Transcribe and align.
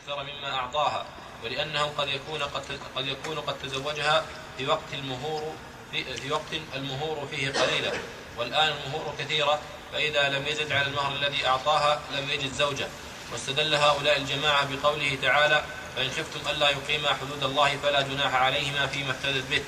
أكثر 0.00 0.22
مما 0.22 0.54
أعطاها 0.54 1.04
ولأنه 1.44 1.92
قد 1.98 2.08
يكون 2.08 2.42
قد 2.42 2.62
قد 2.96 3.06
يكون 3.06 3.40
قد 3.40 3.54
تزوجها 3.62 4.24
في 4.58 4.66
وقت 4.66 4.94
المهور 4.94 5.54
في, 5.92 6.16
في 6.16 6.32
وقت 6.32 6.52
المهور 6.74 7.26
فيه 7.30 7.52
قليلا. 7.52 7.92
والآن 8.36 8.72
المهور 8.72 9.14
كثيرة 9.18 9.60
فإذا 9.92 10.28
لم 10.28 10.46
يزد 10.46 10.72
على 10.72 10.86
المهر 10.86 11.12
الذي 11.12 11.46
أعطاها 11.46 12.00
لم 12.16 12.30
يجد 12.30 12.52
زوجة. 12.52 12.88
واستدل 13.32 13.74
هؤلاء 13.74 14.16
الجماعة 14.16 14.68
بقوله 14.76 15.18
تعالى 15.22 15.64
فإن 15.96 16.10
خفتم 16.10 16.50
ألا 16.50 16.70
يقيما 16.70 17.14
حدود 17.14 17.44
الله 17.44 17.76
فلا 17.76 18.00
جناح 18.00 18.34
عليهما 18.34 18.86
فيما 18.86 19.10
افتدت 19.10 19.44
به. 19.50 19.62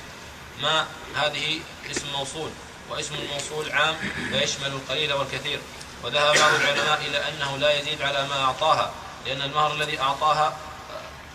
ما 0.61 0.87
هذه؟ 1.15 1.59
اسم 1.91 2.07
موصول. 2.17 2.49
واسم 2.89 3.15
الموصول 3.15 3.71
عام 3.71 3.95
فيشمل 4.31 4.67
القليل 4.67 5.13
والكثير. 5.13 5.59
وذهب 6.03 6.37
بعض 6.37 6.53
العلماء 6.53 7.01
إلى 7.01 7.29
أنه 7.29 7.57
لا 7.57 7.79
يزيد 7.79 8.01
على 8.01 8.27
ما 8.27 8.43
أعطاها. 8.43 9.02
لأن 9.25 9.41
المهر 9.41 9.73
الذي 9.73 9.99
أعطاها 9.99 10.53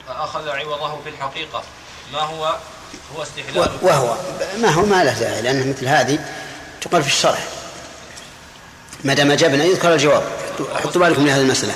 أخذ 0.08 0.48
عوضه 0.48 1.00
في 1.04 1.08
الحقيقة. 1.08 1.62
ما 2.12 2.20
هو؟ 2.20 2.56
هو 3.16 3.22
استحلال 3.22 3.70
وهو. 3.82 4.16
ما 4.58 4.68
هو؟ 4.68 4.86
ما 4.86 5.04
له 5.04 5.12
داعي 5.12 5.42
لأن 5.42 5.70
مثل 5.70 5.86
هذه 5.88 6.18
تقال 6.80 7.02
في 7.02 7.08
الشرح 7.08 7.48
ما 9.04 9.14
دام 9.14 9.30
أجبنا 9.30 9.64
يذكر 9.64 9.94
الجواب. 9.94 10.22
حطوا 10.74 11.00
بالكم 11.00 11.26
لهذه 11.26 11.40
المسألة. 11.40 11.74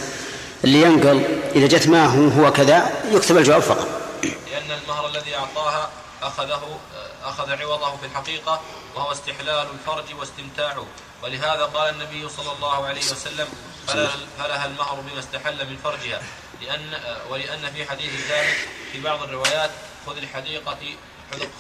اللي 0.65 0.83
ينقل 0.83 1.41
إذا 1.55 1.67
جت 1.67 1.89
ما 1.89 2.07
هو 2.07 2.29
هو 2.29 2.53
كذا 2.53 2.91
يكتب 3.11 3.37
الجواب 3.37 3.63
فقط. 3.63 3.89
لأن 4.23 4.79
المهر 4.83 5.07
الذي 5.07 5.37
أعطاها 5.37 5.91
أخذه 6.23 6.79
أخذ 7.25 7.51
عوضه 7.51 7.97
في 7.97 8.07
الحقيقة 8.07 8.61
وهو 8.95 9.13
استحلال 9.13 9.67
الفرج 9.75 10.15
واستمتاعه 10.19 10.87
ولهذا 11.23 11.65
قال 11.65 11.95
النبي 11.95 12.29
صلى 12.29 12.53
الله 12.53 12.87
عليه 12.87 13.01
وسلم 13.01 13.49
فلها 14.39 14.67
المهر 14.67 15.01
بما 15.01 15.19
استحل 15.19 15.71
من 15.71 15.77
فرجها. 15.85 16.23
لأن 16.63 17.01
ولأن 17.31 17.73
في 17.75 17.85
حديث 17.85 18.11
ذلك 18.31 18.57
في 18.93 19.01
بعض 19.01 19.23
الروايات 19.23 19.71
خذ 20.07 20.17
الحديقة 20.17 20.79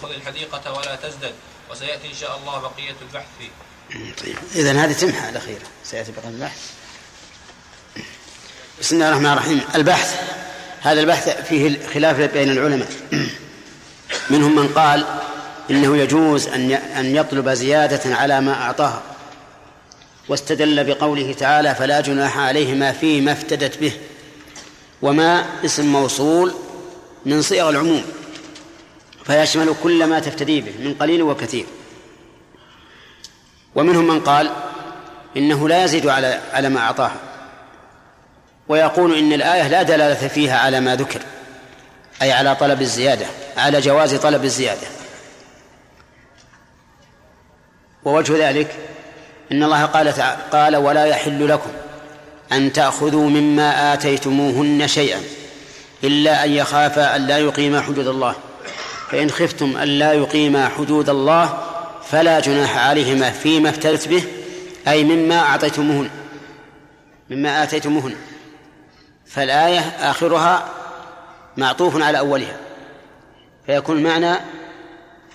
خذ 0.03 0.11
الحديقة 0.11 0.73
ولا 0.73 0.97
تزدد 0.97 1.35
وسيأتي 1.71 2.09
إن 2.09 2.15
شاء 2.15 2.39
الله 2.39 2.59
بقية 2.59 2.97
البحث. 3.03 3.27
فيه 3.39 4.15
طيب. 4.25 4.37
إذا 4.55 4.85
هذه 4.85 4.93
تمحى 4.93 5.29
الأخيرة 5.29 5.63
سيأتي 5.85 6.13
بقية 6.13 6.29
البحث. 6.29 6.73
بسم 8.81 8.95
الله 8.95 9.09
الرحمن 9.09 9.33
الرحيم. 9.33 9.61
البحث 9.75 10.21
هذا 10.81 11.01
البحث 11.01 11.29
فيه 11.49 11.87
خلاف 11.95 12.17
بين 12.17 12.51
العلماء. 12.51 12.93
منهم 14.31 14.57
من 14.57 14.69
قال 14.69 15.07
إنه 15.71 15.97
يجوز 15.97 16.49
أن 16.49 16.73
أن 16.73 17.17
يطلب 17.17 17.49
زيادة 17.49 18.17
على 18.17 18.41
ما 18.41 18.55
أعطاها 18.55 19.03
واستدل 20.29 20.85
بقوله 20.85 21.33
تعالى 21.33 21.75
فلا 21.75 22.01
جناح 22.01 22.39
عليهما 22.39 22.93
فيما 22.93 23.33
افتدت 23.33 23.79
به. 23.79 23.93
وما 25.03 25.45
اسم 25.65 25.87
موصول 25.87 26.55
من 27.27 27.43
صيغ 27.43 27.71
العموم 27.71 28.05
فيشمل 29.25 29.75
كل 29.83 30.07
ما 30.07 30.21
تفتدي 30.21 30.61
به 30.61 30.73
من 30.79 30.95
قليل 30.95 31.23
وكثير. 31.23 31.65
ومنهم 33.75 34.07
من 34.07 34.21
قال 34.21 34.51
إنه 35.37 35.69
لا 35.69 35.85
يزيد 35.85 36.07
على 36.07 36.41
على 36.53 36.69
ما 36.69 36.81
أعطاها 36.81 37.17
ويقول 38.69 39.19
إن 39.19 39.33
الآية 39.33 39.69
لا 39.69 39.83
دلالة 39.83 40.29
فيها 40.29 40.59
على 40.59 40.81
ما 40.81 40.97
ذكر 40.97 41.21
أي 42.23 42.33
على 42.33 42.55
طلب 42.55 42.81
الزيادة 42.81 43.27
على 43.57 43.81
جواز 43.81 44.15
طلب 44.15 44.45
الزيادة. 44.45 45.02
ووجه 48.05 48.49
ذلك 48.49 48.77
إن 49.53 49.63
الله 49.63 49.85
قال 49.85 50.09
قال 50.53 50.77
ولا 50.77 51.05
يحل 51.05 51.49
لكم 51.49 51.71
أن 52.53 52.73
تأخذوا 52.73 53.31
مما 53.31 53.95
آتيتموهن 53.95 54.89
شيئا 54.89 55.21
إلا 56.05 56.45
أن 56.45 56.53
يخافا 56.53 57.17
أن 57.17 57.27
لا 57.27 57.39
يقيما 57.39 57.81
حدود 57.81 58.07
الله. 58.07 58.35
فإن 59.11 59.31
خفتم 59.31 59.77
أن 59.77 59.89
لا 59.89 60.13
يقيما 60.13 60.69
حدود 60.69 61.09
الله 61.09 61.59
فلا 62.11 62.41
جناح 62.41 62.77
عليهما 62.79 63.31
فيما 63.31 63.69
افتدت 63.69 64.09
به 64.09 64.23
أي 64.89 65.05
مما 65.05 65.39
أعطيتموهن 65.39 66.11
مما 67.31 67.63
آتيتموهن. 67.63 68.15
فالآية 69.27 69.81
آخرها 69.81 70.69
معطوف 71.57 72.03
على 72.03 72.19
أولها. 72.19 72.57
فيكون 73.67 73.97
المعنى 73.97 74.37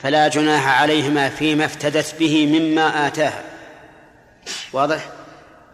فلا 0.04 0.28
جناح 0.28 0.82
عليهما 0.82 1.30
فيما 1.30 1.66
افتدت 1.66 2.16
به 2.20 2.46
مما 2.60 3.08
آتاها. 3.08 3.44
واضح؟ 4.74 5.10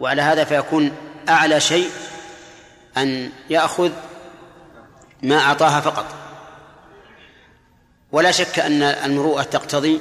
وعلى 0.00 0.22
هذا 0.22 0.44
فيكون 0.44 0.92
أعلى 1.28 1.60
شيء 1.60 1.90
أن 2.96 3.30
يأخذ 3.50 3.90
ما 5.22 5.38
أعطاها 5.38 5.80
فقط. 5.80 6.06
ولا 8.12 8.30
شك 8.30 8.58
أن 8.58 8.82
المروءة 8.82 9.42
تقتضي 9.42 10.00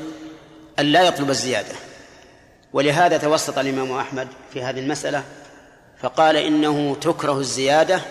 أن 0.80 0.86
لا 0.86 1.02
يطلب 1.02 1.30
الزيادة. 1.30 1.76
ولهذا 2.74 3.18
توسط 3.18 3.58
الإمام 3.58 3.92
أحمد 3.92 4.28
في 4.54 4.64
هذه 4.64 4.80
المسألة 4.80 5.24
فقال 6.02 6.36
إنه 6.36 6.98
تكره 7.02 7.38
الزيادة 7.38 8.02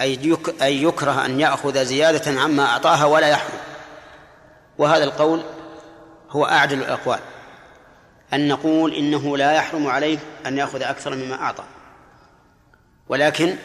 أي 0.00 0.82
يكره 0.82 1.24
أن 1.24 1.40
يأخذ 1.40 1.84
زيادة 1.84 2.40
عما 2.40 2.64
أعطاها 2.64 3.04
ولا 3.04 3.28
يحرم. 3.28 3.67
وهذا 4.78 5.04
القول 5.04 5.42
هو 6.30 6.44
أعدل 6.44 6.78
الأقوال. 6.78 7.20
أن 8.32 8.48
نقول 8.48 8.94
إنه 8.94 9.36
لا 9.36 9.52
يحرم 9.52 9.86
عليه 9.86 10.18
أن 10.46 10.58
يأخذ 10.58 10.82
أكثر 10.82 11.14
مما 11.14 11.34
أعطى 11.34 11.64
ولكن 13.08 13.56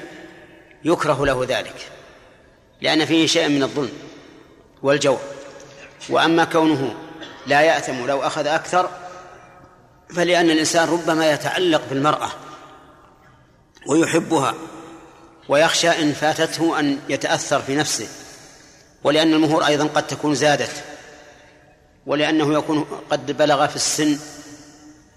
يكره 0.86 1.26
له 1.26 1.46
ذلك 1.48 1.92
لأن 2.82 3.06
فيه 3.06 3.28
شيء 3.28 3.50
من 3.50 3.64
الظلم 3.64 3.94
والجور. 4.82 5.20
وأما 6.10 6.44
كونه 6.44 6.96
لا 7.48 7.62
يأثم 7.62 8.06
لو 8.06 8.22
أخذ 8.22 8.48
أكثر 8.48 8.90
فلأن 10.16 10.50
الإنسان 10.50 10.90
ربما 10.90 11.32
يتعلق 11.32 11.82
بالمرأة 11.90 12.30
ويحبها 13.88 14.54
ويخشى 15.50 15.90
إن 15.90 16.14
فاتته 16.14 16.80
أن 16.80 17.00
يتأثر 17.10 17.62
في 17.62 17.76
نفسه 17.76 18.08
ولأن 19.04 19.34
المهور 19.34 19.66
أيضا 19.66 19.86
قد 19.88 20.08
تكون 20.08 20.36
زادت. 20.36 20.84
ولأنه 22.06 22.54
يكون 22.54 22.86
قد 23.10 23.32
بلغ 23.32 23.68
في 23.68 23.76
السن 23.76 24.20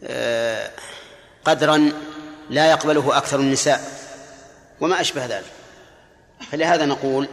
آه، 0.04 0.70
قدرا 1.44 1.92
لا 2.50 2.70
يقبله 2.70 3.16
أكثر 3.16 3.40
النساء 3.40 3.80
وما 4.80 5.00
أشبه 5.00 5.26
ذلك. 5.26 5.52
فلهذا 6.50 6.86
نقول 6.86 7.28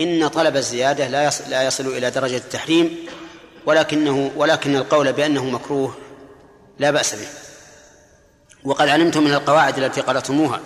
إن 0.00 0.28
طلب 0.28 0.56
الزيادة 0.56 1.08
لا 1.08 1.24
يصل, 1.24 1.50
لا 1.50 1.62
يصل 1.62 1.86
إلى 1.86 2.10
درجة 2.10 2.36
التحريم 2.36 3.06
ولكنه 3.66 4.30
ولكن 4.36 4.76
القول 4.76 5.12
بأنه 5.12 5.44
مكروه 5.44 5.96
لا 6.78 6.90
بأس 6.90 7.14
به. 7.14 7.28
وقد 8.64 8.88
علمتم 8.88 9.24
من 9.24 9.32
القواعد 9.32 9.78
التي 9.78 10.00
قرأتموها 10.00 10.60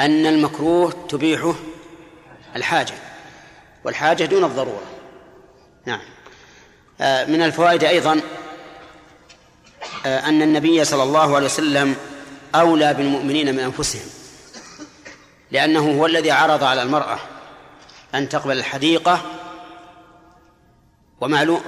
أن 0.00 0.26
المكروه 0.26 1.06
تبيحه 1.08 1.54
الحاجة 2.56 2.94
والحاجة 3.84 4.24
دون 4.24 4.44
الضرورة. 4.44 4.82
نعم. 5.86 6.13
من 7.04 7.42
الفوائد 7.42 7.84
أيضا 7.84 8.20
آه، 10.06 10.28
أن 10.28 10.42
النبي 10.42 10.84
صلى 10.84 11.02
الله 11.02 11.36
عليه 11.36 11.46
وسلم 11.46 11.96
أولى 12.54 12.94
بالمؤمنين 12.94 13.54
من 13.54 13.60
أنفسهم 13.60 14.06
لأنه 15.50 15.98
هو 15.98 16.06
الذي 16.06 16.30
عرض 16.30 16.64
على 16.64 16.82
المرأة 16.82 17.18
أن 18.14 18.28
تقبل 18.28 18.58
الحديقة 18.58 19.22
ومعلوم 21.20 21.60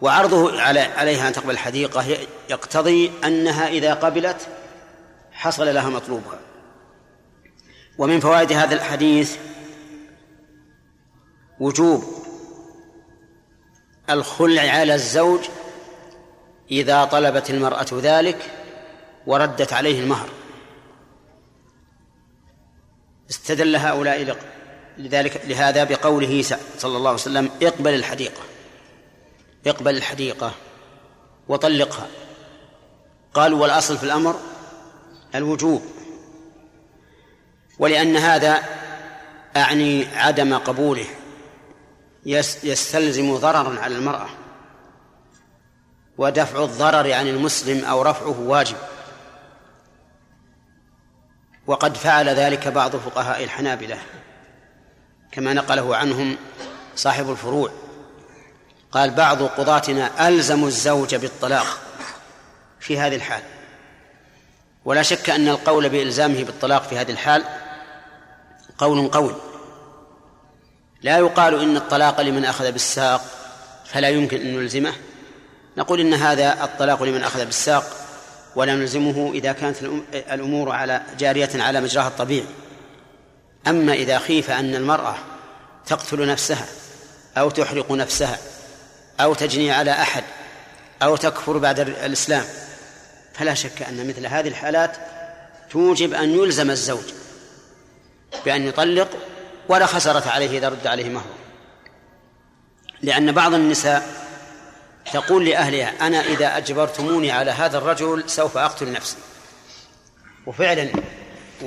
وعرضه 0.00 0.60
عليها 0.62 1.28
أن 1.28 1.32
تقبل 1.32 1.50
الحديقة. 1.50 2.04
يقتضي 2.50 3.12
أنها 3.24 3.68
إذا 3.68 3.94
قبلت 3.94 4.48
حصل 5.32 5.74
لها 5.74 5.90
مطلوبها. 5.90 6.38
ومن 7.98 8.20
فوائد 8.20 8.52
هذا 8.52 8.74
الحديث 8.74 9.36
وجوب 11.60 12.04
الخلع 14.10 14.62
على 14.62 14.94
الزوج 14.94 15.40
إذا 16.70 17.04
طلبت 17.04 17.50
المرأة 17.50 17.86
ذلك 17.92 18.50
وردت 19.26 19.72
عليه 19.72 20.00
المهر. 20.00 20.28
استدل 23.30 23.76
هؤلاء 23.76 24.36
لذلك 24.98 25.42
لهذا 25.46 25.84
بقوله 25.84 26.42
صلى 26.78 26.96
الله 26.96 27.10
عليه 27.10 27.20
وسلم 27.20 27.50
اقبل 27.62 27.94
الحديقة. 27.94 28.42
اقبل 29.66 29.96
الحديقة 29.96 30.54
وطلقها. 31.48 32.06
قالوا 33.34 33.62
والأصل 33.62 33.98
في 33.98 34.04
الأمر 34.04 34.40
الوجوب. 35.34 35.82
ولأن 37.78 38.16
هذا 38.16 38.62
أعني 39.56 40.06
عدم 40.06 40.58
قبوله. 40.58 41.06
يستلزم 42.62 43.36
ضررا 43.36 43.80
على 43.80 43.96
المرأة 43.96 44.28
ودفع 46.18 46.64
الضرر 46.64 47.12
عن 47.12 47.28
المسلم 47.28 47.84
أو 47.84 48.02
رفعه 48.02 48.40
واجب. 48.40 48.76
وقد 51.66 51.96
فعل 51.96 52.28
ذلك 52.28 52.68
بعض 52.68 52.96
فقهاء 52.96 53.44
الحنابلة 53.44 53.98
كما 55.32 55.52
نقله 55.54 55.96
عنهم 55.96 56.36
صاحب 56.96 57.30
الفروع. 57.30 57.70
قال 58.92 59.10
بعض 59.10 59.42
قضاتنا 59.42 60.28
ألزموا 60.28 60.68
الزوج 60.68 61.14
بالطلاق 61.14 61.66
في 62.80 62.98
هذه 62.98 63.16
الحال. 63.16 63.42
ولا 64.84 65.02
شك 65.02 65.30
أن 65.30 65.48
القول 65.48 65.88
بإلزامه 65.88 66.44
بالطلاق 66.44 66.82
في 66.82 66.98
هذه 66.98 67.10
الحال 67.10 67.44
قول 68.78 69.08
قوي. 69.08 69.51
لا 71.02 71.18
يقال 71.18 71.60
إن 71.60 71.76
الطلاق 71.76 72.20
لمن 72.20 72.44
أخذ 72.44 72.72
بالساق 72.72 73.24
فلا 73.84 74.08
يمكن 74.08 74.40
أن 74.40 74.56
نلزمه. 74.56 74.92
نقول 75.76 76.00
إن 76.00 76.14
هذا 76.14 76.64
الطلاق 76.64 77.02
لمن 77.02 77.22
أخذ 77.22 77.44
بالساق 77.44 77.84
ولا 78.56 78.74
نلزمه 78.74 79.30
إذا 79.34 79.52
كانت 79.52 79.76
الأمور 80.14 80.70
على 80.70 81.02
جارية 81.18 81.50
على 81.54 81.80
مجراها 81.80 82.08
الطبيعي. 82.08 82.46
أما 83.66 83.92
إذا 83.92 84.18
خيف 84.18 84.50
أن 84.50 84.74
المرأة 84.74 85.14
تقتل 85.86 86.26
نفسها 86.26 86.66
أو 87.38 87.50
تحرق 87.50 87.92
نفسها 87.92 88.38
أو 89.20 89.34
تجني 89.34 89.70
على 89.70 89.90
أحد 89.90 90.24
أو 91.02 91.16
تكفر 91.16 91.58
بعد 91.58 91.80
الإسلام 91.80 92.44
فلا 93.34 93.54
شك 93.54 93.82
أن 93.82 94.08
مثل 94.08 94.26
هذه 94.26 94.48
الحالات 94.48 94.96
توجب 95.70 96.14
أن 96.14 96.30
يلزم 96.30 96.70
الزوج 96.70 97.04
بأن 98.44 98.66
يطلق 98.66 99.08
ولا 99.68 99.86
خسرة 99.86 100.28
عليه 100.28 100.58
إذا 100.58 100.68
رد 100.68 100.86
عليه 100.86 101.08
مهره 101.08 101.34
لأن 103.02 103.32
بعض 103.32 103.54
النساء 103.54 104.22
تقول 105.12 105.46
لأهلها 105.46 106.06
أنا 106.06 106.20
إذا 106.20 106.56
أجبرتموني 106.56 107.30
على 107.30 107.50
هذا 107.50 107.78
الرجل 107.78 108.24
سوف 108.26 108.56
أقتل 108.56 108.92
نفسي. 108.92 109.16
وفعلا 110.46 110.88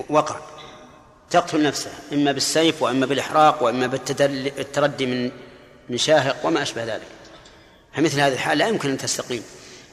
وقع. 0.09 0.35
تقتل 1.29 1.63
نفسها 1.63 1.93
إما 2.13 2.31
بالسيف 2.31 2.81
وإما 2.81 3.05
بالإحراق 3.05 3.63
وإما 3.63 3.87
بالتردي 3.87 5.05
من 5.05 5.31
من 5.89 5.97
شاهق 5.97 6.45
وما 6.45 6.61
أشبه 6.61 6.83
ذلك. 6.83 7.07
فمثل 7.93 8.19
هذه 8.19 8.33
الحال 8.33 8.57
لا 8.57 8.67
يمكن 8.67 8.89
أن 8.89 8.97
تستقيم. 8.97 9.43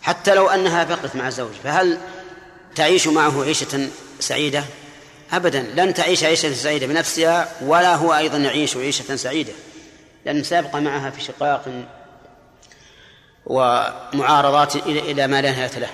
حتى 0.03 0.35
لو 0.35 0.49
أنها 0.49 0.85
بقت 0.85 1.17
مع 1.17 1.29
الزوج 1.29 1.53
فهل 1.65 1.99
تعيش 2.75 3.07
معه 3.07 3.43
عيشة 3.43 3.89
سعيدة؟ 4.21 4.65
أبدا 5.33 5.63
لن 5.63 5.95
تعيش 5.95 6.25
عيشة 6.25 6.55
سعيدة 6.55 6.87
بنفسها 6.87 7.49
ولا 7.61 7.95
هو 7.95 8.15
أيضا 8.15 8.39
يعيش 8.39 8.77
عيشة 8.77 9.17
سعيدة 9.17 9.53
لأن 10.25 10.43
سيبقى 10.45 10.81
معها 10.81 11.11
في 11.11 11.21
شقاق 11.21 11.65
ومعارضات 13.47 14.77
إلى 14.77 15.27
ما 15.27 15.43
لا 15.43 15.51
نهاية 15.51 15.79
له. 15.79 15.91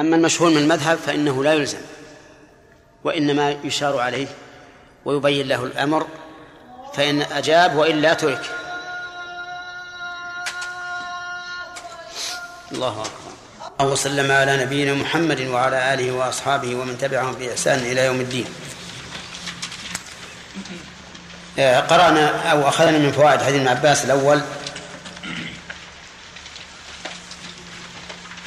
أما 0.00 0.16
المشهور 0.16 0.50
من 0.50 0.56
المذهب 0.56 0.98
فإنه 0.98 1.44
لا 1.44 1.54
يلزم 1.54 1.78
وإنما 3.04 3.50
يشار 3.50 3.98
عليه 3.98 4.26
ويبين 5.04 5.48
له 5.48 5.64
الأمر 5.64 6.06
فإن 6.94 7.22
أجاب 7.22 7.76
وإلا 7.76 8.14
ترك. 8.14 8.42
الله 12.72 13.00
أكبر. 13.02 13.25
وسلم 13.84 14.32
على 14.32 14.64
نبينا 14.64 14.94
محمد 14.94 15.40
وعلى 15.40 15.94
آله 15.94 16.12
وأصحابه 16.12 16.74
ومن 16.74 16.98
تبعهم 16.98 17.32
بإحسان 17.32 17.78
إلى 17.78 18.04
يوم 18.04 18.20
الدين. 18.20 18.46
آه، 21.58 21.80
قرأنا 21.80 22.52
أو 22.52 22.68
أخذنا 22.68 22.98
من 22.98 23.12
فوائد 23.12 23.42
حديث 23.42 23.56
ابن 23.56 23.68
عباس 23.68 24.04
الأول. 24.04 24.40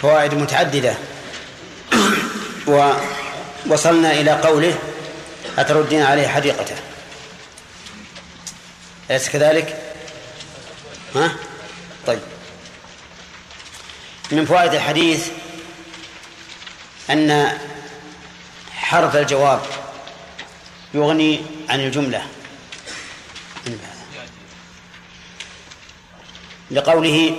فوائد 0.02 0.34
متعددة. 0.34 0.94
ووصلنا 2.68 4.12
إلى 4.12 4.32
قوله 4.32 4.76
أتردين 5.58 6.02
عليه 6.02 6.28
حديقته. 6.28 6.76
أليس 9.10 9.30
كذلك؟ 9.30 9.78
ها؟ 11.16 11.32
طيب. 12.08 12.20
من 14.32 14.46
فوائد 14.46 14.74
الحديث 14.74 15.28
أن 17.10 17.58
حرف 18.74 19.16
الجواب 19.16 19.62
يغني 20.94 21.42
عن 21.70 21.80
الجملة. 21.80 22.22
لقوله 26.72 27.36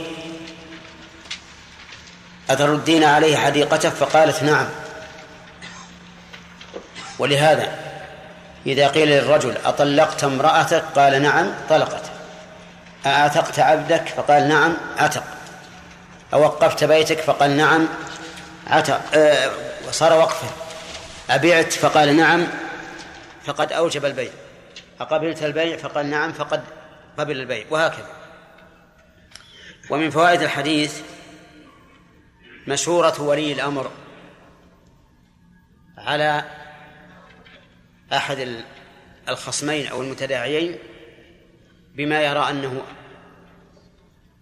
أتردين 2.51 3.05
عليه 3.05 3.37
حديقته؟ 3.37 3.91
فقالت 3.91 4.43
نعم. 4.43 4.69
ولهذا 7.19 7.79
إذا 8.67 8.89
قيل 8.89 9.09
للرجل 9.09 9.57
أطلقت 9.65 10.25
امرأتك؟ 10.25 10.85
قال 10.97 11.23
نعم 11.23 11.55
طلقت. 11.69 12.03
أعتقت 13.07 13.59
عبدك؟ 13.59 14.09
فقال 14.17 14.49
نعم 14.49 14.77
عتق 14.99 15.40
أوقفت 16.33 16.85
بيتك؟ 16.85 17.19
فقال 17.21 17.57
نعم. 17.57 17.89
عتق 18.67 19.01
أه 19.15 19.51
صار 19.91 20.13
وقفا. 20.19 20.49
أبعت؟ 21.31 21.73
فقال 21.73 22.17
نعم. 22.17 22.47
فقد 23.45 23.73
أوجب 23.73 24.05
البيع. 24.05 24.31
أقبلت 25.01 25.43
البيع؟ 25.43 25.77
فقال 25.77 26.11
نعم. 26.11 26.33
فقد 26.33 26.65
قبل 27.19 27.41
البيع. 27.41 27.65
وهكذا. 27.71 28.09
ومن 29.91 30.11
فوائد 30.11 30.43
الحديث 30.43 31.01
مشورة 32.67 33.23
ولي 33.23 33.53
الأمر 33.53 33.91
على 35.99 36.45
أحد 38.13 38.63
الخصمين 39.29 39.87
أو 39.87 40.03
المتداعيين 40.03 40.79
بما 41.95 42.23
يرى 42.23 42.51
أنه 42.51 42.83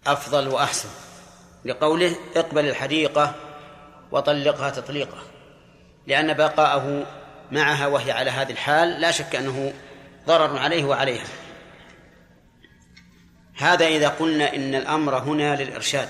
أفضل 0.07 0.47
وأحسن. 0.47 0.89
لقوله 1.65 2.15
اقبل 2.35 2.69
الحديقة 2.69 3.35
وطلقها 4.11 4.69
تطليقة 4.69 5.17
لأن 6.07 6.33
بقاءه 6.33 7.05
معها 7.51 7.87
وهي 7.87 8.11
على 8.11 8.31
هذه 8.31 8.51
الحال 8.51 9.01
لا 9.01 9.11
شك 9.11 9.35
أنه 9.35 9.73
ضرر 10.27 10.57
عليه 10.57 10.83
وعليها. 10.83 11.27
هذا 13.55 13.87
إذا 13.87 14.07
قلنا 14.07 14.55
إن 14.55 14.75
الأمر 14.75 15.17
هنا 15.17 15.63
للإرشاد. 15.63 16.09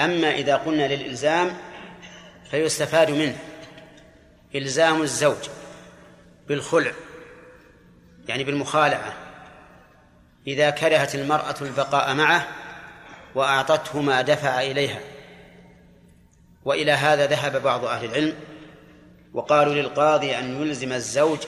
أما 0.00 0.30
إذا 0.30 0.56
قلنا 0.56 0.94
للإلزام 0.94 1.56
فيستفاد 2.50 3.10
منه 3.10 3.36
إلزام 4.54 5.02
الزوج 5.02 5.48
بالخلع 6.48 6.92
يعني 8.28 8.44
بالمخالعة. 8.44 9.14
إذا 10.46 10.70
كرهت 10.70 11.14
المرأة 11.14 11.56
البقاء 11.60 12.14
معه 12.14 12.46
وأعطته 13.34 14.00
ما 14.00 14.22
دفع 14.22 14.62
إليها. 14.62 15.00
وإلى 16.64 16.92
هذا 16.92 17.26
ذهب 17.26 17.62
بعض 17.62 17.84
أهل 17.84 18.04
العلم 18.04 18.36
وقالوا 19.34 19.74
للقاضي 19.74 20.38
أن 20.38 20.62
يلزم 20.62 20.92
الزوج 20.92 21.38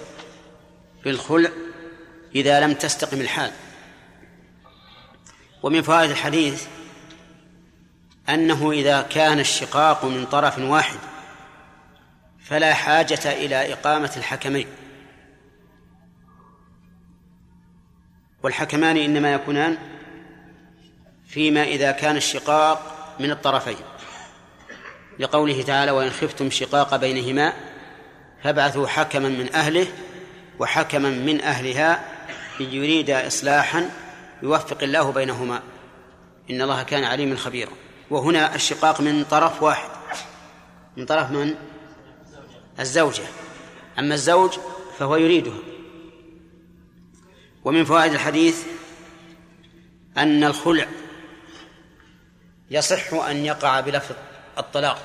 بالخلع 1.04 1.50
إذا 2.34 2.60
لم 2.60 2.72
تستقم 2.74 3.20
الحال. 3.20 3.52
ومن 5.62 5.82
فوائد 5.82 6.10
الحديث 6.10 6.66
أنه 8.28 8.72
إذا 8.72 9.02
كان 9.02 9.38
الشقاق 9.40 10.04
من 10.04 10.26
طرف 10.26 10.58
واحد 10.58 10.98
فلا 12.40 12.74
حاجة 12.74 13.32
إلى 13.32 13.72
إقامة 13.72 14.12
الحكمين. 14.16 14.66
والحكمان 18.42 18.96
إنما 18.96 19.34
يكونان 19.34 19.78
فيما 21.28 21.62
إذا 21.62 21.90
كان 21.92 22.16
الشقاق 22.16 22.96
من 23.20 23.30
الطرفين. 23.30 23.76
لقوله 25.18 25.62
تعالى 25.62 25.90
وإن 25.90 26.10
خفتم 26.10 26.50
شقاق 26.50 26.96
بينهما 26.96 27.52
فابعثوا 28.42 28.86
حكما 28.86 29.28
من 29.28 29.54
أهله 29.54 29.86
وحكما 30.58 31.10
من 31.10 31.40
أهلها 31.40 32.04
إن 32.60 32.64
يريد 32.64 33.10
إصلاحا 33.10 33.90
يوفق 34.42 34.82
الله 34.82 35.12
بينهما. 35.12 35.62
إن 36.50 36.62
الله 36.62 36.82
كان 36.82 37.04
عليما 37.04 37.36
خبيرا. 37.36 37.72
وهنا 38.10 38.54
الشقاق 38.54 39.00
من 39.00 39.24
طرف 39.24 39.62
واحد. 39.62 39.90
من 40.96 41.06
طرف 41.06 41.30
من؟ 41.30 41.54
الزوجة. 42.80 43.24
أما 43.98 44.14
الزوج 44.14 44.58
فهو 44.98 45.16
يريدها 45.16 45.58
ومن 47.64 47.84
فوائد 47.84 48.12
الحديث 48.12 48.64
أن 50.16 50.44
الخلع 50.44 50.86
يصح 52.70 53.12
أن 53.12 53.36
يقع 53.36 53.80
بلفظ 53.80 54.14
الطلاق 54.58 54.98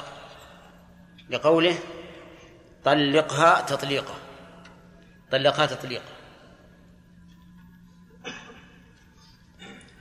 لقوله 1.29 1.75
طلقها 2.85 3.61
تطليقا 3.61 4.13
طلقها 5.31 5.65
تطليقا. 5.65 6.11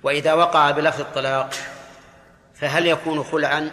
وإذا 0.03 0.33
وقع 0.33 0.71
بلفظ 0.71 1.01
الطلاق 1.01 1.55
فهل 2.55 2.87
يكون 2.87 3.23
خلعا؟ 3.23 3.71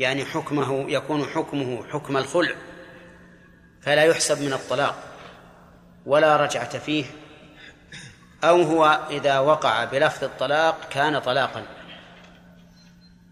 يعني 0.00 0.24
حكمه 0.24 0.90
يكون 0.90 1.24
حكمه 1.24 1.86
حكم 1.92 2.16
الخلع 2.16 2.54
فلا 3.82 4.04
يحسب 4.04 4.42
من 4.42 4.52
الطلاق 4.52 4.94
ولا 6.06 6.36
رجعة 6.36 6.78
فيه. 6.78 7.04
أو 8.44 8.62
هو 8.62 9.00
إذا 9.10 9.38
وقع 9.38 9.84
بلفظ 9.84 10.24
الطلاق 10.24 10.88
كان 10.90 11.18
طلاقا. 11.18 11.79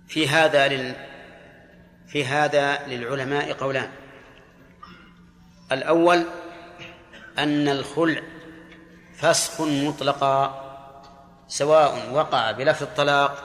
في 0.08 0.28
هذا 0.28 0.68
لل 0.68 0.94
في 2.08 2.24
هذا 2.24 2.86
للعلماء 2.86 3.52
قولان. 3.52 3.90
الأول 5.72 6.24
أن 7.38 7.68
الخلع 7.68 8.22
فسخ 9.16 9.60
مطلقا 9.60 10.64
سواء 11.48 12.10
وقع 12.12 12.50
بلفظ 12.50 12.82
الطلاق 12.82 13.44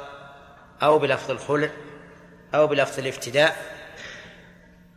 أو 0.84 1.00
بلفظ 1.00 1.32
الخلع 1.32 1.70
أو 2.56 2.68
بلفظ 2.68 3.00
الافتداء 3.00 3.58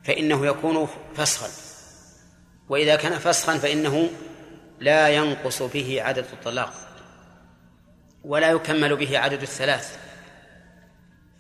فإنه 0.05 0.47
يكون 0.47 0.89
فسخا. 1.17 1.49
وإذا 2.69 2.97
كان 2.97 3.19
فسخا 3.19 3.59
فإنه 3.59 4.11
لا 4.81 5.09
ينقص 5.09 5.63
به 5.63 6.03
عدد 6.03 6.25
الطلاق 6.33 6.73
ولا 8.25 8.51
يكمل 8.51 8.97
به 8.97 9.19
عدد 9.19 9.43
الثلاث. 9.43 10.06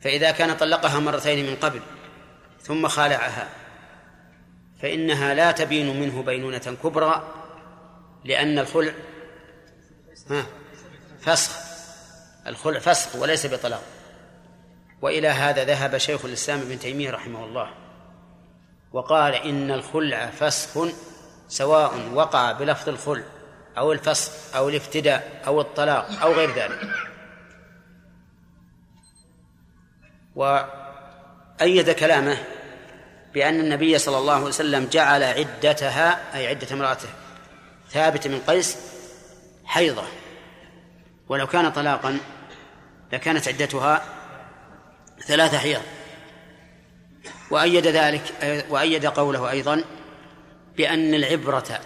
فإذا 0.06 0.30
كان 0.30 0.56
طلقها 0.56 0.98
مرتين 0.98 1.46
من 1.46 1.56
قبل 1.56 1.80
ثم 2.60 2.88
خالعها 2.88 3.48
فإنها 4.82 5.34
لا 5.34 5.52
تبين 5.52 6.00
منه 6.00 6.22
بينونة 6.22 6.76
كبرى 6.82 7.22
لأن 8.24 8.58
الخلع 8.58 8.92
فسخ 11.20 11.52
الخلع 12.46 12.78
فسخ 12.78 13.16
وليس 13.16 13.46
بطلاق. 13.46 13.82
وإلى 15.02 15.28
هذا 15.28 15.64
ذهب 15.64 15.98
شيخ 15.98 16.24
الإسلام 16.24 16.60
ابن 16.60 16.78
تيمية 16.78 17.10
رحمه 17.10 17.44
الله 17.44 17.70
وقال 18.92 19.34
إن 19.34 19.70
الخلع 19.70 20.26
فسخ 20.26 20.86
سواء 21.48 22.10
وقع 22.14 22.52
بلفظ 22.52 22.88
الخلع 22.88 23.24
أو 23.78 23.92
الفسخ 23.92 24.56
أو 24.56 24.68
الافتداء 24.68 25.42
أو 25.46 25.60
الطلاق 25.60 26.22
أو 26.22 26.32
غير 26.32 26.54
ذلك. 26.54 26.80
وأيد 30.36 31.90
كلامه 31.90 32.38
بأن 33.34 33.60
النبي 33.60 33.98
صلى 33.98 34.18
الله 34.18 34.34
عليه 34.34 34.44
وسلم 34.44 34.88
جعل 34.92 35.22
عدتها 35.22 36.36
أي 36.36 36.46
عدة 36.46 36.66
امرأته 36.72 37.08
ثابت 37.90 38.28
من 38.28 38.40
قيس 38.46 38.76
حيضة. 39.64 40.04
ولو 41.28 41.46
كان 41.46 41.72
طلاقا 41.72 42.18
لكانت 43.12 43.48
عدتها 43.48 44.04
ثلاث 45.26 45.54
حيض. 45.54 45.82
وأيد 47.50 47.86
ذلك 47.86 48.22
وأيد 48.70 49.06
قوله 49.06 49.50
أيضا 49.50 49.84
بأن 50.76 51.14
العبرة 51.14 51.80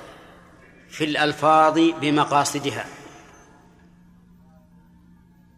في 0.89 1.05
الألفاظ 1.05 1.79
بمقاصدها. 2.01 2.87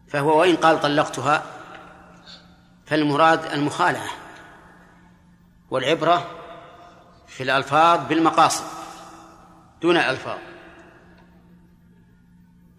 فهو 0.07 0.39
وإن 0.39 0.55
قال 0.55 0.81
طلقتها 0.81 1.43
فالمراد 2.85 3.45
المخالعة 3.45 4.09
والعبرة 5.69 6.27
في 7.27 7.43
الألفاظ 7.43 8.07
بالمقاصد 8.07 8.63
دون 9.81 9.97
الألفاظ 9.97 10.37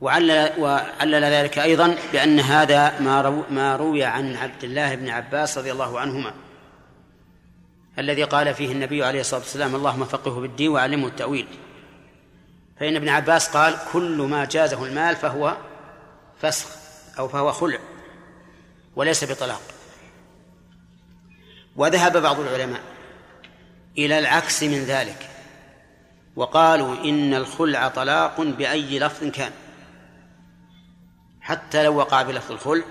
وعلل, 0.00 0.52
وعلل 0.58 1.24
ذلك 1.24 1.58
أيضا 1.58 1.96
بأن 2.12 2.40
هذا 2.40 3.00
ما, 3.00 3.22
رو 3.22 3.44
ما 3.50 3.76
روي 3.76 4.04
عن 4.04 4.36
عبد 4.36 4.64
الله 4.64 4.94
بن 4.94 5.08
عباس 5.08 5.58
رضي 5.58 5.72
الله 5.72 6.00
عنهما 6.00 6.34
الذي 7.98 8.24
قال 8.24 8.54
فيه 8.54 8.72
النبي 8.72 9.04
عليه 9.04 9.20
الصلاة 9.20 9.40
والسلام 9.40 9.74
اللهم 9.74 10.04
فقهه 10.04 10.40
بالدين 10.40 10.70
وعلمه 10.70 11.06
التأويل 11.06 11.46
فإن 12.80 12.96
ابن 12.96 13.08
عباس 13.08 13.56
قال 13.56 13.78
كل 13.92 14.16
ما 14.16 14.44
جازه 14.44 14.84
المال 14.84 15.16
فهو 15.16 15.56
فسخ 16.42 16.68
أو 17.18 17.28
فهو 17.28 17.52
خلع 17.52 17.78
وليس 18.96 19.24
بطلاق 19.24 19.73
وذهب 21.76 22.16
بعض 22.16 22.40
العلماء 22.40 22.80
إلى 23.98 24.18
العكس 24.18 24.62
من 24.62 24.78
ذلك 24.78 25.30
وقالوا 26.36 27.04
إن 27.04 27.34
الخلع 27.34 27.88
طلاق 27.88 28.40
بأي 28.40 28.98
لفظ 28.98 29.24
كان. 29.24 29.52
حتى 31.40 31.84
لو 31.84 31.96
وقع 31.96 32.22
بلفظ 32.22 32.52
الخلع 32.52 32.84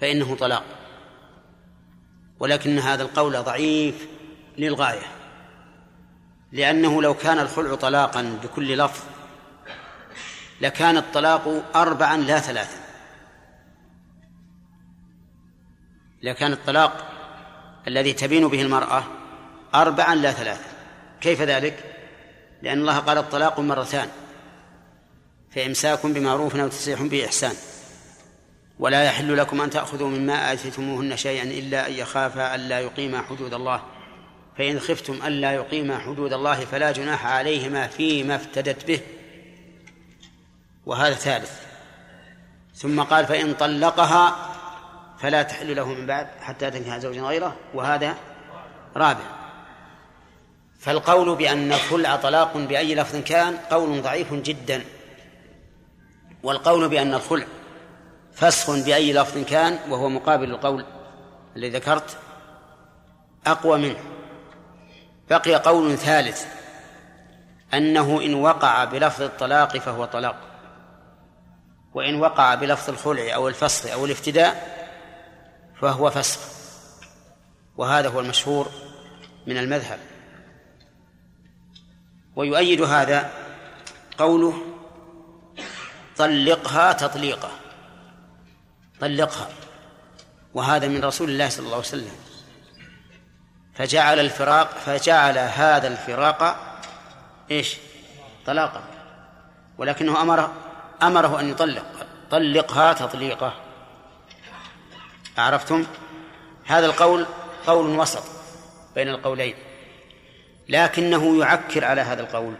فإنه 0.00 0.36
طلاق. 0.36 0.64
ولكن 2.40 2.78
هذا 2.78 3.02
القول 3.02 3.42
ضعيف 3.42 4.08
للغاية 4.58 5.06
لأنه 6.52 7.02
لو 7.02 7.14
كان 7.14 7.38
الخلع 7.38 7.74
طلاقا 7.74 8.38
بكل 8.42 8.78
لفظ 8.78 9.04
لكان 10.60 10.96
الطلاق 10.96 11.64
أربعا 11.76 12.16
لا 12.16 12.38
ثلاثا. 12.38 12.82
لكان 16.22 16.52
الطلاق 16.52 17.11
الذي 17.88 18.12
تبين 18.12 18.48
به 18.48 18.62
المرأة 18.62 19.04
أربعا 19.74 20.14
لا 20.14 20.32
ثلاثا 20.32 20.70
كيف 21.20 21.42
ذلك؟ 21.42 21.84
لأن 22.62 22.78
الله 22.78 22.98
قال 22.98 23.18
الطلاق 23.18 23.60
مرتان 23.60 24.08
فإمساك 25.54 26.06
بمعروف 26.06 26.56
أو 26.56 26.68
تسريح 26.68 27.02
بإحسان. 27.02 27.52
ولا 28.78 29.04
يحل 29.04 29.36
لكم 29.36 29.60
أن 29.60 29.70
تأخذوا 29.70 30.08
مما 30.08 30.52
آتيتموهن 30.52 31.16
شيئا 31.16 31.42
إلا 31.42 31.88
أن 31.88 31.92
يخافا 31.92 32.54
ألا 32.54 32.80
يقيما 32.80 33.22
حدود 33.22 33.54
الله. 33.54 33.82
فإن 34.58 34.80
خفتم 34.80 35.26
ألا 35.26 35.52
يقيما 35.52 35.98
حدود 35.98 36.32
الله 36.32 36.64
فلا 36.64 36.92
جناح 36.92 37.26
عليهما 37.26 37.86
فيما 37.86 38.34
افتدت 38.34 38.86
به. 38.86 39.00
وهذا 40.86 41.14
ثالث. 41.14 41.60
ثم 42.74 43.02
قال 43.02 43.26
فإن 43.26 43.54
طلقها 43.54 44.51
فلا 45.22 45.42
تحل 45.42 45.76
له 45.76 45.88
من 45.88 46.06
بعد 46.06 46.26
حتى 46.40 46.70
تنكح 46.70 46.98
زوجا 46.98 47.22
غيره 47.22 47.56
وهذا 47.74 48.14
رابع. 48.96 49.24
فالقول 50.78 51.36
بأن 51.36 51.72
الخلع 51.72 52.16
طلاق 52.16 52.56
بأي 52.56 52.94
لفظ 52.94 53.16
كان 53.16 53.56
قول 53.56 54.02
ضعيف 54.02 54.34
جدا. 54.34 54.84
والقول 56.42 56.88
بأن 56.88 57.14
الخلع 57.14 57.46
فسخ 58.32 58.70
بأي 58.70 59.12
لفظ 59.12 59.38
كان 59.44 59.78
وهو 59.88 60.08
مقابل 60.08 60.50
القول 60.50 60.84
الذي 61.56 61.70
ذكرت 61.70 62.16
أقوى 63.46 63.78
منه. 63.78 63.98
بقي 65.30 65.54
قول 65.54 65.96
ثالث 65.96 66.46
أنه 67.74 68.20
إن 68.24 68.34
وقع 68.34 68.84
بلفظ 68.84 69.22
الطلاق 69.22 69.76
فهو 69.76 70.04
طلاق 70.04 70.36
وإن 71.94 72.20
وقع 72.20 72.54
بلفظ 72.54 72.90
الخلع 72.90 73.34
أو 73.34 73.48
الفسخ 73.48 73.92
أو 73.92 74.04
الافتداء 74.04 74.81
فهو 75.82 76.10
فسخ. 76.10 76.40
وهذا 77.76 78.08
هو 78.08 78.20
المشهور 78.20 78.70
من 79.46 79.58
المذهب. 79.58 79.98
ويؤيد 82.36 82.82
هذا 82.82 83.30
قوله 84.18 84.62
طلقها 86.16 86.92
تطليقا. 86.92 87.50
طلقها. 89.00 89.48
وهذا 90.54 90.88
من 90.88 91.04
رسول 91.04 91.30
الله 91.30 91.48
صلى 91.48 91.64
الله 91.64 91.76
عليه 91.76 91.86
وسلم. 91.86 92.16
فجعل 93.74 94.20
الفراق 94.20 94.68
فجعل 94.68 95.38
هذا 95.38 95.88
الفراق 95.88 96.56
إيش؟ 97.50 97.76
طلاقا. 98.46 98.82
ولكنه 99.78 100.22
امره 100.22 100.52
أمره 101.02 101.40
أن 101.40 101.50
يطلق. 101.50 102.06
طلقها 102.30 102.92
تطليقه 102.92 103.61
عرفتم؟ 105.38 105.86
هذا 106.66 106.86
القول 106.86 107.26
قول 107.66 107.98
وسط 107.98 108.22
بين 108.94 109.08
القولين 109.08 109.54
لكنه 110.68 111.40
يعكر 111.40 111.84
على 111.84 112.00
هذا 112.00 112.20
القول 112.20 112.54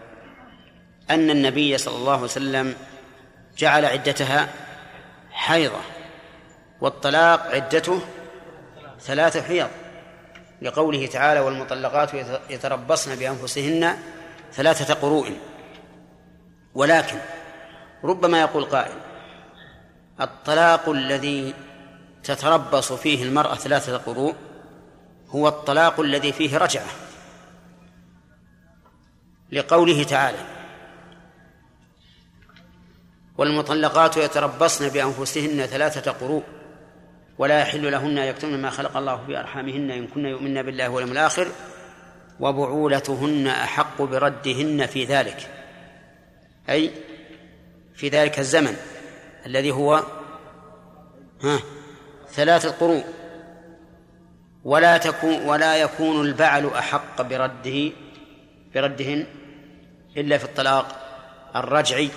أن 1.11 1.31
النبي 1.31 1.79
صلى 1.79 1.97
الله 1.97 2.13
عليه 2.13 2.25
وسلم 2.25 2.75
جعل 3.59 3.85
عدتها 3.85 4.49
حيضة 5.31 5.81
والطلاق 6.81 7.47
عدته 7.47 8.01
ثلاث 9.01 9.47
حيض 9.47 9.69
لقوله 10.63 11.07
تعالى 11.07 11.41
والمطلقات 11.41 12.11
يتربصن 12.51 13.15
بأنفسهن 13.17 13.97
ثلاثة 14.53 14.95
قروء 14.95 15.37
ولكن 16.75 17.19
ربما 18.05 18.41
يقول 18.41 18.65
قائل 18.65 18.95
الطلاق 20.21 20.89
الذي 20.89 21.55
تتربص 22.25 22.93
فيه 22.93 23.23
المرأة 23.23 23.55
ثلاثة 23.55 23.97
قروء 23.97 24.35
هو 25.29 25.49
الطلاق 25.49 26.01
الذي 26.01 26.33
فيه 26.33 26.59
رجعة. 26.59 26.87
لقوله 29.53 30.03
تعالى 30.03 30.39
والمطلقات 33.39 34.17
يتربصن 34.17 34.89
بأنفسهن 34.89 35.67
ثلاثة 35.67 36.11
قروء 36.11 36.43
ولا 37.39 37.61
يحل 37.61 37.93
لهن 37.93 38.19
يكتمن 38.19 38.63
ما 38.63 38.71
خلق 38.71 38.97
الله 38.97 39.27
في 39.27 39.39
أرحامهن 39.39 39.91
إن 39.91 40.07
كن 40.07 40.27
يؤمن 40.27 40.63
بالله 40.63 40.89
واليوم 40.89 41.13
الآخر 41.13 41.49
وبعولتهن 42.41 43.47
أحق 43.47 44.03
بردهن 44.03 44.87
في 44.87 45.05
ذلك. 45.05 45.51
أي 46.69 46.91
في 47.95 48.09
ذلك 48.09 48.39
الزمن 48.39 48.77
الذي 49.47 49.71
هو 49.71 50.03
ها؟ 51.43 51.61
ثلاث 52.33 52.65
القروء 52.65 53.05
ولا 54.65 54.99
تكون 54.99 55.43
ولا 55.43 55.77
يكون 55.77 56.27
البعل 56.27 56.67
أحق 56.67 57.23
برده 57.23 57.93
بردهن 58.75 59.27
إلا 60.17 60.39
في 60.39 60.45
الطلاق 60.45 60.87
الرجعي 61.57 62.11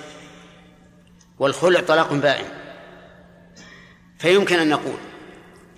والخلع 1.40 1.82
طلاق 1.82 2.14
بائن. 2.14 2.46
فيمكن 4.20 4.60
أن 4.60 4.70
نقول 4.70 4.98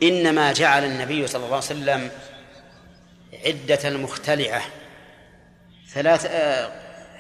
إنما 0.04 0.54
جعل 0.54 0.86
النبي 0.86 1.28
صلى 1.28 1.46
الله 1.46 1.56
عليه 1.56 1.66
وسلم 1.66 2.10
عدة 3.46 3.88
المختلعة 3.88 4.62
ثلاث 5.90 6.26
آه، 6.26 6.72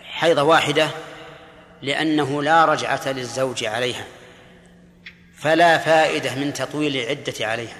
حيضة 0.03 0.43
واحدة 0.43 0.89
لأنه 1.81 2.43
لا 2.43 2.65
رجعة 2.65 3.07
للزوج 3.07 3.65
عليها. 3.65 4.05
فلا 5.37 5.77
فائدة 5.77 6.35
من 6.35 6.53
تطويل 6.53 6.95
العدة 6.95 7.47
عليها. 7.47 7.77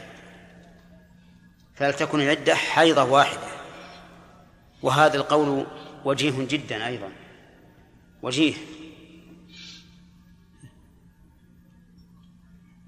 فلتكن 1.76 2.22
العدة 2.22 2.56
حيضة 2.56 3.04
واحدة. 3.04 3.48
وهذا 4.82 5.18
القول 5.18 5.68
وجيه 6.06 6.48
جدا 6.48 6.88
أيضا. 6.88 7.10
وجيه. 8.22 8.54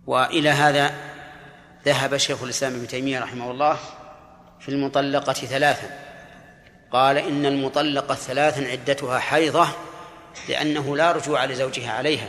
وإلى 0.07 0.49
هذا 0.49 0.95
ذهب 1.85 2.17
شيخ 2.17 2.43
الإسلام 2.43 2.75
ابن 2.75 2.87
تيمية 2.87 3.19
رحمه 3.19 3.51
الله 3.51 3.79
في 4.59 4.69
المطلقة 4.69 5.33
ثلاثا. 5.33 5.99
قال 6.91 7.17
إن 7.17 7.45
المطلقة 7.45 8.15
ثلاثا 8.15 8.71
عدتها 8.71 9.19
حيضة 9.19 9.67
لأنه 10.49 10.97
لا 10.97 11.11
رجوع 11.11 11.45
لزوجها 11.45 11.91
عليها. 11.91 12.27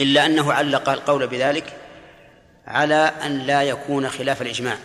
إلا 0.00 0.26
أنه 0.26 0.52
علق 0.52 0.88
القول 0.88 1.26
بذلك 1.26 1.76
على 2.66 3.12
أن 3.24 3.38
لا 3.38 3.62
يكون 3.62 4.08
خلاف 4.08 4.42
الإجماع. 4.42 4.76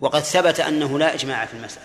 وقد 0.00 0.20
ثبت 0.20 0.60
أنه 0.60 0.98
لا 0.98 1.14
إجماع 1.14 1.44
في 1.46 1.54
المسألة. 1.54 1.84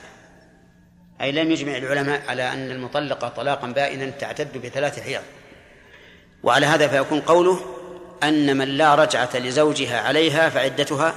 أي 1.21 1.31
لم 1.31 1.51
يجمع 1.51 1.77
العلماء 1.77 2.21
على 2.27 2.53
أن 2.53 2.71
المطلقة 2.71 3.29
طلاقا 3.29 3.67
بائنا 3.67 4.09
تعتد 4.09 4.57
بثلاث 4.57 4.99
حيض. 4.99 5.21
وعلى 6.43 6.65
هذا 6.65 6.87
فيكون 6.87 7.21
قوله 7.21 7.59
أن 8.23 8.57
من 8.57 8.67
لا 8.67 8.95
رجعة 8.95 9.37
لزوجها 9.37 10.01
عليها 10.01 10.49
فعدتها 10.49 11.15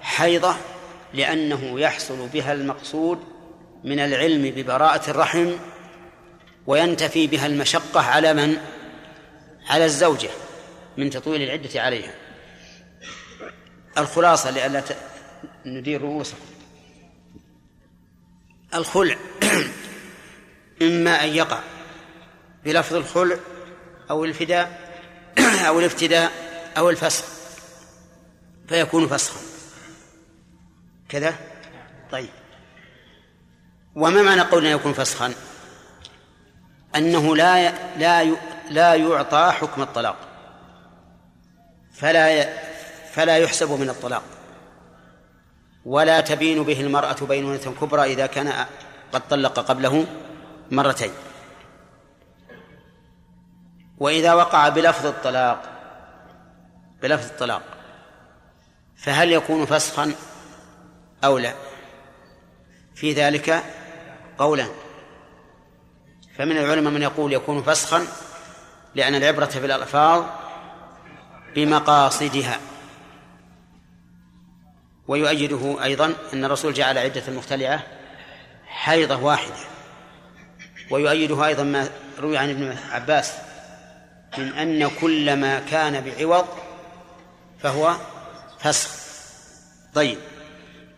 حيضة 0.00 0.54
لأنه 1.14 1.80
يحصل 1.80 2.28
بها 2.28 2.52
المقصود 2.52 3.18
من 3.84 3.98
العلم 3.98 4.50
ببراءة 4.56 5.10
الرحم 5.10 5.50
وينتفي 6.66 7.26
بها 7.26 7.46
المشقة 7.46 8.00
على 8.00 8.34
من؟ 8.34 8.56
على 9.68 9.84
الزوجة 9.84 10.30
من 10.96 11.10
تطويل 11.10 11.42
العدة 11.42 11.82
عليها. 11.82 12.14
الخلاصة 13.98 14.50
لئلا 14.50 14.82
ندير 15.66 16.02
رؤوسكم. 16.02 16.38
الخلع 18.74 19.16
إما 20.82 21.24
أن 21.24 21.28
يقع 21.28 21.60
بلفظ 22.64 22.94
الخلع 22.94 23.36
أو 24.10 24.24
الفداء 24.24 24.94
أو 25.68 25.78
الافتداء 25.78 26.32
أو 26.76 26.90
الفسخ 26.90 27.24
فيكون 28.68 29.08
فسخا. 29.08 29.40
كذا؟ 31.08 31.36
طيب. 32.10 32.28
وما 33.94 34.22
معنى 34.22 34.40
قولنا 34.40 34.70
يكون 34.70 34.92
فسخا؟ 34.92 35.34
أنه 36.96 37.36
لا 37.36 37.74
لا 37.98 38.22
لا 38.70 38.94
يعطى 38.94 39.52
حكم 39.60 39.82
الطلاق. 39.82 40.16
فلا 41.92 42.48
فلا 43.12 43.38
يحسب 43.38 43.70
من 43.70 43.88
الطلاق. 43.88 44.22
ولا 45.84 46.20
تبين 46.20 46.62
به 46.62 46.80
المرأة 46.80 47.16
بينونة 47.28 47.74
كبرى 47.80 48.12
إذا 48.12 48.26
كان 48.26 48.66
قد 49.12 49.28
طلق 49.28 49.60
قبله 49.60 50.06
مرتين. 50.70 51.12
وإذا 53.98 54.34
وقع 54.34 54.68
بلفظ 54.68 55.06
الطلاق 55.06 55.62
بلفظ 57.02 57.30
الطلاق 57.30 57.62
فهل 58.96 59.32
يكون 59.32 59.66
فسخا 59.66 60.14
أو 61.24 61.38
لا؟ 61.38 61.54
في 62.94 63.12
ذلك 63.12 63.64
قولان 64.38 64.70
فمن 66.38 66.56
العلماء 66.56 66.92
من 66.92 67.02
يقول 67.02 67.32
يكون 67.32 67.62
فسخا 67.62 68.06
لأن 68.94 69.14
العبرة 69.14 69.46
في 69.46 69.58
الألفاظ 69.66 70.24
بمقاصدها. 71.54 72.60
ويؤيده 75.08 75.84
أيضا 75.84 76.14
أن 76.32 76.44
الرسول 76.44 76.72
جعل 76.74 76.98
عدة 76.98 77.22
المختلعة 77.28 77.82
حيضة 78.66 79.16
واحدة. 79.16 79.54
ويؤيده 80.90 81.46
أيضا 81.46 81.62
ما 81.62 81.88
روي 82.18 82.38
عن 82.38 82.50
ابن 82.50 82.76
عباس 82.90 83.32
من 84.38 84.52
أن 84.52 84.90
كل 85.00 85.36
ما 85.36 85.58
كان 85.58 86.00
بعوض 86.00 86.46
فهو 87.60 87.96
فسخ 88.58 88.90
طيب 89.94 90.18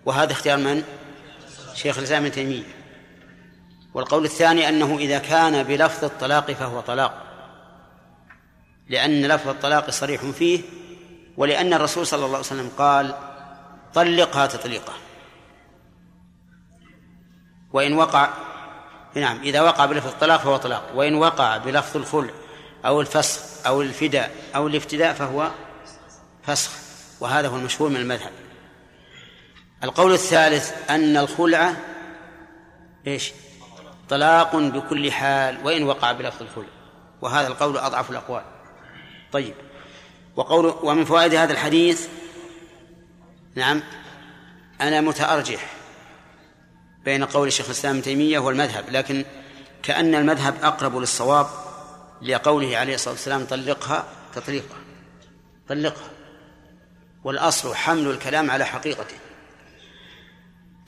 وهذا 0.04 0.32
اختيار 0.32 0.59
من؟ 0.59 0.82
شيخ 1.74 1.98
الإسلام 1.98 2.22
ابن 2.22 2.32
تيمية. 2.32 2.62
والقول 3.94 4.24
الثاني 4.24 4.68
أنه 4.68 4.98
إذا 4.98 5.18
كان 5.18 5.62
بلفظ 5.62 6.04
الطلاق 6.04 6.52
فهو 6.52 6.80
طلاق. 6.80 7.25
لأن 8.88 9.27
لفظ 9.27 9.49
الطلاق 9.49 9.90
صريح 9.90 10.25
فيه 10.25 10.61
ولأن 11.37 11.72
الرسول 11.72 12.07
صلى 12.07 12.18
الله 12.18 12.37
عليه 12.37 12.46
وسلم 12.46 12.70
قال 12.79 13.14
طلقها 13.94 14.46
تطليقه 14.46 14.92
وإن 17.72 17.92
وقع 17.92 18.29
نعم 19.14 19.40
إذا 19.42 19.61
وقع 19.61 19.87
بلفظ 19.87 20.07
الطلاق 20.07 20.40
فهو 20.40 20.57
طلاق 20.57 20.92
وإن 20.94 21.14
وقع 21.14 21.57
بلفظ 21.57 21.96
الخلع 21.96 22.31
أو 22.85 23.01
الفسخ 23.01 23.66
أو 23.66 23.83
الفداء 23.83 24.31
أو 24.57 24.66
الافتداء 24.66 25.14
فهو 25.14 25.51
فسخ 26.42 26.70
وهذا 27.20 27.49
هو 27.49 27.57
المشهور 27.57 27.90
من 27.90 27.96
المذهب. 27.96 28.33
القول 29.85 30.12
الثالث 30.12 30.90
أن 30.90 31.16
الخلع 31.16 31.72
إيش؟ 33.07 33.33
طلاق 34.09 34.57
بكل 34.57 35.12
حال 35.12 35.66
وإن 35.66 35.83
وقع 35.83 36.12
بلفظ 36.12 36.42
الخلع 36.42 36.68
وهذا 37.22 37.46
القول 37.46 37.79
أضعف 37.79 38.11
الأقوال. 38.11 38.42
طيب. 39.32 39.54
وقول 40.36 40.74
ومن 40.82 41.04
فوائد 41.04 41.34
هذا 41.34 41.52
الحديث 41.52 42.08
نعم 43.54 43.82
أنا 44.80 45.00
متأرجح 45.00 45.72
بين 47.04 47.24
قول 47.24 47.48
الشيخ 47.48 47.66
الإسلام 47.66 48.00
تيمية 48.00 48.38
والمذهب 48.38 48.84
لكن 48.90 49.24
كأن 49.82 50.14
المذهب 50.14 50.54
أقرب 50.62 50.96
للصواب 50.96 51.46
لقوله 52.22 52.76
عليه 52.76 52.94
الصلاة 52.94 53.14
والسلام 53.14 53.44
طلقها 53.44 54.04
تطليقا 54.34 54.76
طلقها 55.68 56.10
والأصل 57.24 57.74
حمل 57.74 58.10
الكلام 58.10 58.50
على 58.50 58.64
حقيقته. 58.64 59.16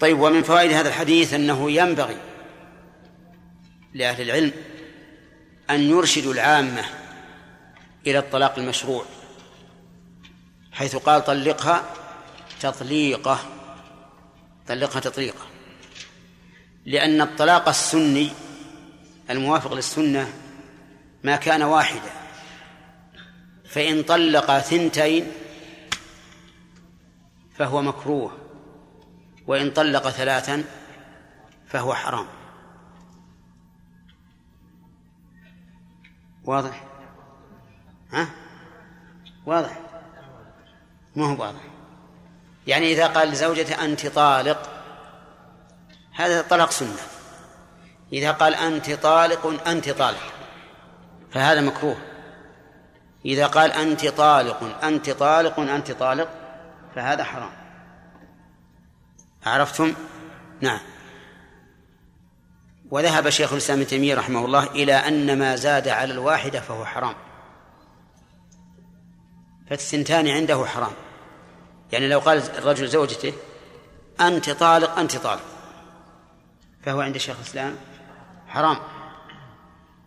طيب 0.01 0.21
ومن 0.21 0.43
فوائد 0.43 0.73
هذا 0.73 0.89
الحديث 0.89 1.35
أنه 1.35 1.71
ينبغي 1.71 2.17
لأهل 3.95 4.23
العلم 4.23 4.53
أن 5.71 5.81
يرشدوا 5.81 6.33
العامة 6.33 6.85
إلى 8.11 8.19
الطلاق 8.19 8.59
المشروع 8.59 9.05
حيث 10.73 10.97
قال 10.97 11.25
طلقها 11.25 11.83
تطليقة 12.61 13.39
طلقها 14.69 15.01
تطليقة 15.01 15.47
لأن 16.87 17.21
الطلاق 17.21 17.69
السني 17.69 18.31
الموافق 19.31 19.75
للسنة 19.75 20.33
ما 21.25 21.37
كان 21.37 21.63
واحدا 21.63 22.11
فإن 23.65 24.03
طلق 24.03 24.59
ثنتين 24.59 25.33
فهو 27.55 27.83
مكروه 27.83 28.33
وإن 29.47 29.71
طلق 29.71 30.11
ثلاثا 30.11 30.65
فهو 31.67 31.95
حرام. 31.95 32.27
واضح؟ 36.45 36.88
ها؟ 38.13 38.29
واضح؟ 39.47 39.79
ما 41.17 41.27
هو 41.27 41.43
واضح. 41.43 41.61
يعني 42.67 42.93
إذا 42.93 43.07
قال 43.07 43.29
لزوجته 43.29 43.85
أنت 43.85 44.07
طالق 44.07 44.71
هذا 46.15 46.43
طلاق 46.43 46.71
سنة. 46.71 46.97
إذا 48.13 48.33
قال 48.33 48.55
أنت 48.55 48.91
طالق 48.91 49.69
أنت 49.69 49.91
طالق 49.91 50.33
فهذا 51.33 51.61
مكروه. 51.61 51.97
إذا 53.25 53.47
قال 53.47 53.73
أنت 53.73 54.07
طالق 54.07 54.85
أنت 54.85 55.11
طالق 55.11 55.61
أنت 55.61 55.91
طالق 55.93 56.29
فهذا 56.95 57.25
حرام. 57.25 57.51
عرفتم؟ 59.47 59.95
نعم. 60.61 60.81
وذهب 62.91 63.31
شيخ 63.31 63.53
الإسلام 63.53 63.79
ابن 63.79 63.89
تيمية 63.89 64.15
رحمه 64.15 64.45
الله 64.45 64.65
إلى 64.65 64.95
أن 64.95 65.39
ما 65.39 65.57
زاد 65.57 65.89
على 65.89 66.13
الواحدة 66.13 66.61
فهو 66.61 66.85
حرام. 66.85 67.15
فالثنتان 69.71 70.29
عنده 70.29 70.65
حرام. 70.67 70.93
يعني 71.93 72.09
لو 72.09 72.19
قال 72.19 72.39
الرجل 72.39 72.89
زوجته 72.89 73.33
أنت 74.21 74.51
طالق 74.51 74.99
أنت 74.99 75.17
طالق. 75.17 75.45
فهو 76.83 77.01
عند 77.01 77.19
شيخ 77.19 77.37
الإسلام 77.37 77.77
حرام. 78.47 78.77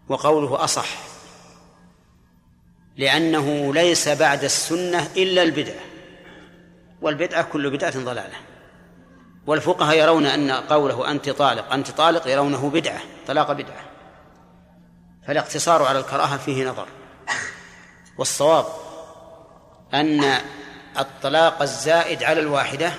وقوله 0.10 0.64
أصح. 0.64 0.88
لأنه 2.98 3.74
ليس 3.74 4.08
بعد 4.08 4.44
السنة 4.44 5.10
إلا 5.18 5.44
البدعة. 5.44 5.82
والبدعة 7.02 7.44
كل 7.44 7.70
بدعة 7.70 8.04
ضلالة. 8.04 8.36
والفقهاء 9.48 9.98
يرون 9.98 10.26
أن 10.26 10.52
قوله 10.52 11.12
أنت 11.12 11.30
طالق 11.30 11.74
أنت 11.74 11.92
طالق 11.92 12.28
يرونه 12.28 12.70
بدعة 12.70 13.02
طلاق 13.28 13.52
بدعة. 13.52 13.84
فالاقتصار 15.28 15.84
على 15.84 16.00
الكراهة 16.00 16.38
فيه 16.38 16.70
نظر. 16.70 16.88
والصواب 18.18 18.66
أن 19.94 20.38
الطلاق 21.00 21.62
الزائد 21.62 22.24
على 22.24 22.40
الواحدة 22.40 22.94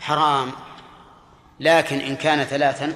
حرام 0.00 0.52
لكن 1.60 2.00
إن 2.00 2.16
كان 2.16 2.44
ثلاثا 2.44 2.92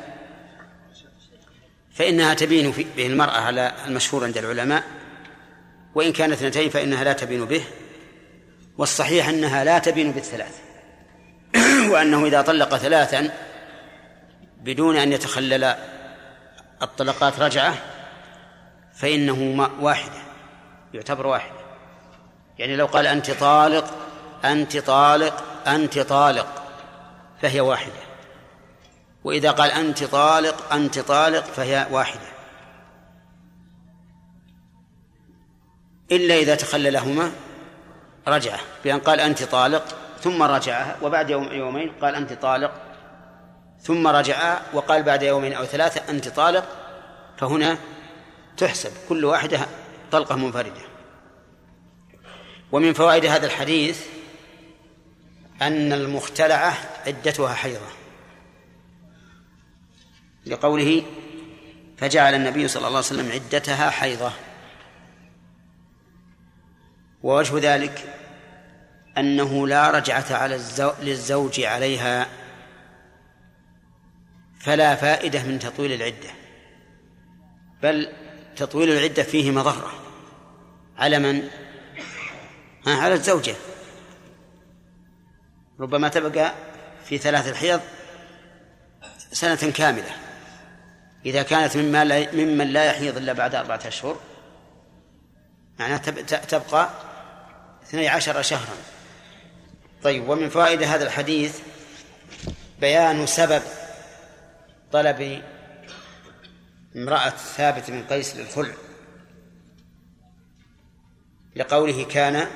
فإنها 1.92 2.34
تبين 2.34 2.70
به 2.96 3.06
المرأة 3.06 3.40
على 3.40 3.72
المشهور 3.86 4.24
عند 4.24 4.38
العلماء 4.38 4.82
وإن 5.94 6.12
كانت 6.12 6.32
اثنتين 6.32 6.70
فإنها 6.70 7.04
لا 7.04 7.12
تبين 7.12 7.44
به 7.44 7.64
والصحيح 8.78 9.28
أنها 9.28 9.64
لا 9.64 9.78
تبين 9.78 10.12
بالثلاث. 10.12 10.60
وأنه 11.92 12.26
إذا 12.26 12.42
طلق 12.42 12.76
ثلاثا 12.76 13.30
بدون 14.60 14.96
أن 14.96 15.12
يتخلل 15.12 15.74
الطلقات 16.82 17.40
رجعة 17.40 17.74
فإنه 18.94 19.70
واحدة 19.80 20.22
يعتبر 20.94 21.26
واحدة 21.26 21.57
يعني 22.58 22.76
لو 22.76 22.86
قال 22.86 23.06
أنت 23.06 23.30
طالق 23.30 23.84
أنت 24.44 24.76
طالق 24.76 25.44
أنت 25.66 25.98
طالق 25.98 26.62
فهي 27.42 27.60
واحدة. 27.60 28.08
وإذا 29.24 29.50
قال 29.50 29.70
أنت 29.70 30.04
طالق 30.04 30.72
أنت 30.72 30.98
طالق 30.98 31.44
فهي 31.44 31.86
واحدة. 31.90 32.28
إلا 36.12 36.34
إذا 36.34 36.54
تخللهما 36.54 37.32
رجعة 38.28 38.58
بأن 38.84 38.98
قال 38.98 39.20
أنت 39.20 39.42
طالق 39.42 39.84
ثم 40.20 40.42
رجعها 40.42 40.96
وبعد 41.02 41.30
يوم 41.30 41.52
يومين 41.52 41.92
قال 42.02 42.14
أنت 42.14 42.32
طالق 42.32 42.72
ثم 43.80 44.06
رجع 44.06 44.58
وقال 44.72 45.02
بعد 45.02 45.22
يومين 45.22 45.52
أو 45.52 45.64
ثلاثة 45.64 46.10
أنت 46.10 46.28
طالق 46.28 46.64
فهنا 47.36 47.78
تحسب 48.56 48.90
كل 49.08 49.24
واحدة 49.24 49.60
طلقة 50.12 50.36
منفردة. 50.36 50.87
ومن 52.72 52.92
فوائد 52.92 53.26
هذا 53.26 53.46
الحديث 53.46 54.06
أن 55.62 55.92
المختلعة 55.92 56.74
عدتها 57.06 57.54
حيضة. 57.54 57.88
لقوله 60.46 61.02
فجعل 61.96 62.34
النبي 62.34 62.68
صلى 62.68 62.78
الله 62.86 62.88
عليه 62.88 62.98
وسلم 62.98 63.32
عدتها 63.32 63.90
حيضة. 63.90 64.32
ووجه 67.22 67.74
ذلك 67.74 68.14
أنه 69.18 69.66
لا 69.66 69.90
رجعة 69.90 70.26
على 70.30 70.54
الزو... 70.54 70.92
للزوج 71.02 71.60
عليها 71.60 72.26
فلا 74.60 74.94
فائدة 74.94 75.42
من 75.42 75.58
تطويل 75.58 75.92
العدة 75.92 76.30
بل 77.82 78.12
تطويل 78.56 78.90
العدة 78.90 79.22
فيه 79.22 79.50
مضرة 79.50 79.92
على 80.98 81.18
من؟ 81.18 81.48
على 82.86 83.14
الزوجة. 83.14 83.54
ربما 85.80 86.08
تبقى 86.08 86.54
في 87.04 87.18
ثلاث 87.18 87.48
الحيض 87.48 87.80
سنة 89.32 89.70
كاملة. 89.70 90.10
إذا 91.26 91.42
كانت 91.42 91.76
مما 91.76 92.04
لا 92.04 92.32
ممن 92.32 92.66
لا 92.66 92.84
يحيض 92.84 93.16
إلا 93.16 93.32
بعد 93.32 93.54
أربعة 93.54 93.80
أشهر 93.86 94.20
معناها 95.78 95.98
تبقى 96.48 96.90
اثني 97.82 98.08
عشر 98.08 98.42
شهرا. 98.42 98.76
طيب 100.02 100.28
ومن 100.28 100.48
فوائد 100.48 100.82
هذا 100.82 101.04
الحديث 101.04 101.58
بيان 102.80 103.26
سبب 103.26 103.62
طلب 104.92 105.42
امرأة 106.96 107.30
ثابت 107.30 107.90
بن 107.90 108.02
قيس 108.02 108.36
للخلع. 108.36 108.74
لقوله 111.56 112.04
كان 112.04 112.46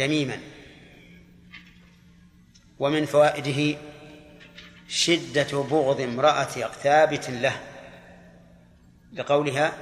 دميما 0.00 0.40
ومن 2.78 3.06
فوائده 3.06 3.78
شدة 4.88 5.62
بغض 5.62 6.00
امرأة 6.00 6.44
ثابت 6.82 7.30
له. 7.30 7.60
لقولها 9.12 9.72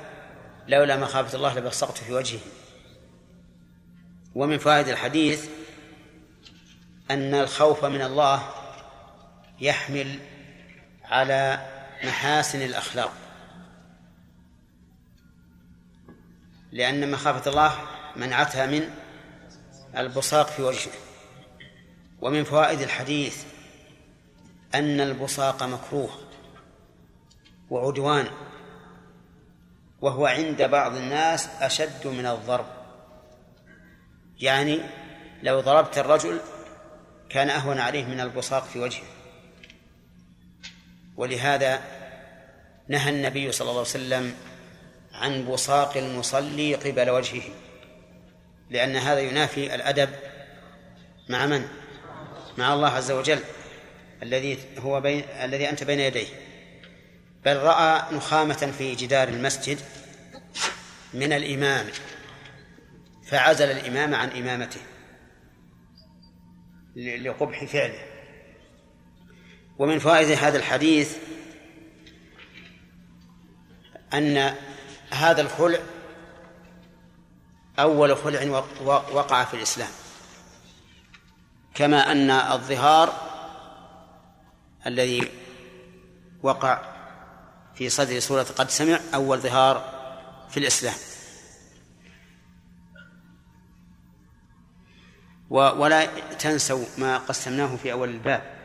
لولا 0.68 0.96
مخافة 0.96 1.36
الله 1.36 1.58
لبصقت 1.58 1.98
في 1.98 2.12
وجهه. 2.12 2.40
ومن 4.34 4.58
فوائد 4.58 4.88
الحديث 4.88 5.48
أن 7.10 7.34
الخوف 7.34 7.84
من 7.84 8.02
الله 8.02 8.50
يحمل 9.60 10.18
على 11.04 11.66
محاسن 12.04 12.62
الأخلاق. 12.62 13.12
لأن 16.72 17.10
مخافة 17.10 17.50
الله 17.50 17.72
منعتها 18.16 18.66
من 18.66 18.90
البصاق 19.96 20.46
في 20.46 20.62
وجهه. 20.62 20.92
ومن 22.20 22.44
فوائد 22.44 22.80
الحديث 22.80 23.44
أن 24.74 25.00
البصاق 25.00 25.62
مكروه 25.62 26.10
وعدوان 27.70 28.28
وهو 30.00 30.26
عند 30.26 30.62
بعض 30.62 30.96
الناس 30.96 31.48
أشد 31.60 32.06
من 32.06 32.26
الضرب. 32.26 32.66
يعني 34.40 34.80
لو 35.42 35.60
ضربت 35.60 35.98
الرجل 35.98 36.40
كان 37.28 37.50
أهون 37.50 37.78
عليه 37.78 38.04
من 38.04 38.20
البصاق 38.20 38.64
في 38.64 38.78
وجهه. 38.78 39.06
ولهذا 41.16 41.82
نهى 42.88 43.10
النبي 43.10 43.52
صلى 43.52 43.70
الله 43.70 43.80
عليه 43.80 43.90
وسلم 43.90 44.34
عن 45.12 45.44
بصاق 45.44 45.96
المصلي 45.96 46.74
قبل 46.74 47.10
وجهه. 47.10 47.42
لأن 48.70 48.96
هذا 48.96 49.20
ينافي 49.20 49.74
الأدب 49.74 50.10
مع 51.28 51.46
من؟ 51.46 51.68
مع 52.58 52.74
الله 52.74 52.88
عز 52.88 53.10
وجل 53.10 53.38
الذي 54.22 54.58
هو 54.78 55.00
بين 55.00 55.24
الذي 55.42 55.68
أنت 55.68 55.84
بين 55.84 56.00
يديه 56.00 56.26
بل 57.44 57.56
رأى 57.56 58.14
نخامة 58.14 58.72
في 58.78 58.94
جدار 58.94 59.28
المسجد 59.28 59.78
من 61.14 61.32
الإمام 61.32 61.86
فعزل 63.26 63.70
الإمام 63.70 64.14
عن 64.14 64.28
إمامته 64.28 64.80
لقبح 66.96 67.64
فعله 67.64 67.98
ومن 69.78 69.98
فوائد 69.98 70.30
هذا 70.30 70.58
الحديث 70.58 71.16
أن 74.14 74.54
هذا 75.10 75.40
الخلع 75.40 75.78
أول 77.78 78.16
خلع 78.16 78.64
وقع 79.12 79.44
في 79.44 79.54
الإسلام 79.54 79.90
كما 81.74 82.12
أن 82.12 82.30
الظهار 82.30 83.12
الذي 84.86 85.28
وقع 86.42 86.82
في 87.74 87.88
صدر 87.88 88.18
سورة 88.18 88.42
قد 88.42 88.70
سمع 88.70 89.00
أول 89.14 89.38
ظهار 89.38 89.98
في 90.50 90.56
الإسلام. 90.56 90.94
ولا 95.50 96.06
تنسوا 96.38 96.84
ما 96.98 97.18
قسمناه 97.18 97.76
في 97.76 97.92
أول 97.92 98.08
الباب 98.08 98.58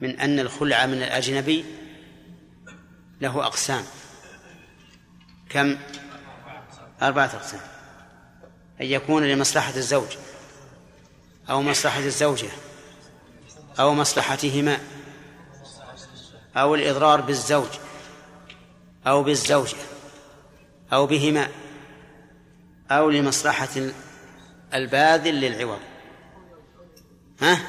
من 0.00 0.20
أن 0.20 0.38
الخلع 0.38 0.86
من 0.86 1.02
الأجنبي 1.02 1.64
له 3.20 3.46
أقسام. 3.46 3.84
كم؟ 5.48 5.76
أربعة 7.02 7.26
أقسام. 7.26 7.73
أن 8.84 8.90
يكون 8.90 9.24
لمصلحة 9.24 9.76
الزوج 9.76 10.16
أو 11.50 11.62
مصلحة 11.62 11.98
الزوجة 11.98 12.48
أو 13.78 13.94
مصلحتهما 13.94 14.78
أو 16.56 16.74
الإضرار 16.74 17.20
بالزوج 17.20 17.68
أو 19.06 19.22
بالزوجة 19.22 19.76
أو 20.92 21.06
بهما 21.06 21.48
أو 22.90 23.10
لمصلحة 23.10 23.68
الباذل 24.74 25.40
للعوض. 25.40 25.80
ها؟ 27.40 27.60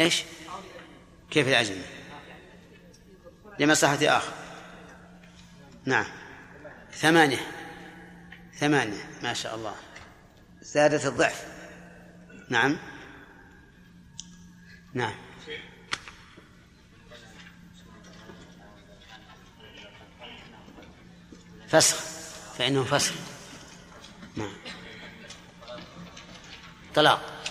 إيش؟ 0.00 0.22
كيف 1.30 1.48
الأجنبي 1.48 1.84
لمصلحة 3.58 3.98
آخر. 4.02 4.32
نعم. 5.84 6.06
ثمانية. 6.92 7.53
ثمانية 8.58 9.10
ما 9.22 9.34
شاء 9.34 9.54
الله. 9.54 9.74
زادت 10.62 11.06
الضعف. 11.06 11.46
نعم. 12.48 12.78
نعم. 14.94 15.14
فسخ. 21.68 21.96
فإنه 22.58 22.84
فسخ. 22.84 23.14
نعم. 24.36 24.52
طلاق. 26.94 27.42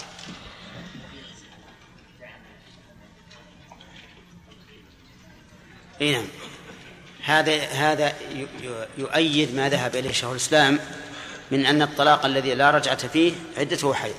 إي 6.01 6.11
نعم. 6.11 6.27
هذا 7.23 7.57
هذا 7.65 8.13
يؤيد 8.97 9.55
ما 9.55 9.69
ذهب 9.69 9.95
إليه 9.95 10.12
شيخ 10.12 10.29
الإسلام 10.29 10.79
من 11.51 11.65
أن 11.65 11.81
الطلاق 11.81 12.25
الذي 12.25 12.55
لا 12.55 12.71
رجعة 12.71 13.07
فيه 13.07 13.33
عدته 13.57 13.93
حيض. 13.93 14.15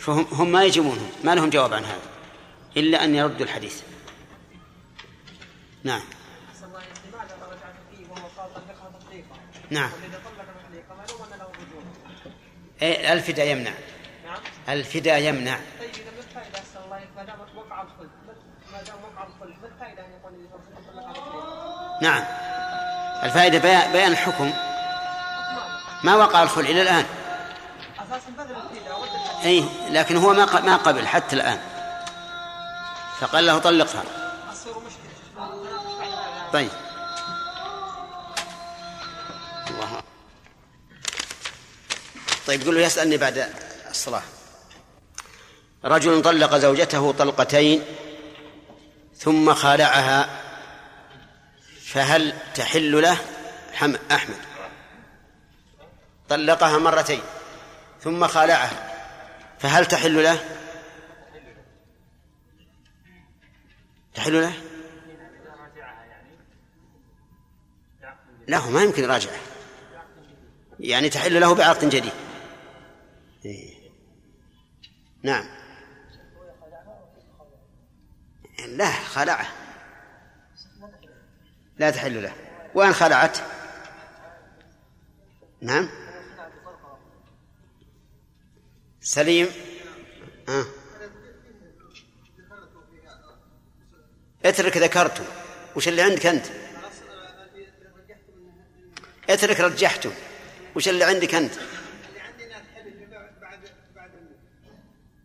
فهم 0.00 0.26
هم 0.32 0.52
ما 0.52 0.64
يجيبونه 0.64 1.10
ما 1.24 1.34
لهم 1.34 1.50
جواب 1.50 1.74
عن 1.74 1.84
هذا 1.84 2.02
إلا 2.76 3.04
أن 3.04 3.14
يردوا 3.14 3.46
الحديث. 3.46 3.80
نعم. 5.84 6.02
نعم. 9.70 9.90
إيه 12.82 13.12
الفداء 13.12 13.46
يمنع. 13.46 13.72
نعم. 14.24 14.38
الفداء 14.68 15.22
يمنع 15.22 15.58
طيب 15.80 15.90
اذا 15.90 16.10
ما 16.10 16.18
الفائده 16.18 16.84
الله 16.84 17.00
ما 17.16 17.24
دام 17.24 17.38
وقع 17.56 17.82
الخلد 17.82 18.10
ما 18.72 18.82
دام 18.82 18.96
وقع 19.04 19.26
الخلد 19.26 19.56
ما 19.62 19.68
الفائده 19.68 20.06
ان 20.06 20.10
يقول 20.10 20.34
نعم. 22.04 22.24
الفائدة 23.22 23.58
بيان 23.92 24.12
الحكم. 24.12 24.52
ما 26.02 26.16
وقع 26.16 26.42
الخلع 26.42 26.70
بدل 28.38 28.56
الفداء 28.56 29.44
اي 29.44 29.64
لكن 29.90 30.16
هو 30.16 30.32
ما 30.32 30.60
ما 30.60 30.76
قبل 30.76 31.06
حتى 31.06 31.36
الآن. 31.36 31.58
فقال 33.20 33.46
له 33.46 33.58
طلقها. 33.58 34.02
طيب. 36.52 36.70
طيب 42.46 42.62
يقول 42.62 42.74
له 42.74 42.80
يسألني 42.80 43.16
بعد 43.16 43.50
الصلاة. 43.90 44.22
رجل 45.84 46.22
طلق 46.22 46.56
زوجته 46.56 47.12
طلقتين 47.12 47.84
ثم 49.18 49.54
خالعها 49.54 50.43
فهل 51.94 52.34
تحل 52.54 53.02
له 53.02 53.16
حم 53.72 53.94
أحمد؟ 54.10 54.40
طلقها 56.28 56.78
مرتين 56.78 57.20
ثم 58.00 58.26
خالعها 58.26 58.94
فهل 59.58 59.86
تحل 59.86 60.24
له؟ 60.24 60.44
تحل 64.14 64.40
له؟ 64.42 64.52
لا 68.48 68.70
ما 68.70 68.82
يمكن 68.82 69.02
يراجعه. 69.02 69.40
يعني 70.80 71.08
تحل 71.08 71.40
له 71.40 71.54
بعقد 71.54 71.88
جديد. 71.88 72.12
إيه. 73.44 73.74
نعم. 75.22 75.46
لا 78.68 78.90
خلعه. 78.90 79.63
لا 81.78 81.90
تحل 81.90 82.22
له. 82.22 82.32
وين 82.74 82.92
خلعت. 82.92 83.38
نعم. 85.60 85.88
سليم. 89.00 89.48
آه. 90.48 90.64
اترك 94.44 94.76
ذكرته 94.76 95.24
وش 95.76 95.88
اللي 95.88 96.02
عندك 96.02 96.26
أنت؟ 96.26 96.46
اترك 99.30 99.60
رجحته 99.60 100.12
وش 100.76 100.88
اللي 100.88 101.04
عندك 101.04 101.34
أنت؟ 101.34 101.54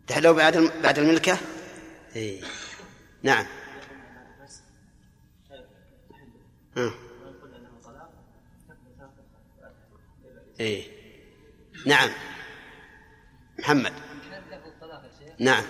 تحلو 0.06 0.34
بعد 0.34 0.56
بعد 0.56 0.98
الملكة؟ 0.98 1.38
إيه. 2.16 2.42
نعم. 3.22 3.46
آه. 6.76 6.92
إيه. 10.60 10.84
نعم. 11.86 12.10
محمد. 13.58 13.92
نعم. 15.38 15.64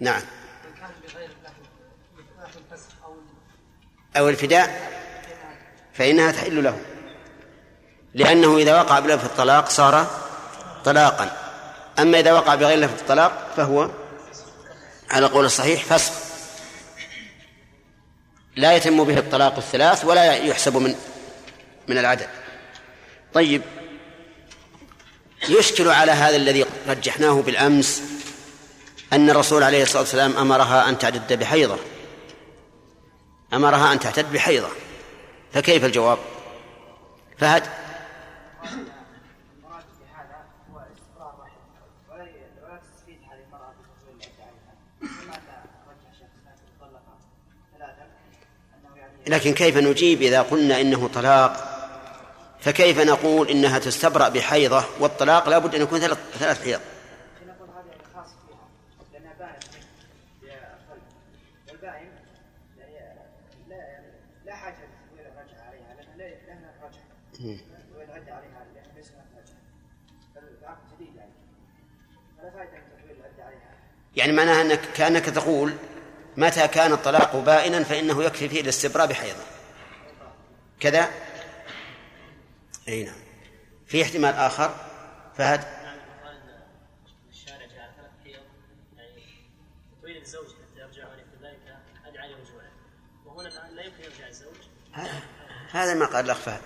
نعم. 0.00 0.22
أو 4.16 4.28
الفداء 4.28 4.92
فإنها 5.92 6.32
تحل 6.32 6.64
له. 6.64 6.80
لأنه 8.14 8.56
إذا 8.56 8.82
وقع 8.82 8.98
بلفظ 9.00 9.24
الطلاق 9.24 9.68
صار 9.68 10.06
طلاقا. 10.84 11.30
أما 11.98 12.20
إذا 12.20 12.32
وقع 12.32 12.54
بغير 12.54 12.78
لفظ 12.78 13.00
الطلاق 13.00 13.52
فهو 13.56 13.90
على 15.10 15.26
قول 15.26 15.44
الصحيح 15.44 15.84
فسق. 15.84 16.23
لا 18.56 18.76
يتم 18.76 19.04
به 19.04 19.18
الطلاق 19.18 19.56
الثلاث 19.56 20.04
ولا 20.04 20.36
يحسب 20.36 20.76
من 20.76 20.94
من 21.88 21.98
العدد. 21.98 22.28
طيب 23.34 23.62
يشكل 25.48 25.88
على 25.88 26.12
هذا 26.12 26.36
الذي 26.36 26.64
رجحناه 26.88 27.42
بالأمس 27.42 28.02
أن 29.12 29.30
الرسول 29.30 29.62
عليه 29.62 29.82
الصلاة 29.82 30.00
والسلام 30.00 30.36
أمرها 30.36 30.88
أن 30.88 30.98
تعتد 30.98 31.32
بحيضة. 31.38 31.78
أمرها 33.52 33.92
أن 33.92 34.00
تعتد 34.00 34.32
بحيضة. 34.32 34.68
فكيف 35.52 35.84
الجواب؟ 35.84 36.18
فهد. 37.38 37.62
لكن 49.26 49.54
كيف 49.54 49.76
نجيب 49.76 50.22
إذا 50.22 50.42
قلنا 50.42 50.80
إنه 50.80 51.08
طلاق؟ 51.08 51.70
فكيف 52.60 52.98
نقول 52.98 53.48
إنها 53.48 53.78
تستبرأ 53.78 54.28
بحيضة؟ 54.28 54.84
والطلاق 55.00 55.48
لا 55.48 55.58
بد 55.58 55.74
أن 55.74 55.82
يكون 55.82 56.00
ثلاث 56.00 56.18
ثلاث 56.38 56.64
حيض. 56.64 56.80
يعني 74.16 74.32
معناها 74.32 74.62
أنك 74.62 74.80
كأنك 74.96 75.24
تقول 75.24 75.72
متى 76.36 76.68
كان 76.68 76.92
الطلاق 76.92 77.36
بائنا 77.36 77.84
فإنه 77.84 78.24
يكفي 78.24 78.48
فيه 78.48 78.60
الاستبراء 78.60 79.06
بحيضة 79.06 79.42
كذا؟ 80.80 81.10
أي 82.88 83.04
نعم. 83.04 83.14
في 83.86 84.02
احتمال 84.02 84.34
آخر؟ 84.34 84.74
فهد؟ 85.38 85.84
الزوج 90.24 90.46
حتى 90.46 90.80
يرجع 90.80 91.04
ذلك 91.42 91.78
ادعى 92.06 92.28
لرجوعه 92.28 92.70
وهنا 93.26 93.48
لا 93.48 93.82
يمكن 93.82 94.04
يرجع 94.04 94.28
الزوج. 94.28 94.54
هذا 95.70 95.94
ما 95.94 96.06
قال 96.06 96.24
الأخ 96.24 96.38
فهد. 96.38 96.60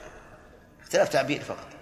اختلاف 0.81 1.09
تعبير 1.09 1.42
فقط. 1.42 1.78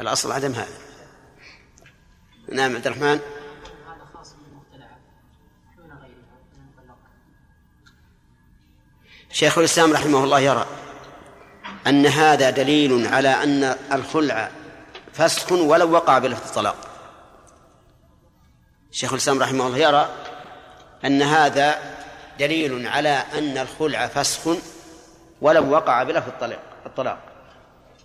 الأصل 0.00 0.32
عدم 0.32 0.52
هذا. 0.52 0.78
نعم 2.52 2.76
عبد 2.76 2.86
الرحمن. 2.86 3.20
شيخ 9.30 9.58
الإسلام 9.58 9.92
رحمه 9.92 10.24
الله 10.24 10.40
يرى 10.40 10.66
أن 11.86 12.06
هذا 12.06 12.50
دليل 12.50 13.06
على 13.06 13.28
أن 13.28 13.64
الخلع 13.92 14.50
فسخ 15.12 15.52
ولو 15.52 15.92
وقع 15.92 16.18
بلفظ 16.18 16.48
الطلاق. 16.48 16.76
شيخ 18.90 19.12
الإسلام 19.12 19.42
رحمه 19.42 19.66
الله 19.66 19.78
يرى 19.78 20.08
أن 21.04 21.22
هذا 21.22 21.96
دليل 22.38 22.88
على 22.88 23.08
أن 23.08 23.58
الخلع 23.58 24.06
فسخ 24.06 24.56
ولو 25.40 25.70
وقع 25.70 26.02
بلفظ 26.02 26.28
الطلاق. 26.86 27.18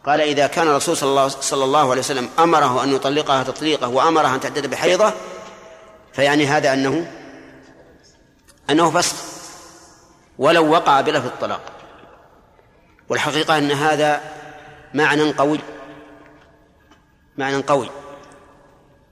قال 0.06 0.22
إذا 0.22 0.48
كان 0.48 0.68
الرسول 0.68 0.98
صلى 0.98 1.10
الله, 1.10 1.28
صلى 1.28 1.63
الله 1.63 1.92
عليه 1.92 2.02
وسلم 2.02 2.30
أمره 2.39 2.84
أن 2.84 2.96
يطلقها 2.96 3.44
تطليقه 3.44 3.88
وأمرها 3.88 4.36
أن 4.36 4.39
تعتد 4.39 4.70
بحيضة 4.70 5.13
فيعني 6.13 6.46
هذا 6.46 6.74
أنه 6.74 7.12
أنه 8.70 8.92
فسخ 8.92 9.16
ولو 10.38 10.72
وقع 10.72 11.02
بلفظ 11.02 11.26
الطلاق. 11.26 11.62
والحقيقة 13.10 13.58
أن 13.58 13.72
هذا 13.72 14.22
معنى 14.94 15.32
قوي 15.32 15.60
معنى 17.38 17.58
قوي. 17.58 17.89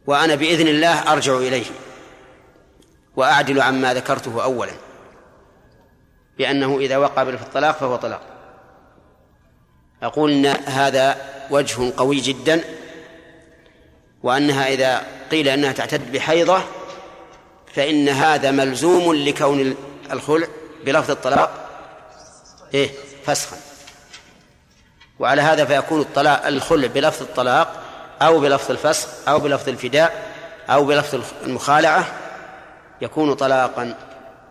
وأنا 0.07 0.35
بإذن 0.35 0.67
الله 0.67 1.11
أرجع 1.11 1.37
إليه 1.37 1.65
وأعدل 3.15 3.61
عما 3.61 3.93
ذكرته 3.93 4.43
أولا 4.43 4.73
بأنه 6.37 6.77
إذا 6.77 6.97
وقع 6.97 7.23
بلفظ 7.23 7.43
الطلاق 7.43 7.77
فهو 7.77 7.95
طلاق. 7.95 8.30
أقول 10.03 10.31
إن 10.31 10.45
هذا 10.45 11.17
وجه 11.49 11.93
قوي 11.97 12.19
جدا 12.19 12.61
وأنها 14.23 14.67
إذا 14.67 15.01
قيل 15.31 15.47
أنها 15.47 15.71
تعتد 15.71 16.11
بحيضة 16.11 16.61
فإن 17.73 18.09
هذا 18.09 18.51
ملزوم 18.51 19.13
لكون 19.15 19.75
الخلع 20.11 20.47
بلفظ 20.85 21.11
الطلاق 21.11 21.69
إيه 22.73 22.89
فسخا. 23.25 23.57
وعلى 25.19 25.41
هذا 25.41 25.65
فيكون 25.65 26.01
الطلاق 26.01 26.47
الخلع 26.47 26.87
بلفظ 26.87 27.21
الطلاق 27.21 27.83
أو 28.21 28.39
بلفظ 28.39 28.71
الفسخ 28.71 29.07
أو 29.27 29.39
بلفظ 29.39 29.69
الفداء 29.69 30.31
أو 30.69 30.85
بلفظ 30.85 31.23
المخالعة 31.43 32.05
يكون 33.01 33.33
طلاقا 33.33 33.95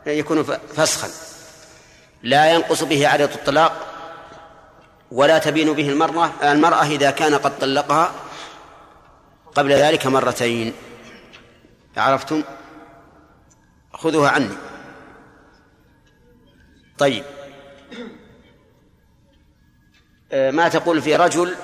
يكون 0.06 0.42
فسخا. 0.76 1.08
لا 2.22 2.52
ينقص 2.52 2.82
به 2.82 3.08
عدد 3.08 3.32
الطلاق 3.32 3.86
ولا 5.10 5.38
تبين 5.38 5.72
به 5.72 5.88
المرأة 5.88 6.52
المرأة 6.52 6.86
إذا 6.86 7.10
كان 7.10 7.34
قد 7.34 7.58
طلقها 7.58 8.12
قبل 9.54 9.72
ذلك 9.72 10.06
مرتين. 10.06 10.72
عرفتم؟ 11.96 12.42
خذوها 13.92 14.30
عني. 14.30 14.56
طيب. 16.98 17.24
آه، 20.32 20.50
ما 20.50 20.68
تقول 20.68 21.02
في 21.02 21.16
رجل 21.16 21.56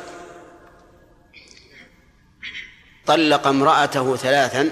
طلق 3.07 3.47
امرأته 3.47 4.17
ثلاثا؟ 4.17 4.71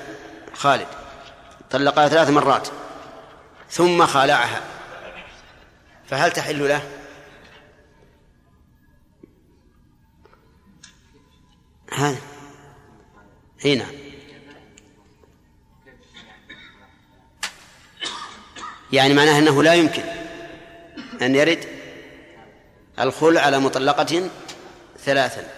خالد. 0.55 0.87
طلقها 1.71 2.09
ثلاث 2.09 2.31
مرات 2.31 2.69
ثم 3.71 4.07
خالعها. 4.07 4.61
فهل 6.07 6.31
تحل 6.31 6.69
له؟ 6.69 7.04
هذا 11.95 12.21
هنا 13.65 13.87
يعني 18.93 19.15
معناه 19.15 19.39
أنه 19.39 19.63
لا 19.63 19.75
يمكن 19.75 20.03
أن 21.23 21.35
يرد 21.35 21.65
الخلع 22.99 23.41
على 23.41 23.59
مطلقة 23.59 24.31
ثلاثا. 24.99 25.51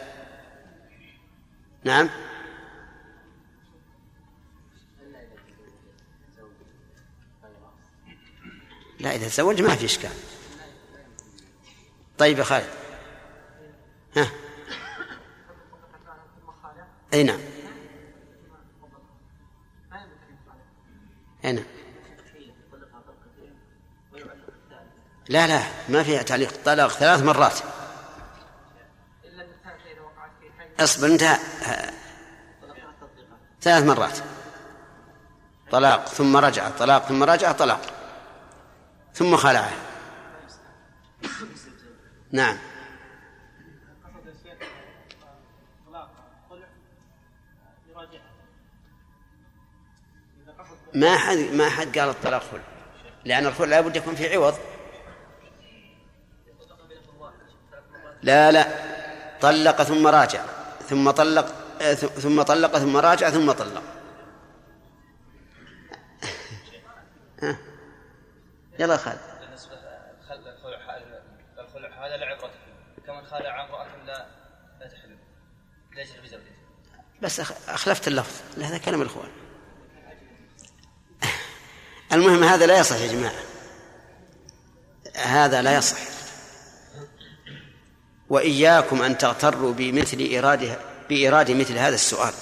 نعم. 1.85 2.11
لا 9.01 9.15
إذا 9.15 9.29
تزوج 9.29 9.63
ما 9.63 9.77
في 9.77 9.85
إشكال. 9.85 10.11
طيب 12.19 12.39
يا 12.39 12.45
خالد. 12.45 12.71
ها. 14.17 14.46
أي 17.15 17.23
نعم. 17.23 17.41
أي 21.45 21.53
نعم. 21.53 21.65
لا 25.29 25.47
لا 25.47 25.63
ما 25.89 26.03
فيها 26.03 26.23
تعليق. 26.23 26.53
طلاق 26.65 26.89
ثلاث 26.89 27.23
مرات. 27.23 27.59
اصبر 30.81 31.07
انتهى 31.07 31.39
ثلاث 33.61 33.85
مرات. 33.85 34.19
طلاق 35.71 36.07
ثم 36.07 36.37
رجع. 36.37 36.69
طلاق 36.69 37.05
ثم 37.05 37.23
رجع 37.23 37.53
طلاق. 37.53 37.81
ثم 39.15 39.37
خلعه. 39.37 39.73
نعم. 42.33 42.59
ما 50.97 51.17
حد 51.19 51.37
ما 51.37 51.69
حد 51.69 51.99
قال 51.99 52.09
الطلاق 52.09 52.43
خلع 52.43 52.63
لأن 53.25 53.47
الخلع 53.47 53.67
لابد 53.67 53.97
يكون 53.97 54.15
في 54.15 54.35
عوض. 54.35 54.59
لا 58.23 58.53
لا. 58.53 58.67
طلق 59.41 59.83
ثم 59.83 60.07
راجع. 60.07 60.45
ثم 60.89 61.11
طلق 61.11 61.47
ثم 61.95 62.43
طلق 62.43 62.79
ثم 62.79 62.97
راجع 62.97 63.31
ثم 63.31 63.53
طلق. 63.53 63.83
يلا 68.79 68.97
خالد. 68.97 69.19
الخلع 71.59 72.07
هذا 72.07 72.17
لا 72.17 72.27
عبرة 72.27 72.51
كمن 73.07 73.27
خالع 73.27 73.65
امرأة 73.65 73.87
لا 74.07 74.27
لا 74.81 74.89
تحل. 74.89 75.17
ليس 75.97 76.13
بزوجته 76.13 76.57
بس 77.23 77.41
أخلفت 77.69 78.09
اللفظ. 78.09 78.63
هذا 78.63 78.79
كلام 78.79 79.03
الإخوان. 79.03 79.46
المهم 82.13 82.45
هذا 82.45 82.67
لا 82.67 82.79
يصح 82.79 82.97
يا 82.97 83.13
جماعة. 83.13 83.35
هذا 85.17 85.63
لا 85.63 85.77
يصح. 85.77 85.99
وإياكم 88.29 89.03
أن 89.03 89.19
تغتروا 89.19 89.73
بمثل 89.73 90.31
إرادة 90.39 90.79
بإرادة 91.09 91.55
مثل 91.55 91.79
هذا 91.79 91.95
السؤال. 91.95 92.33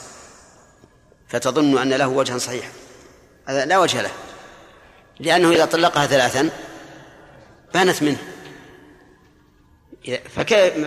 فتظنوا 1.29 1.83
أن 1.83 1.93
له 1.93 2.09
وجها 2.09 2.39
صحيحا. 2.39 2.71
هذا 3.49 3.65
لا 3.65 3.79
وجه 3.79 4.03
له. 4.03 4.11
لأنه 5.21 5.51
إذا 5.51 5.65
طلقها 5.65 6.07
ثلاثا 6.07 6.51
بانت 7.75 8.03
منه. 8.03 8.19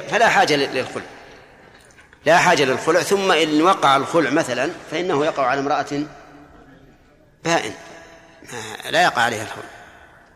فلا 0.10 0.30
حاجة 0.30 0.56
للخلع. 0.56 1.06
لا 2.26 2.38
حاجة 2.38 2.64
للخلع. 2.64 3.02
ثم 3.02 3.32
إن 3.32 3.62
وقع 3.62 3.96
الخلع 3.96 4.30
مثلا 4.30 4.72
فإنه 4.92 5.26
يقع 5.26 5.46
على 5.46 5.60
امرأة 5.60 6.04
بائن. 7.44 7.74
لا 8.90 9.04
يقع 9.04 9.22
عليها 9.22 9.44
الخلع 9.44 9.70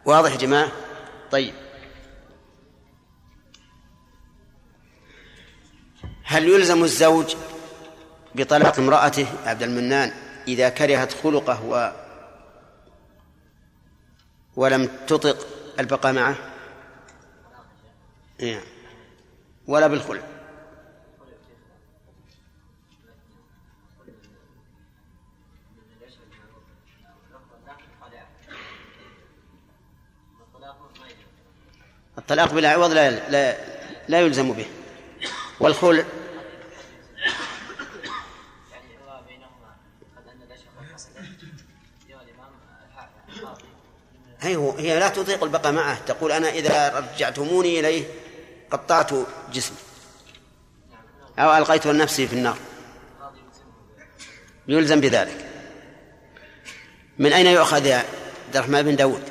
واضح 0.05 0.31
يا 0.31 0.37
جماعة؟ 0.37 0.71
طيب. 1.31 1.53
هل 6.23 6.47
يلزم 6.47 6.83
الزوج 6.83 7.35
بطلاق 8.35 8.79
امرأته 8.79 9.27
عبد 9.45 9.63
المنان 9.63 10.13
إذا 10.47 10.69
كرهت 10.69 11.13
خلقه 11.23 11.63
و 11.65 11.91
ولم 14.55 14.89
تطق 15.07 15.47
البقاء 15.79 16.13
معه؟ 16.13 16.35
إيه. 18.39 18.61
ولا 19.67 19.87
بالخلع 19.87 20.21
الطلاق 32.21 32.53
بلا 32.53 32.69
عوض 32.69 32.91
لا 32.91 33.29
لا, 33.29 33.57
لا 34.07 34.21
يلزم 34.21 34.53
به. 34.53 34.65
والخلع 35.59 36.03
هي 44.39 44.55
هي 44.77 44.99
لا 44.99 45.09
تطيق 45.09 45.43
البقاء 45.43 45.71
معه. 45.71 46.05
تقول 46.05 46.31
أنا 46.31 46.49
إذا 46.49 46.99
رجعتموني 46.99 47.79
إليه 47.79 48.05
قطعت 48.71 49.11
جسمي. 49.53 49.77
أو 51.39 51.57
ألقيت 51.57 51.87
نفسي 51.87 52.27
في 52.27 52.33
النار. 52.33 52.57
يلزم 54.67 55.01
بذلك. 55.01 55.45
من 57.19 57.33
أين 57.33 57.45
يؤخذ 57.45 57.85
يا 57.85 57.95
عبد 58.45 58.55
الرحمن 58.55 58.81
بن 58.81 58.95
داود؟ 58.95 59.30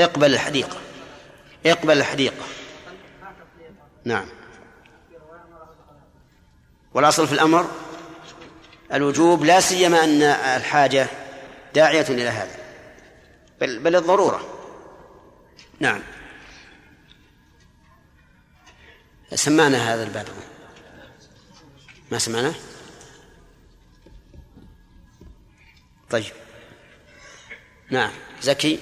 اقبل 0.00 0.34
الحديقة. 0.34 0.76
اقبل 1.66 1.98
الحديقة. 1.98 2.44
نعم. 4.04 4.28
والأصل 6.94 7.26
في 7.26 7.32
الأمر 7.32 7.70
الوجوب 8.92 9.44
لا 9.44 9.60
سيما 9.60 10.04
أن 10.04 10.22
الحاجة 10.22 11.06
داعية 11.74 12.06
إلى 12.08 12.28
هذا. 12.28 12.58
بل 13.60 13.78
بل 13.78 13.96
الضرورة. 13.96 14.54
نعم. 15.80 16.02
سمعنا 19.34 19.94
هذا 19.94 20.02
الباب. 20.02 20.26
ما 22.12 22.18
سمعنا؟ 22.18 22.54
طيب. 26.10 26.32
نعم. 27.90 28.10
زكي؟ 28.42 28.78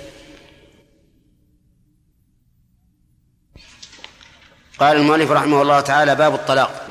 قال 4.80 4.96
المؤلف 4.96 5.30
رحمه 5.30 5.62
الله 5.62 5.80
تعالى 5.80 6.14
باب 6.14 6.34
الطلاق. 6.34 6.86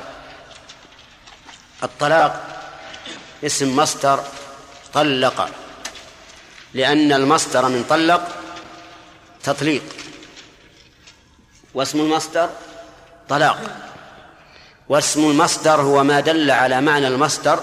الطلاق 1.84 2.62
اسم 3.44 3.76
مصدر 3.76 4.24
طلق 4.94 5.50
لأن 6.74 7.12
المصدر 7.12 7.68
من 7.70 7.86
طلق 7.90 8.28
تطليق 9.44 9.84
واسم 11.74 12.00
المصدر 12.00 12.50
طلاق 13.30 13.62
واسم 14.90 15.30
المصدر 15.30 15.82
هو 15.82 16.04
ما 16.04 16.20
دل 16.20 16.52
على 16.52 16.82
معنى 16.82 17.08
المصدر 17.08 17.60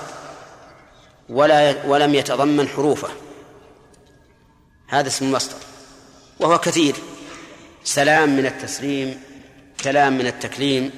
ولا 1.29 1.87
ولم 1.87 2.15
يتضمن 2.15 2.69
حروفه. 2.69 3.09
هذا 4.89 5.09
اسم 5.09 5.25
المصدر 5.25 5.57
وهو 6.41 6.59
كثير 6.59 6.95
سلام 7.85 8.37
من 8.37 8.47
التسليم 8.47 9.32
كلام 9.85 10.19
من 10.19 10.27
التكليم 10.27 10.91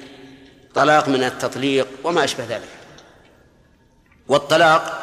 طلاق 0.75 1.07
من 1.07 1.23
التطليق 1.23 1.87
وما 2.03 2.23
أشبه 2.23 2.45
ذلك. 2.45 2.69
والطلاق 4.27 5.01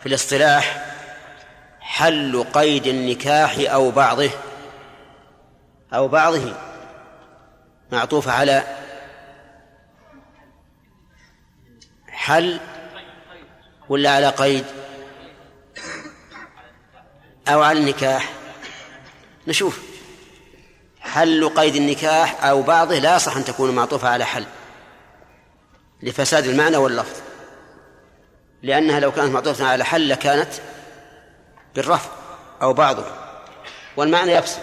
في 0.00 0.06
الاصطلاح 0.08 0.94
حل 1.80 2.44
قيد 2.54 2.86
النكاح 2.86 3.56
أو 3.58 3.90
بعضه 3.90 4.30
أو 5.92 6.08
بعضه 6.08 6.56
معطوف 7.92 8.28
على 8.28 8.62
حل 12.08 12.60
ولا 13.88 14.10
على 14.10 14.28
قيد 14.28 14.64
أو 17.48 17.62
على 17.62 17.78
النكاح. 17.78 18.32
نشوف. 19.48 19.93
حل 21.04 21.48
قيد 21.48 21.76
النكاح 21.76 22.44
أو 22.44 22.62
بعضه 22.62 22.98
لا 22.98 23.16
يصح 23.16 23.36
أن 23.36 23.44
تكون 23.44 23.74
معطوفة 23.74 24.08
على 24.08 24.24
حل. 24.24 24.44
لفساد 26.02 26.46
المعنى 26.46 26.76
واللفظ. 26.76 27.20
لأنها 28.62 29.00
لو 29.00 29.12
كانت 29.12 29.32
معطوفة 29.32 29.66
على 29.66 29.84
حل 29.84 30.08
لكانت 30.08 30.52
بالرفع 31.74 32.10
أو 32.62 32.72
بعضه. 32.72 33.04
والمعنى 33.96 34.32
يفسد 34.32 34.62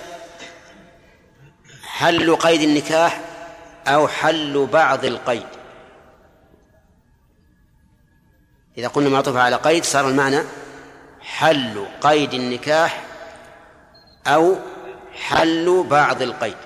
حل 1.83 2.35
قيد 2.35 2.61
النكاح 2.61 3.21
أو 3.87 4.07
حل 4.07 4.67
بعض 4.73 5.05
القيد. 5.05 5.47
إذا 8.77 8.87
قلنا 8.87 9.09
معطوفة 9.09 9.41
على 9.41 9.55
قيد 9.55 9.83
صار 9.83 10.07
المعنى 10.07 10.41
حل 11.21 11.85
قيد 12.01 12.33
النكاح 12.33 13.03
أو 14.27 14.55
حل 15.13 15.85
بعض 15.89 16.21
القيد. 16.21 16.57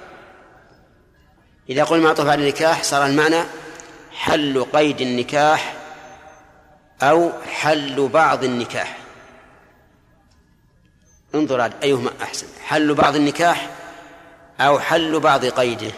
إذا 1.70 1.84
قلنا 1.84 2.04
معطوف 2.04 2.28
على 2.28 2.42
النكاح 2.42 2.84
صار 2.84 3.06
المعنى 3.06 3.44
حل 4.12 4.66
قيد 4.74 5.02
النكاح 5.02 5.76
أو 7.02 7.32
حل 7.52 8.08
بعض 8.08 8.44
النكاح. 8.44 8.98
انظر 11.36 11.72
أيهما 11.84 12.12
أحسن. 12.22 12.48
حل 12.66 12.94
بعض 12.94 13.16
النكاح 13.16 13.70
أو 14.60 14.80
حل 14.80 15.20
بعض 15.20 15.46
قيده. 15.46 15.92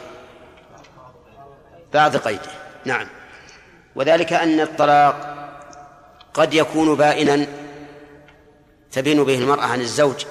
بعض 1.94 2.18
قيده. 2.18 2.52
نعم. 2.86 3.08
وذلك 3.96 4.34
أن 4.34 4.60
الطلاق 4.60 5.38
قد 6.34 6.54
يكون 6.54 6.96
بائنا 6.96 7.48
تبين 8.92 9.24
به 9.24 9.36
المرأة 9.36 9.66
عن 9.66 9.82
الزوج 9.82 10.26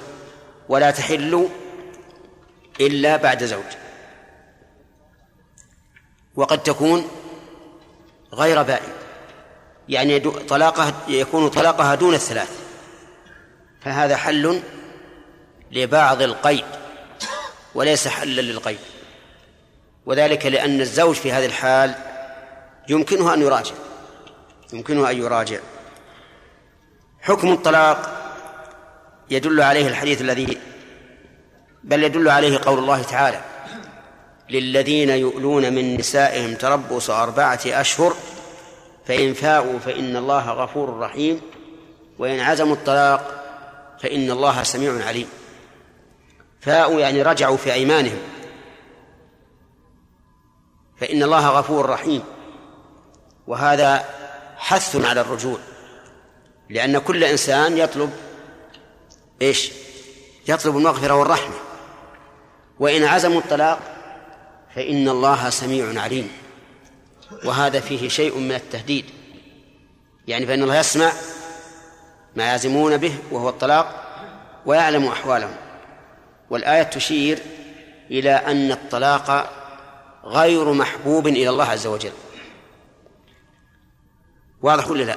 ولا 0.69 0.91
تحل 0.91 1.49
إلا 2.81 3.17
بعد 3.17 3.45
زوج. 3.45 3.65
وقد 6.35 6.63
تكون 6.63 7.09
غير 8.33 8.63
بائن 8.63 8.93
يعني 9.89 10.21
طلاقه 10.21 10.95
يكون 11.09 11.49
طلاقها 11.49 11.95
دون 11.95 12.15
الثلاث. 12.15 12.61
فهذا 13.81 14.17
حل 14.17 14.63
لبعض 15.73 16.23
القيد 16.23 16.65
وليس 17.75 18.09
حلا 18.09 18.41
للقيد. 18.41 18.79
وذلك 20.07 20.47
لأن 20.47 20.81
الزوج 20.81 21.15
في 21.15 21.33
هذه 21.33 21.47
الحال 21.47 21.95
يمكنه 22.89 23.35
أن 23.35 23.43
يراجع. 23.43 23.75
يمكنه 24.73 25.11
أن 25.11 25.17
يراجع. 25.17 25.59
حكم 27.21 27.53
الطلاق 27.53 28.23
يدل 29.31 29.63
عليه 29.63 29.89
الحديث 29.89 30.21
الذي 30.21 30.59
بل 31.87 32.05
يدل 32.05 32.29
عليه 32.29 32.59
قول 32.59 32.79
الله 32.79 33.03
تعالى 33.03 33.41
للذين 34.51 35.11
يؤلون 35.11 35.73
من 35.73 35.97
نسائهم 35.97 36.55
تربص 36.55 37.11
أربعة 37.11 37.61
أشهر 37.67 38.15
فإن 39.07 39.35
فاءوا 39.35 39.79
فإن 39.79 40.17
الله 40.17 40.51
غفور 40.51 40.99
رحيم 40.99 41.41
وإن 42.19 42.41
عزموا 42.41 42.75
الطلاق 42.75 43.45
فإن 44.03 44.31
الله 44.31 44.63
سميع 44.63 45.07
عليم. 45.07 45.29
فاءوا 46.61 47.01
يعني 47.01 47.23
رجعوا 47.23 47.57
في 47.57 47.73
أيمانهم 47.73 48.19
فإن 51.01 51.23
الله 51.23 51.49
غفور 51.49 51.89
رحيم. 51.89 52.23
وهذا 53.47 54.05
حث 54.57 55.05
على 55.05 55.21
الرجوع 55.21 55.59
لأن 56.71 56.99
كل 56.99 57.25
إنسان 57.25 57.79
يطلب 57.79 58.13
إيش؟ 59.43 59.73
يطلب 60.49 60.77
المغفرة 60.77 61.15
والرحمة. 61.15 61.66
وإن 62.81 63.05
عزموا 63.05 63.41
الطلاق 63.41 63.79
فإن 64.75 65.09
الله 65.09 65.51
سميع 65.51 66.03
عليم 66.03 66.31
وهذا 67.45 67.81
فيه 67.81 68.09
شيء 68.09 68.39
من 68.39 68.53
التهديد 68.53 69.05
يعني 70.29 70.47
فإن 70.47 70.63
الله 70.63 70.79
يسمع 70.79 71.13
ما 72.37 72.45
يعزمون 72.45 72.97
به 72.97 73.15
وهو 73.31 73.49
الطلاق 73.49 74.03
ويعلم 74.67 75.07
أحوالهم 75.07 75.57
والآية 76.51 76.83
تشير 76.83 77.39
إلى 78.11 78.31
أن 78.31 78.73
الطلاق 78.73 79.53
غير 80.25 80.73
محبوب 80.73 81.27
إلى 81.27 81.49
الله 81.49 81.65
عز 81.65 81.87
وجل 81.87 82.13
واضح 84.63 84.91
ولا 84.91 85.05
لا؟ 85.05 85.17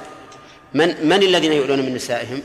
من 0.74 1.08
من 1.08 1.22
الذين 1.22 1.52
يؤلون 1.52 1.78
من 1.78 1.94
نسائهم؟ 1.94 2.42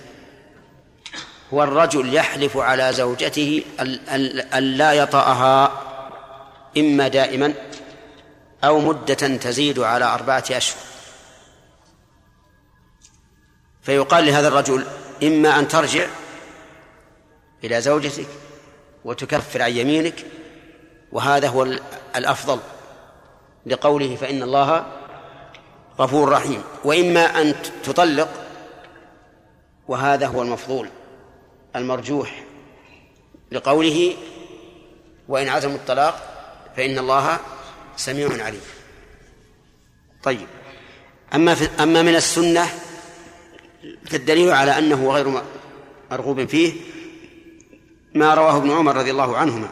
هو 1.54 1.64
الرجل 1.64 2.14
يحلف 2.14 2.58
على 2.58 2.94
زوجته 2.94 3.64
أن 4.54 4.64
لا 4.64 4.94
يطأها 4.94 5.72
إما 6.78 7.08
دائما 7.08 7.54
أو 8.64 8.80
مدة 8.80 9.14
تزيد 9.38 9.80
على 9.80 10.06
أربعة 10.06 10.44
أشهر. 10.52 10.80
فيقال 13.82 14.26
لهذا 14.26 14.48
الرجل 14.48 14.86
إما 15.24 15.60
أن 15.60 15.68
ترجع 15.68 16.08
إلى 17.64 17.82
زوجتك 17.82 18.28
وتكفر 19.06 19.62
عن 19.62 19.72
يمينك 19.72 20.26
وهذا 21.12 21.48
هو 21.48 21.64
الأفضل 22.16 22.60
لقوله 23.66 24.16
فإن 24.16 24.44
الله 24.44 24.86
غفور 26.00 26.30
رحيم. 26.30 26.64
وإما 26.84 27.42
أن 27.42 27.56
تطلق 27.84 28.30
وهذا 29.88 30.28
هو 30.28 30.42
المفضول. 30.42 30.90
المرجوح 31.76 32.44
لقوله 33.52 34.14
وإن 35.28 35.48
عزموا 35.48 35.76
الطلاق 35.76 36.36
فإن 36.78 36.98
الله 37.00 37.40
سميع 37.98 38.44
عليم. 38.44 38.62
طيب. 40.24 40.48
أما 41.34 41.56
في 41.56 41.84
أما 41.84 42.02
من 42.02 42.16
السنة 42.16 42.66
فالدليل 44.06 44.52
على 44.52 44.78
أنه 44.78 45.12
غير 45.12 45.42
مرغوب 46.12 46.46
فيه 46.46 46.74
ما 48.16 48.34
رواه 48.34 48.58
ابن 48.58 48.72
عمر 48.72 48.96
رضي 48.96 49.12
الله 49.12 49.38
عنهما. 49.38 49.70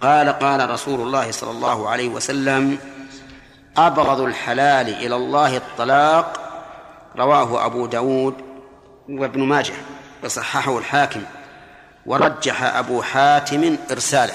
قال 0.00 0.28
قال 0.28 0.70
رسول 0.70 1.00
الله 1.00 1.30
صلى 1.30 1.50
الله 1.50 1.88
عليه 1.88 2.08
وسلم 2.08 2.78
أبغض 3.76 4.20
الحلال 4.20 4.88
إلى 4.88 5.16
الله 5.16 5.56
الطلاق 5.56 6.40
رواه 7.16 7.66
أبو 7.66 7.86
داود 7.86 8.34
وابن 9.08 9.42
ماجه. 9.42 9.74
وصححه 10.24 10.78
الحاكم. 10.78 11.22
ورجح 12.06 12.62
أبو 12.62 13.02
حاتم 13.02 13.76
إرساله. 13.90 14.34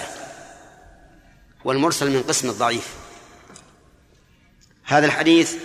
والمرسل 1.63 2.11
من 2.13 2.23
قسم 2.23 2.49
الضعيف. 2.49 2.95
هذا 4.83 5.05
الحديث 5.05 5.55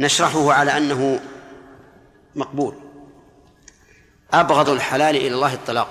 نشرحه 0.00 0.52
على 0.52 0.76
أنه 0.76 1.20
مقبول. 2.34 2.78
أبغض 4.32 4.68
الحلال 4.68 5.16
إلى 5.16 5.34
الله 5.34 5.54
الطلاق. 5.54 5.88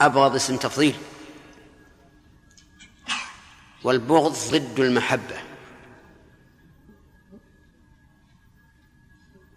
أبغض 0.00 0.34
اسم 0.34 0.56
تفضيل. 0.56 0.96
والبغض 3.84 4.32
ضد 4.50 4.80
المحبة. 4.80 5.36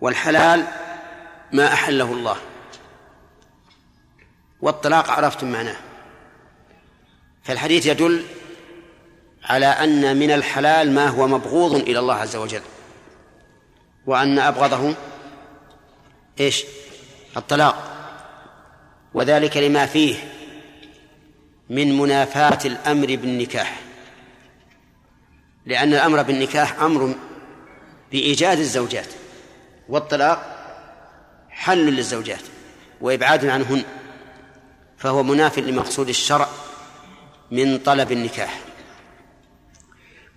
والحلال 0.01 0.67
ما 1.51 1.73
أحله 1.73 2.11
الله. 2.11 2.37
والطلاق 4.61 5.09
عرفتم 5.09 5.51
معناه. 5.51 5.77
فالحديث 7.43 7.85
يدل 7.85 8.25
على 9.43 9.65
أن 9.65 10.17
من 10.17 10.31
الحلال 10.31 10.91
ما 10.91 11.07
هو 11.07 11.27
مبغوض 11.27 11.75
إلى 11.75 11.99
الله 11.99 12.13
عز 12.13 12.35
وجل. 12.35 12.61
وأن 14.05 14.39
أبغضه 14.39 14.95
إيش؟ 16.39 16.63
الطلاق. 17.37 17.93
وذلك 19.13 19.57
لما 19.57 19.85
فيه 19.85 20.15
من 21.69 21.97
منافاة 21.97 22.59
الأمر 22.65 23.07
بالنكاح. 23.07 23.79
لأن 25.65 25.93
الأمر 25.93 26.21
بالنكاح 26.21 26.81
أمر 26.81 27.15
بإيجاد 28.11 28.59
الزوجات. 28.59 29.07
والطلاق 29.89 30.56
حل 31.57 31.85
للزوجات 31.85 32.41
وإبعاد 33.01 33.45
عنهن 33.45 33.83
فهو 34.97 35.23
مناف 35.23 35.59
لمقصود 35.59 36.09
الشرع 36.09 36.47
من 37.51 37.77
طلب 37.77 38.11
النكاح 38.11 38.59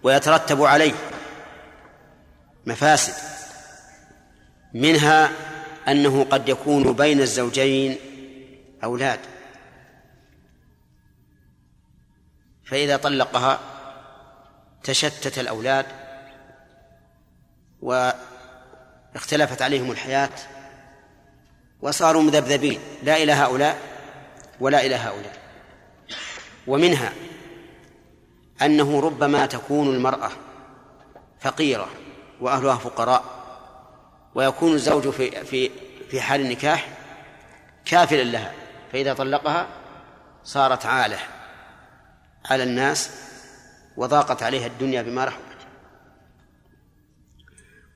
ويترتب 0.02 0.62
عليه 0.62 0.92
مفاسد 2.66 3.14
منها 4.74 5.30
أنه 5.88 6.24
قد 6.24 6.48
يكون 6.48 6.92
بين 6.92 7.20
الزوجين 7.20 7.96
أولاد. 8.84 9.20
فإذا 12.64 12.96
طلقها 12.96 13.60
تشتت 14.84 15.38
الأولاد 15.38 15.86
واختلفت 17.80 19.62
عليهم 19.62 19.90
الحياة 19.90 20.30
وصاروا 21.82 22.22
مذبذبين. 22.22 22.80
لا 23.02 23.16
إلى 23.22 23.32
هؤلاء 23.32 23.78
ولا 24.60 24.86
إلى 24.86 24.94
هؤلاء. 24.94 25.36
ومنها 26.66 27.12
أنه 28.62 29.00
ربما 29.00 29.46
تكون 29.46 29.94
المرأة 29.94 30.30
فقيرة 31.40 31.88
وأهلها 32.40 32.76
فقراء 32.76 33.24
ويكون 34.34 34.72
الزوج 34.74 35.08
في 35.08 35.44
في 35.44 35.70
في 36.10 36.20
حال 36.20 36.40
النكاح 36.40 36.88
كافلا 37.84 38.22
لها. 38.22 38.52
فإذا 38.92 39.14
طلقها 39.14 39.66
صارت 40.44 40.86
عالة 40.86 41.18
على 42.50 42.62
الناس 42.62 43.10
وضاقت 43.96 44.42
عليها 44.42 44.66
الدنيا 44.66 45.02
بما 45.02 45.24
رحمت 45.24 45.56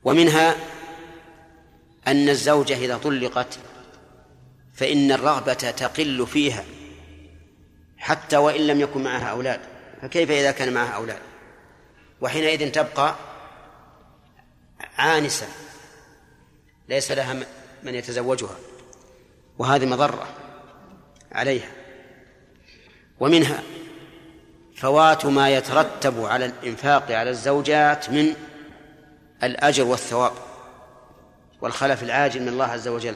ومنها 0.04 0.54
أن 2.06 2.28
الزوجة 2.28 2.74
إذا 2.74 2.96
طلقت 2.96 3.58
فإن 4.74 5.12
الرغبة 5.12 5.52
تقل 5.52 6.26
فيها 6.26 6.64
حتى 7.98 8.36
وإن 8.36 8.66
لم 8.66 8.80
يكن 8.80 9.02
معها 9.02 9.24
أولاد. 9.24 9.60
فكيف 10.02 10.30
إذا 10.30 10.50
كان 10.50 10.72
معها 10.72 10.90
أولاد؟ 10.90 11.18
وحينئذ 12.20 12.70
تبقى 12.70 13.14
عانسة 14.98 15.46
ليس 16.88 17.12
لها 17.12 17.36
من 17.82 17.94
يتزوجها. 17.94 18.56
وهذه 19.58 19.86
مضرة 19.86 20.28
عليها. 21.32 21.70
ومنها 23.20 23.62
فوات 24.76 25.26
ما 25.26 25.50
يترتب 25.50 26.24
على 26.24 26.46
الإنفاق 26.46 27.12
على 27.12 27.30
الزوجات 27.30 28.10
من 28.10 28.34
الأجر 29.42 29.84
والثواب 29.84 30.32
والخلف 31.60 32.02
العاجل 32.02 32.42
من 32.42 32.48
الله 32.48 32.64
عز 32.64 32.88
وجل. 32.88 33.14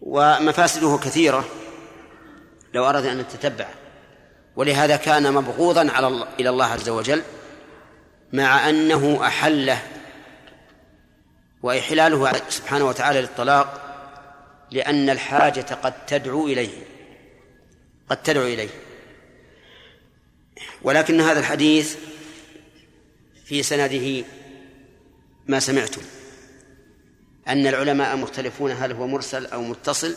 ومفاسده 0.00 0.98
كثيرة. 1.04 1.44
لو 2.74 2.88
أردنا 2.88 3.12
أن 3.12 3.18
نتتبع 3.18 3.68
ولهذا 4.56 4.96
كان 4.96 5.32
مبغوضا 5.34 5.90
على 5.90 6.06
الله 6.06 6.28
إلى 6.40 6.48
الله 6.48 6.64
عز 6.64 6.88
وجل 6.88 7.22
مع 8.32 8.68
أنه 8.70 9.26
أحله 9.26 9.82
وإحلاله 11.62 12.32
سبحانه 12.48 12.84
وتعالى 12.84 13.20
للطلاق 13.20 13.84
لأن 14.70 15.10
الحاجة 15.10 15.74
قد 15.82 16.06
تدعو 16.06 16.46
إليه. 16.46 16.82
قد 18.10 18.22
تدعو 18.22 18.44
إليه. 18.44 18.68
ولكن 20.82 21.20
هذا 21.20 21.40
الحديث 21.40 21.96
في 23.44 23.62
سنده 23.62 24.24
ما 25.46 25.60
سمعتم. 25.60 26.02
أن 27.48 27.66
العلماء 27.66 28.16
مختلفون 28.16 28.70
هل 28.70 28.92
هو 28.92 29.06
مرسل 29.06 29.46
أو 29.46 29.62
متصل 29.62 30.16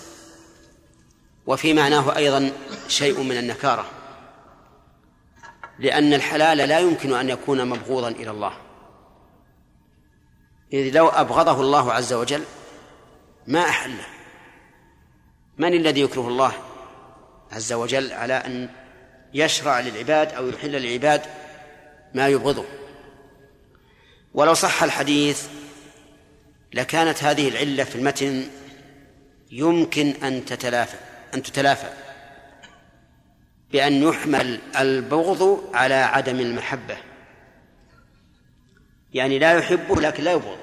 وفي 1.47 1.73
معناه 1.73 2.17
أيضا 2.17 2.51
شيء 2.87 3.23
من 3.23 3.37
النكارة 3.37 3.85
لأن 5.79 6.13
الحلال 6.13 6.57
لا 6.57 6.79
يمكن 6.79 7.13
أن 7.13 7.29
يكون 7.29 7.65
مبغوضا 7.65 8.09
إلى 8.09 8.31
الله. 8.31 8.53
إذ 10.73 10.95
لو 10.95 11.07
أبغضه 11.07 11.61
الله 11.61 11.93
عز 11.93 12.13
وجل 12.13 12.43
ما 13.47 13.59
أحله. 13.59 14.05
من 15.57 15.73
الذي 15.73 16.01
يكره 16.01 16.27
الله 16.27 16.53
عز 17.51 17.73
وجل 17.73 18.13
على 18.13 18.33
أن 18.33 18.69
يشرع 19.33 19.79
للعباد 19.79 20.33
أو 20.33 20.47
يحل 20.47 20.71
للعباد 20.71 21.21
ما 22.13 22.27
يبغضه؟ 22.27 22.65
ولو 24.33 24.53
صح 24.53 24.83
الحديث 24.83 25.47
لكانت 26.73 27.23
هذه 27.23 27.49
العلة 27.49 27.83
في 27.83 27.95
المتن 27.95 28.47
يمكن 29.51 30.07
أن 30.23 30.45
تتلافى 30.45 30.97
أن 31.33 31.43
تتلافى 31.43 31.89
بأن 33.71 34.03
يحمل 34.03 34.61
البغض 34.79 35.69
على 35.73 35.93
عدم 35.93 36.39
المحبة. 36.39 36.97
يعني 39.13 39.39
لا 39.39 39.53
يحبه 39.53 40.01
لكن 40.01 40.23
لا 40.23 40.31
يبغض. 40.31 40.57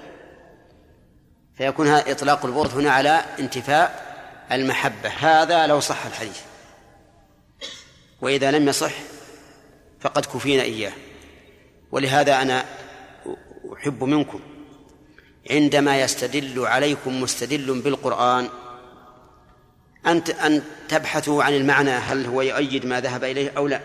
فيكون 1.56 1.88
إطلاق 1.88 2.46
البغض 2.46 2.78
هنا 2.78 2.90
على 2.90 3.24
انتفاء 3.38 4.08
المحبة. 4.52 5.08
هذا 5.08 5.66
لو 5.66 5.80
صح 5.80 6.06
الحديث. 6.06 6.40
وإذا 8.20 8.50
لم 8.50 8.68
يصح 8.68 8.92
فقد 10.00 10.26
كفينا 10.26 10.62
إياه. 10.62 10.92
ولهذا 11.92 12.42
أنا 12.42 12.64
أحب 13.76 14.04
منكم. 14.04 14.40
عندما 15.50 16.00
يستدل 16.00 16.66
عليكم 16.66 17.22
مستدل 17.22 17.80
بالقرآن 17.80 18.48
أن 20.06 20.22
أن 20.44 20.62
تبحثوا 20.88 21.44
عن 21.44 21.54
المعنى 21.54 21.90
هل 21.90 22.26
هو 22.26 22.42
يؤيد 22.42 22.86
ما 22.86 23.00
ذهب 23.00 23.24
إليه 23.24 23.52
أو 23.56 23.66
لا. 23.66 23.80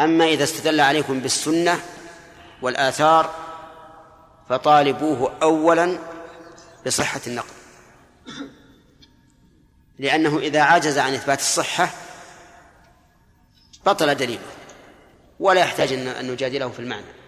أما 0.00 0.24
إذا 0.24 0.44
استدل 0.44 0.80
عليكم 0.80 1.20
بالسنة 1.20 1.80
والآثار 2.62 3.34
فطالبوه 4.48 5.32
أولا 5.42 5.98
بصحة 6.86 7.20
النقل. 7.26 7.54
لأنه 9.98 10.38
إذا 10.38 10.60
عجز 10.60 10.98
عن 10.98 11.14
إثبات 11.14 11.38
الصحة 11.38 11.90
بطل 13.86 14.14
دليله 14.14 14.46
ولا 15.40 15.60
يحتاج 15.60 15.92
أن 15.92 16.30
نجادله 16.30 16.68
في 16.68 16.78
المعنى. 16.78 17.23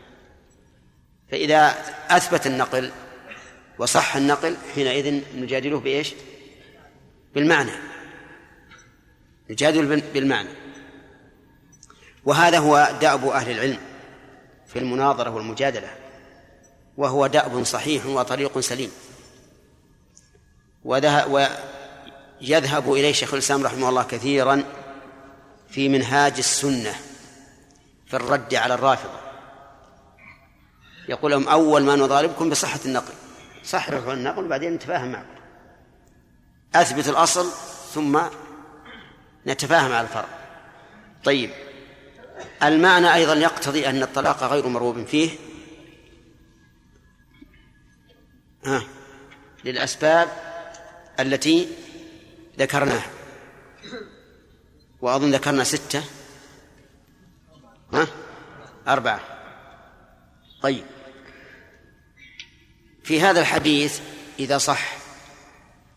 فإذا 1.31 1.74
أثبت 2.11 2.47
النقل 2.47 2.93
وصح 3.79 4.16
النقل 4.16 4.57
حينئذ 4.74 5.22
نجادله 5.35 5.81
بإيش؟ 5.81 6.14
بالمعنى. 7.35 7.72
نجادل 9.51 10.01
بالمعنى. 10.01 10.49
وهذا 12.24 12.59
هو 12.59 12.97
دأب 13.01 13.29
أهل 13.29 13.51
العلم 13.51 13.79
في 14.66 14.79
المناظرة 14.79 15.31
والمجادلة. 15.31 15.89
وهو 16.97 17.27
دأب 17.27 17.64
صحيح 17.64 18.07
وطريق 18.07 18.59
سليم. 18.59 18.93
ويذهب 20.85 22.93
إليه 22.93 23.12
شيخ 23.12 23.35
الإسلام 23.35 23.64
رحمه 23.64 23.89
الله 23.89 24.03
كثيرا 24.03 24.64
في 25.70 25.89
منهاج 25.89 26.35
السنة 26.39 26.95
في 28.07 28.16
الرد 28.16 28.55
على 28.55 28.74
الرافضة. 28.74 29.26
يقول 31.09 31.30
لهم 31.30 31.48
أول 31.48 31.82
ما 31.82 31.96
نضاربكم 31.96 32.50
بصحة 32.50 32.80
النقل. 32.84 33.14
صححوا 33.64 34.12
النقل 34.12 34.44
وبعدين 34.44 34.72
نتفاهم 34.72 35.12
معكم. 35.12 35.36
أثبت 36.74 37.09
الأصل 37.09 37.50
ثم 37.94 38.20
نتفاهم 39.46 39.92
على 39.92 40.00
الفرق 40.07 40.28
طيب. 41.24 41.50
المعنى 42.62 43.14
أيضا 43.14 43.34
يقتضي 43.34 43.88
أن 43.88 44.02
الطلاق 44.02 44.44
غير 44.44 44.68
مرغوب 44.68 45.04
فيه. 45.04 45.30
ها. 48.64 48.82
للأسباب 49.64 50.28
التي 51.20 51.68
ذكرناها. 52.59 53.11
وأظن 55.00 55.30
ذكرنا 55.30 55.64
ستة. 55.64 56.04
ها. 57.92 58.07
أربعة. 58.88 59.20
طيب. 60.62 60.84
في 63.07 63.20
هذا 63.20 63.40
الحديث 63.40 64.00
إذا 64.38 64.59
صح 64.59 64.96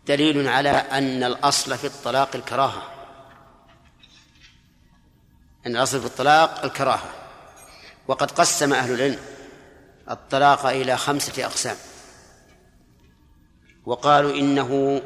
دليل 0.06 0.48
على 0.48 0.70
أن 0.70 1.22
الأصل 1.22 1.78
في 1.78 1.86
الطلاق 1.86 2.36
الكراهة. 2.36 2.82
أن 5.66 5.76
الأصل 5.76 6.00
في 6.00 6.06
الطلاق 6.06 6.64
الكراهة. 6.64 7.10
وقد 8.08 8.30
قسم 8.30 8.72
أهل 8.72 8.94
العلم 8.94 9.18
الطلاق 10.10 10.66
إلى 10.66 10.96
خمسة 10.96 11.44
أقسام. 11.44 11.76
وقالوا 13.86 14.34
إنه 14.34 15.02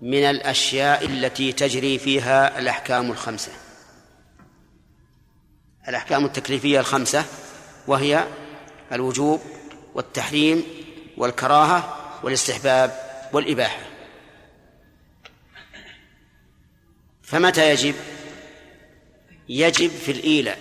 من 0.00 0.24
الأشياء 0.24 1.04
التي 1.04 1.52
تجري 1.52 1.98
فيها 1.98 2.58
الأحكام 2.58 3.10
الخمسة. 3.10 3.52
الأحكام 5.88 6.24
التكليفية 6.24 6.80
الخمسة 6.80 7.24
وهي 7.86 8.26
الوجوب 8.92 9.40
والتحريم 9.94 10.81
والكراهة 11.16 11.96
والاستحباب 12.22 12.92
والإباحة. 13.32 13.82
فمتى 17.22 17.70
يجب؟ 17.70 17.94
يجب 19.48 19.90
في 19.90 20.12
الإيلة 20.12 20.56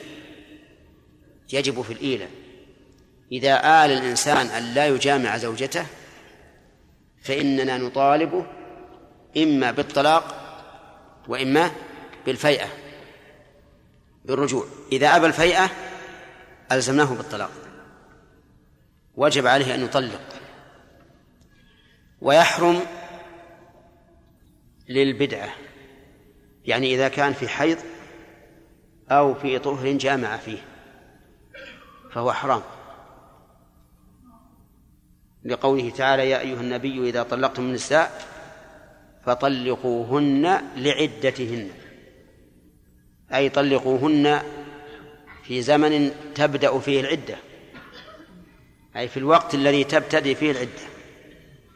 يجب 1.53 1.81
في 1.81 1.93
الإيلة 1.93 2.27
إذا 3.31 3.85
آل 3.85 3.91
الإنسان 3.91 4.47
أن 4.47 4.73
لا 4.73 4.87
يجامع 4.87 5.37
زوجته 5.37 5.85
فإننا 7.23 7.77
نطالبه 7.77 8.45
إما 9.37 9.71
بالطلاق 9.71 10.37
وإما 11.27 11.71
بالفيئة 12.25 12.67
بالرجوع. 14.25 14.65
إذا 14.91 15.15
أبى 15.15 15.25
الفيئة 15.25 15.69
ألزمناه 16.71 17.13
بالطلاق. 17.13 17.51
وجب 19.15 19.47
عليه 19.47 19.75
أن 19.75 19.83
يطلق. 19.83 20.40
ويحرم 22.21 22.79
للبدعة 24.89 25.49
يعني 26.65 26.95
إذا 26.95 27.07
كان 27.07 27.33
في 27.33 27.47
حيض 27.47 27.77
أو 29.09 29.33
في 29.33 29.59
طهر 29.59 29.91
جامع 29.91 30.37
فيه 30.37 30.57
فهو 32.11 32.33
حرام. 32.33 32.61
لقوله 35.45 35.89
تعالى 35.89 36.29
يا 36.29 36.39
أيها 36.39 36.61
النبي 36.61 37.09
إذا 37.09 37.23
طلقتم 37.23 37.63
النساء 37.63 38.25
فطلقوهن 39.25 40.61
لعدتهن. 40.75 41.69
أي 43.33 43.49
طلقوهن 43.49 44.41
في 45.43 45.61
زمن 45.61 46.11
تبدأ 46.35 46.79
فيه 46.79 47.01
العدة 47.01 47.35
أي 48.95 49.07
في 49.07 49.17
الوقت 49.17 49.55
الذي 49.55 49.83
تبتدئ 49.83 50.35
فيه 50.35 50.51
العدة. 50.51 50.90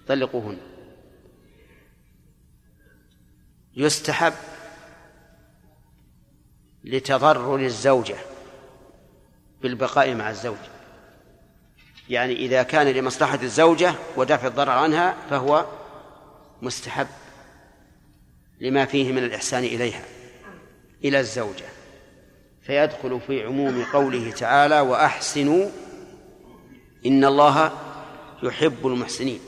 طلقوهن 0.08 0.58
يستحب 3.76 4.34
لتضرر 6.84 7.56
الزوجة 7.56 8.16
بالبقاء 9.62 10.16
مع 10.16 10.30
الزوج. 10.30 10.58
يعني 12.10 12.34
إذا 12.34 12.64
كان 12.64 12.88
لمصلحة 12.88 13.40
الزوجة 13.44 13.94
ودفع 14.18 14.48
الضرر 14.48 14.70
عنها 14.70 15.16
فهو 15.30 15.66
مستحب 16.62 17.08
لما 18.62 18.86
فيه 18.86 19.12
من 19.12 19.24
الإحسان 19.24 19.64
إليها 19.64 20.02
إلى 21.04 21.20
الزوجة. 21.20 21.66
فيدخل 22.62 23.20
في 23.28 23.44
عموم 23.44 23.84
قوله 23.94 24.32
تعالى 24.32 24.80
وأحسنوا 24.80 25.70
إن 27.06 27.26
الله 27.26 27.72
يحب 28.44 28.88
المحسنين. 28.88 29.40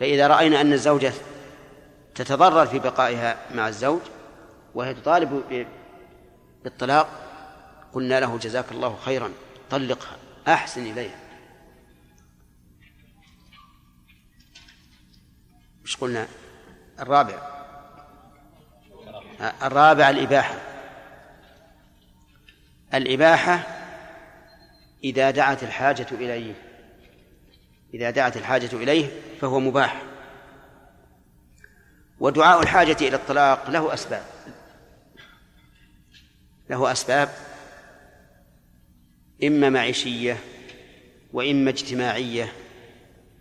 فإذا 0.00 0.26
رأينا 0.26 0.60
أن 0.60 0.72
الزوجة 0.72 1.12
تتضرر 2.14 2.66
في 2.66 2.78
بقائها 2.78 3.36
مع 3.54 3.68
الزوج 3.68 4.00
وهي 4.74 4.94
تطالب 4.94 5.66
بالطلاق 6.64 7.08
قلنا 7.92 8.20
له 8.20 8.38
جزاك 8.38 8.72
الله 8.72 8.96
خيرا 8.96 9.30
طلقها 9.70 10.16
أحسن 10.48 10.86
إليها. 10.86 11.18
مش 15.84 15.96
قلنا؟ 15.96 16.28
الرابع. 17.00 17.38
الرابع 19.62 20.10
الإباحة. 20.10 20.54
الإباحة 22.94 23.60
إذا 25.04 25.30
دعت 25.30 25.62
الحاجة 25.62 26.06
إليه. 26.12 26.54
إذا 27.94 28.10
دعت 28.10 28.36
الحاجة 28.36 28.70
إليه 28.72 29.10
فهو 29.40 29.60
مباح. 29.60 30.02
ودعاء 32.20 32.62
الحاجة 32.62 32.96
إلى 33.00 33.16
الطلاق 33.16 33.70
له 33.70 33.94
أسباب. 33.94 34.24
له 36.70 36.92
أسباب. 36.92 37.28
إما 39.44 39.70
معيشية 39.70 40.38
وإما 41.32 41.70
اجتماعية 41.70 42.52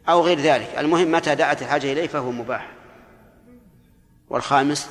أو 0.10 0.22
غير 0.22 0.40
ذلك. 0.40 0.70
المهم 0.78 1.12
متى 1.12 1.36
دعت 1.36 1.62
الحاجة 1.62 1.92
إليه 1.92 2.08
فهو 2.08 2.32
مباح. 2.32 2.72
والخامس 4.30 4.90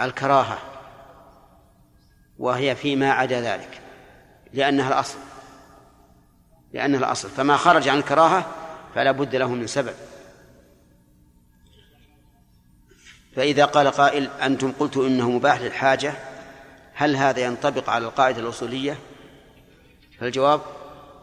الكراهة 0.00 0.58
وهي 2.38 2.76
فيما 2.76 3.12
عدا 3.12 3.40
ذلك 3.40 3.80
لأنها 4.52 4.88
الأصل. 4.88 5.18
لأنها 6.74 6.98
الأصل. 6.98 7.30
فما 7.30 7.56
خرج 7.56 7.88
عن 7.88 7.98
الكراهة 7.98 8.46
فلا 8.94 9.12
بد 9.12 9.36
له 9.36 9.48
من 9.48 9.66
سبب. 9.66 9.94
فإذا 13.36 13.64
قال 13.64 13.88
قائل 13.88 14.30
أنتم 14.42 14.72
قلتوا 14.72 15.06
إنه 15.06 15.30
مباح 15.30 15.60
للحاجة 15.60 16.14
هل 16.94 17.16
هذا 17.16 17.40
ينطبق 17.40 17.90
على 17.90 18.06
القاعدة 18.06 18.40
الأصولية؟ 18.40 18.98
فالجواب 20.18 20.60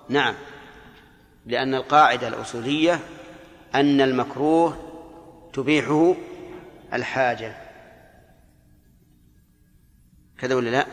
نعم 0.09 0.35
لأن 1.45 1.75
القاعدة 1.75 2.27
الأصولية 2.27 2.99
أن 3.75 4.01
المكروه 4.01 4.77
تبيحه 5.53 6.15
الحاجة. 6.93 7.57
كذا 10.39 10.55
ولا 10.55 10.69
لا؟ 10.69 10.85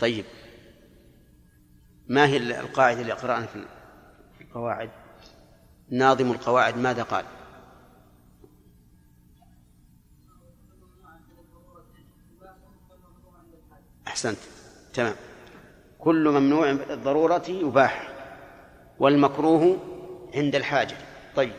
طيب. 0.00 0.24
ما 2.10 2.26
هي 2.26 2.36
القاعدة 2.36 3.00
اللي 3.00 3.12
قرأنا 3.12 3.46
في 3.46 3.64
القواعد؟ 4.40 4.90
ناظم 5.90 6.30
القواعد 6.32 6.76
ماذا 6.76 7.02
قال؟ 7.02 7.24
أحسنت 14.06 14.38
تمام. 14.94 15.14
كل 15.98 16.28
ممنوع 16.28 16.72
بالضرورة 16.72 17.44
يباح 17.48 18.08
والمكروه 18.98 19.78
عند 20.34 20.54
الحاجة. 20.54 20.96
طيب. 21.36 21.52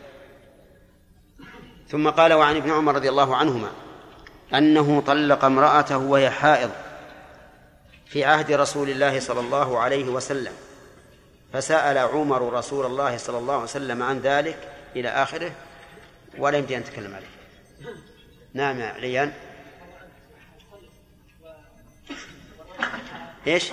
ثم 1.88 2.10
قال 2.10 2.32
وعن 2.32 2.56
ابن 2.56 2.70
عمر 2.70 2.94
رضي 2.94 3.08
الله 3.08 3.36
عنهما 3.36 3.70
أنه 4.54 5.00
طلق 5.00 5.44
امرأته 5.44 5.98
وهي 5.98 6.30
حائض. 6.30 6.70
في 8.12 8.24
عهد 8.24 8.52
رسول 8.52 8.90
الله 8.90 9.20
صلى 9.20 9.40
الله 9.40 9.78
عليه 9.78 10.04
وسلم. 10.04 10.52
فسأل 11.52 11.98
عمر 11.98 12.52
رسول 12.52 12.86
الله 12.86 13.16
صلى 13.16 13.38
الله 13.38 13.54
عليه 13.54 13.64
وسلم 13.64 14.02
عن 14.02 14.18
ذلك 14.18 14.58
إلى 14.96 15.08
آخره 15.08 15.52
ولا 16.38 16.58
يمكن 16.58 16.74
أن 16.74 16.80
نتكلم 16.80 17.14
عليه. 17.14 17.26
نعم 18.54 18.80
يا 18.80 18.86
عليان 18.86 19.32
إيش؟ 23.46 23.70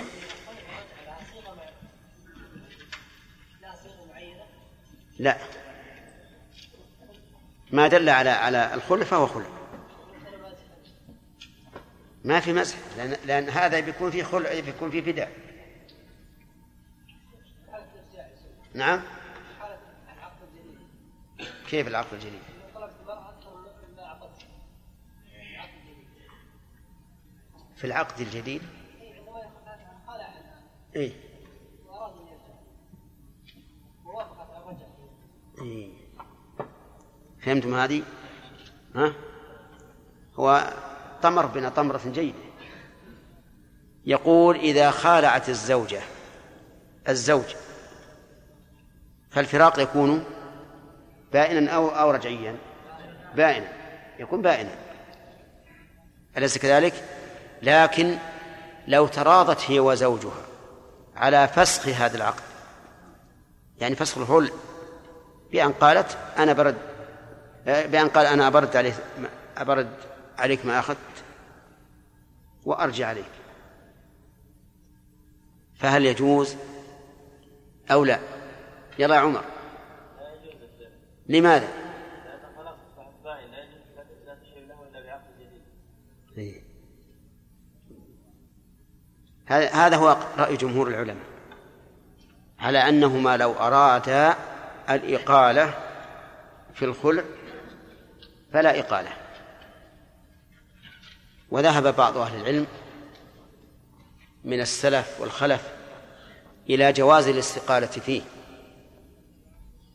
لا. 5.18 5.36
ما 7.72 7.88
دل 7.88 8.08
على 8.08 8.30
على 8.30 8.74
الخلف 8.74 9.10
فهو 9.10 9.26
خلف 9.26 9.59
ما 12.24 12.40
في 12.40 12.52
مسح 12.52 12.76
لأن, 12.96 13.16
لأن 13.24 13.48
هذا 13.48 13.80
بيكون 13.80 14.10
في 14.10 14.24
خلع 14.24 14.60
بيكون 14.60 14.90
في 14.90 15.02
فداء 15.02 15.32
نعم 18.74 19.02
كيف 21.68 21.88
العقد 21.88 22.12
الجديد 22.12 22.40
في 27.76 27.86
العقد 27.86 28.20
الجديد 28.20 28.62
إيه 30.96 31.12
إيه. 35.62 35.90
فهمتم 37.40 37.74
هذه؟ 37.74 38.02
ها؟ 38.94 39.12
هو 40.34 40.72
طمر 41.22 41.46
بنا 41.46 41.68
طمرة 41.68 42.00
جيدة. 42.06 42.38
يقول 44.06 44.56
إذا 44.56 44.90
خالعت 44.90 45.48
الزوجة 45.48 46.00
الزوج 47.08 47.54
فالفراق 49.30 49.78
يكون 49.78 50.24
بائنا 51.32 51.70
أو 51.70 51.88
أو 51.88 52.10
رجعيا؟ 52.10 52.56
بائنا 53.36 53.68
يكون 54.18 54.42
بائنا. 54.42 54.70
أليس 56.36 56.58
كذلك؟ 56.58 56.94
لكن 57.62 58.16
لو 58.88 59.06
تراضت 59.06 59.70
هي 59.70 59.80
وزوجها 59.80 60.42
على 61.16 61.48
فسخ 61.48 61.88
هذا 61.88 62.16
العقد 62.16 62.42
يعني 63.80 63.96
فسخ 63.96 64.18
الحل 64.18 64.50
بأن 65.52 65.72
قالت 65.72 66.18
أنا 66.38 66.52
برد 66.52 66.76
بأن 67.66 68.08
قال 68.08 68.26
أنا 68.26 68.46
أبرد 68.46 68.76
عليك 68.76 68.94
أبرد 69.56 69.88
عليك 70.38 70.66
ما 70.66 70.78
أخذت 70.78 70.98
وأرجع 72.64 73.06
عليك 73.06 73.30
فهل 75.74 76.06
يجوز 76.06 76.56
أو 77.90 78.04
لا؟ 78.04 78.18
يلا 78.98 79.14
يا 79.14 79.20
عمر. 79.20 79.44
لماذا؟ 81.28 81.68
إيه. 86.38 86.62
هذا 89.72 89.96
هو 89.96 90.16
رأي 90.38 90.56
جمهور 90.56 90.88
العلماء. 90.88 91.24
على 92.58 92.78
أنهما 92.78 93.36
لو 93.36 93.52
أرادا 93.52 94.34
الإقالة 94.90 95.74
في 96.74 96.84
الخلع 96.84 97.24
فلا 98.52 98.80
إقالة. 98.80 99.19
وذهب 101.50 101.96
بعض 101.96 102.16
أهل 102.16 102.40
العلم 102.40 102.66
من 104.44 104.60
السلف 104.60 105.20
والخلف 105.20 105.72
إلى 106.70 106.92
جواز 106.92 107.28
الاستقالة 107.28 107.86
فيه 107.86 108.22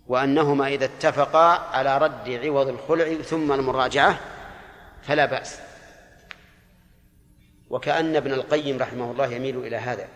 وأنهما 0.07 0.67
إذا 0.67 0.85
اتفقا 0.85 1.47
على 1.47 1.97
رد 1.97 2.29
عوض 2.29 2.67
الخلع 2.67 3.21
ثم 3.21 3.51
المراجعة 3.51 4.19
فلا 5.01 5.25
بأس. 5.25 5.59
وكأن 7.69 8.15
ابن 8.15 8.33
القيم 8.33 8.77
رحمه 8.77 9.11
الله 9.11 9.27
يميل 9.27 9.57
إلى 9.57 9.77
هذا. 9.77 10.07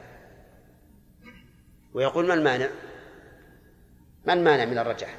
ويقول 1.93 2.27
ما 2.27 2.33
المانع؟ 2.33 2.69
ما 4.25 4.33
المانع 4.33 4.65
من 4.65 4.77
الرجعة؟ 4.77 5.15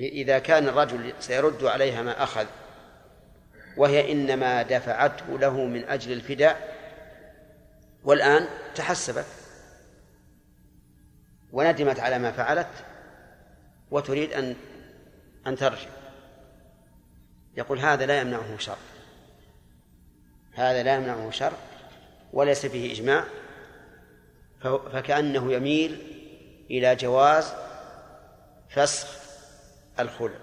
إذا 0.00 0.38
كان 0.38 0.68
الرجل 0.68 1.12
سيرد 1.20 1.64
عليها 1.64 2.02
ما 2.02 2.22
أخذ 2.22 2.46
وهي 3.76 4.12
إنما 4.12 4.62
دفعته 4.62 5.38
له 5.38 5.64
من 5.64 5.84
أجل 5.84 6.12
الفداء 6.12 6.74
والآن 8.04 8.48
تحسبت 8.74 9.26
وندمت 11.52 12.00
على 12.00 12.18
ما 12.18 12.32
فعلت 12.32 12.84
وتريد 13.90 14.32
أن 14.32 14.56
أن 15.46 15.56
ترجع. 15.56 15.88
يقول 17.56 17.78
هذا 17.78 18.06
لا 18.06 18.20
يمنعه 18.20 18.58
شر. 18.58 18.76
هذا 20.54 20.82
لا 20.82 20.94
يمنعه 20.94 21.30
شر 21.30 21.52
وليس 22.32 22.66
فيه 22.66 22.92
إجماع. 22.92 23.24
فكأنه 24.92 25.52
يميل 25.52 25.92
إلى 26.70 26.96
جواز 26.96 27.52
فسخ 28.68 29.08
الخلع. 30.00 30.38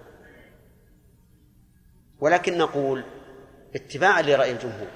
ولكن 2.19 2.57
نقول 2.57 3.03
اتباعا 3.75 4.21
لرأي 4.21 4.51
الجمهور. 4.51 4.87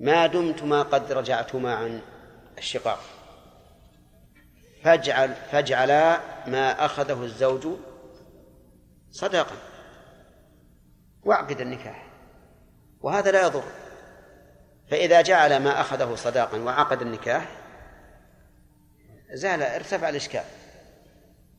ما 0.00 0.26
دمتما 0.26 0.82
قد 0.82 1.12
رجعتما 1.12 1.74
عن 1.74 2.00
الشقاق. 2.58 3.00
فاجعل 4.84 5.34
فاجعلا 5.34 6.20
ما 6.46 6.84
أخذه 6.84 7.22
الزوج 7.22 7.68
صداقا. 9.10 9.56
واعقد 11.22 11.60
النكاح. 11.60 12.06
وهذا 13.00 13.30
لا 13.30 13.46
يضر. 13.46 13.64
فإذا 14.90 15.20
جعل 15.20 15.62
ما 15.62 15.80
أخذه 15.80 16.14
صداقا 16.14 16.58
وعقد 16.58 17.02
النكاح 17.02 17.48
زال 19.32 19.62
ارتفع 19.62 20.08
الإشكال. 20.08 20.44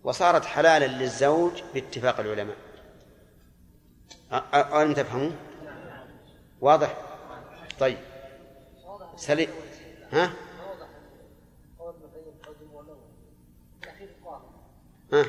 وصارت 0.03 0.45
حلالا 0.45 0.85
للزوج 0.87 1.61
باتفاق 1.73 2.19
العلماء. 2.19 2.55
ألم 4.53 4.93
تفهمون؟ 4.93 5.35
واضح؟ 6.63 6.97
طيب. 7.79 7.97
سليم. 9.15 9.49
ها؟ 10.11 10.33
ها؟ 15.13 15.25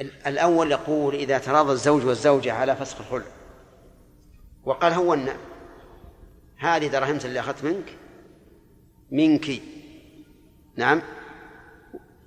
الأول 0.00 0.72
يقول 0.72 1.14
إذا 1.14 1.38
تراضى 1.38 1.72
الزوج 1.72 2.06
والزوجة 2.06 2.52
على 2.52 2.76
فسخ 2.76 3.00
الخلع. 3.00 3.24
وقال 4.64 4.92
هونا 4.92 5.36
هذه 6.56 6.86
دراهمت 6.86 7.24
اللي 7.24 7.40
أخذت 7.40 7.64
منك 7.64 7.96
منك. 9.10 9.62
نعم. 10.76 11.02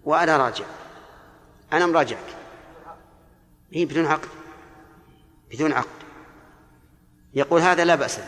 وأنا 0.03 0.37
راجع. 0.37 0.65
أنا 1.73 1.85
مراجعك. 1.85 2.35
هي 3.73 3.85
بدون 3.85 4.05
عقد. 4.05 4.29
بدون 5.51 5.71
عقد. 5.73 6.04
يقول 7.35 7.61
هذا 7.61 7.85
لا 7.85 7.95
بأس 7.95 8.17
به. 8.17 8.23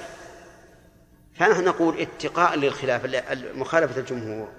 فنحن 1.36 1.64
نقول 1.64 2.00
اتقاء 2.00 2.56
للخلاف 2.56 3.06
مخالفة 3.56 4.00
الجمهور. 4.00 4.52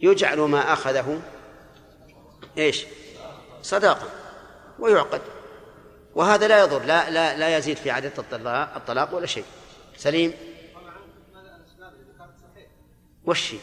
يجعل 0.00 0.38
ما 0.38 0.72
أخذه 0.72 1.20
إيش؟ 2.58 2.86
صداقة 3.62 4.08
ويعقد. 4.78 5.20
وهذا 6.14 6.48
لا 6.48 6.60
يضر 6.60 6.82
لا 6.82 7.10
لا 7.10 7.36
لا 7.36 7.56
يزيد 7.56 7.76
في 7.76 7.90
عدد 7.90 8.12
الطلاق 8.76 9.14
ولا 9.14 9.26
شيء. 9.26 9.44
سليم؟ 9.96 10.32
وش 13.24 13.54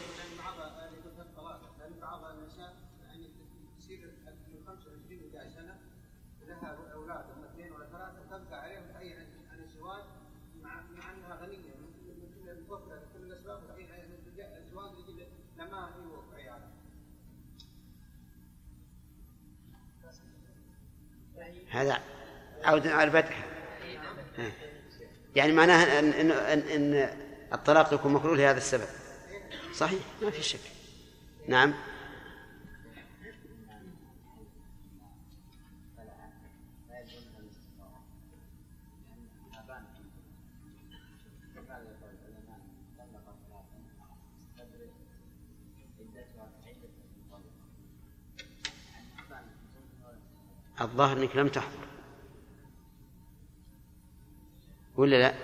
هذا 21.74 21.98
عود 22.64 22.86
على 22.86 23.04
الفتح. 23.04 23.44
يعني 25.36 25.52
معناها 25.52 25.98
أن, 25.98 26.10
إن, 26.10 26.30
إن, 26.30 26.58
إن 26.58 27.08
الطلاق 27.52 27.94
يكون 27.94 28.12
مكروه 28.12 28.36
لهذا 28.36 28.58
السبب. 28.58 28.86
صحيح 29.74 30.00
ما 30.22 30.30
في 30.30 30.42
شك. 30.42 30.60
نعم. 31.48 31.74
الظاهر 50.94 51.16
إنك 51.16 51.36
لم 51.36 51.48
تحضر 51.48 51.78
ولا 54.96 55.16
لا 55.16 55.34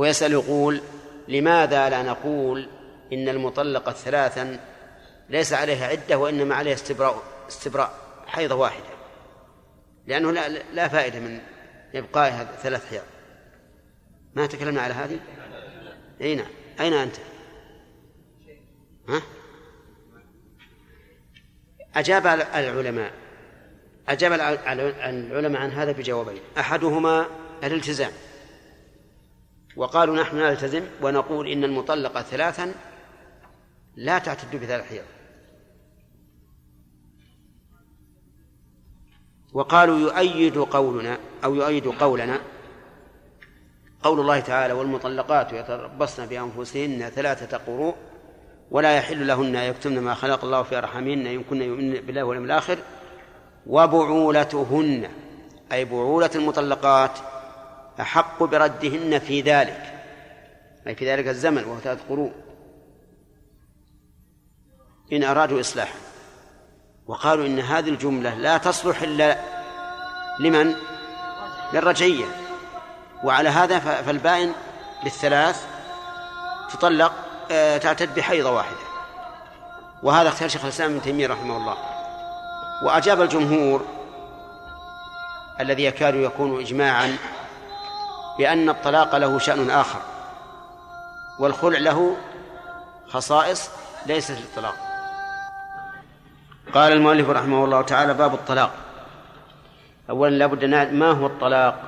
هو 0.00 0.04
يسأل 0.04 0.32
يقول 0.32 0.80
لماذا 1.28 1.90
لا 1.90 2.02
نقول 2.02 2.68
إن 3.12 3.28
المطلقة 3.28 3.92
ثلاثا 3.92 4.60
ليس 5.28 5.52
عليها 5.52 5.86
عدة 5.86 6.18
وإنما 6.18 6.54
عليها 6.54 6.74
استبراء 6.74 7.22
استبراء 7.48 7.94
حيضة 8.26 8.54
واحدة 8.54 8.84
لأنه 10.06 10.30
لا, 10.30 10.48
لا 10.48 10.88
فائدة 10.88 11.20
من 11.20 11.40
إبقائها 11.94 12.44
ثلاث 12.44 12.90
حيض 12.90 13.02
ما 14.34 14.46
تكلمنا 14.46 14.82
على 14.82 14.94
هذه؟ 14.94 15.20
أي 16.20 16.34
نعم 16.34 16.50
أين 16.80 16.92
أنت؟ 16.92 17.16
ها؟ 19.08 19.22
أجاب 21.94 22.26
العلماء 22.26 23.27
أجاب 24.08 24.32
العلماء 24.32 25.62
عن 25.62 25.70
هذا 25.70 25.92
بجوابين. 25.92 26.40
أحدهما 26.58 27.26
الالتزام. 27.64 28.12
وقالوا 29.78 30.16
نحن 30.16 30.36
نلتزم 30.36 30.82
ونقول 31.02 31.48
إن 31.48 31.64
المطلقة 31.64 32.22
ثلاثا 32.22 32.74
لا 33.96 34.18
تعتد 34.18 34.56
بثلاث 34.56 34.88
حيض 34.88 35.02
وقالوا 39.52 39.98
يؤيد 39.98 40.58
قولنا 40.58 41.18
أو 41.44 41.54
يؤيد 41.54 41.86
قولنا 41.86 42.40
قول 44.02 44.20
الله 44.20 44.40
تعالى 44.40 44.72
والمطلقات 44.72 45.52
يتربصن 45.52 46.26
بأنفسهن 46.26 47.10
ثلاثة 47.10 47.56
قروء 47.56 47.94
ولا 48.70 48.96
يحل 48.96 49.26
لهن 49.26 49.54
يكتمن 49.54 50.00
ما 50.00 50.14
خلق 50.14 50.44
الله 50.44 50.62
في 50.62 50.78
أرحامهن 50.78 51.26
إن 51.26 51.42
كن 51.42 51.62
يؤمن 51.62 51.92
بالله 51.92 52.22
واليوم 52.22 52.44
الآخر 52.44 52.78
وبعولتهن 53.66 55.08
أي 55.72 55.84
بعولة 55.84 56.30
المطلقات 56.34 57.18
أحق 58.00 58.42
بردهن 58.42 59.18
في 59.18 59.40
ذلك 59.40 59.94
أي 60.86 60.94
في 60.94 61.12
ذلك 61.12 61.28
الزمن 61.28 61.64
وهو 61.64 61.78
ثلاث 61.78 61.98
قروء 62.08 62.32
إن 65.12 65.24
أرادوا 65.24 65.60
إصلاحا. 65.60 65.98
وقالوا 67.06 67.46
إن 67.46 67.60
هذه 67.60 67.88
الجملة 67.88 68.34
لا 68.34 68.58
تصلح 68.58 69.02
إلا 69.02 69.38
لمن؟ 70.40 70.74
للرجعية. 71.72 72.24
وعلى 73.24 73.48
هذا 73.48 73.78
فالبائن 73.78 74.52
بالثلاث 75.04 75.66
تطلق 76.72 77.12
آه، 77.50 77.78
تعتد 77.78 78.14
بحيضة 78.14 78.50
واحدة. 78.50 78.76
وهذا 80.02 80.28
اختيار 80.28 80.48
شيخ 80.48 80.64
الإسلام 80.64 80.90
ابن 80.90 81.02
تيمية 81.02 81.26
رحمه 81.26 81.56
الله. 81.56 81.97
وأجاب 82.82 83.22
الجمهور 83.22 83.84
الذي 85.60 85.84
يكاد 85.84 86.14
يكون 86.14 86.60
إجماعا 86.60 87.16
بأن 88.38 88.68
الطلاق 88.68 89.16
له 89.16 89.38
شأن 89.38 89.70
آخر 89.70 90.00
والخلع 91.40 91.78
له 91.78 92.16
خصائص 93.08 93.70
ليست 94.06 94.30
للطلاق. 94.30 94.74
قال 96.74 96.92
المؤلف 96.92 97.30
رحمه 97.30 97.64
الله 97.64 97.82
تعالى 97.82 98.14
باب 98.14 98.34
الطلاق. 98.34 98.72
أولا 100.10 100.36
لابد 100.36 100.64
أن 100.64 100.98
ما 100.98 101.10
هو 101.10 101.26
الطلاق؟ 101.26 101.82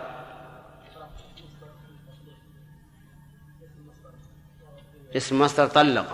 اسم 5.17 5.41
مصدر 5.41 5.67
طلق 5.67 6.07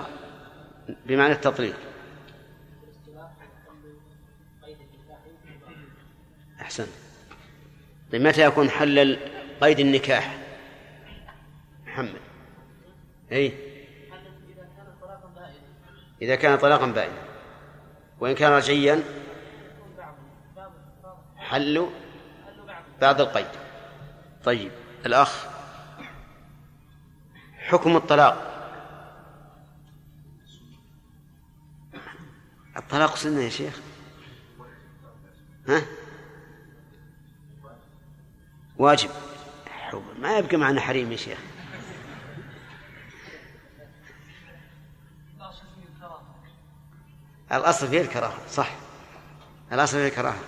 بمعنى 1.06 1.32
التطليق. 1.32 1.76
أحسن. 6.66 6.86
طيب 8.12 8.22
متى 8.22 8.42
يكون 8.44 8.70
حل 8.70 9.18
قيد 9.60 9.80
النكاح؟ 9.80 10.38
محمد. 11.86 12.20
أي. 13.32 13.52
إذا 16.22 16.36
كان 16.36 16.58
طلاقا 16.58 16.86
بائنا 16.86 17.22
وإن 18.20 18.34
كان 18.34 18.52
رجعيا؟ 18.52 19.02
حل 21.36 21.90
بعد 23.00 23.20
القيد. 23.20 23.46
طيب 24.44 24.72
الأخ 25.06 25.46
حكم 27.54 27.96
الطلاق؟ 27.96 28.52
الطلاق 32.76 33.16
سنة 33.16 33.40
يا 33.40 33.48
شيخ. 33.48 33.80
ها؟ 35.68 35.82
واجب. 38.78 39.10
ما 40.18 40.38
يبقى 40.38 40.56
معنا 40.56 40.80
حريم 40.80 41.12
يا 41.12 41.16
شيخ. 41.16 41.38
الأصل 47.52 47.88
فيه 47.88 48.00
الكراهة 48.00 48.34
صح. 48.50 48.70
الأصل 49.72 49.96
فيه 49.96 50.08
الكراهة. 50.08 50.38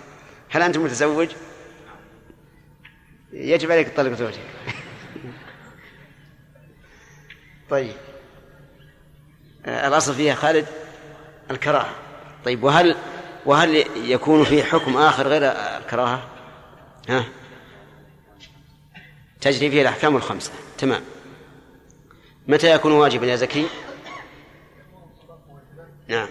هل 0.51 0.63
أنت 0.63 0.79
متزوج؟ 0.79 1.29
يجب 3.33 3.73
عليك 3.73 3.89
تطلق 3.89 4.13
زوجك. 4.13 4.41
طيب. 7.71 7.93
الأصل 9.67 10.15
فيها 10.15 10.35
خالد؟ 10.35 10.67
الكراهة. 11.51 11.95
طيب 12.45 12.63
وهل 12.63 12.97
وهل 13.47 13.85
يكون 13.97 14.45
في 14.45 14.65
حكم 14.65 14.97
آخر 14.97 15.29
غير 15.29 15.43
الكراهة؟ 15.53 16.29
ها؟ 17.09 17.25
تجري 19.41 19.71
فيه 19.71 19.83
الأحكام 19.83 20.17
الخمسة. 20.17 20.53
تمام. 20.79 21.03
متى 22.49 22.75
يكون 22.75 22.93
واجبا 22.93 23.27
يا 23.27 23.37
زكي؟ 23.37 23.67
نعم. 26.09 26.29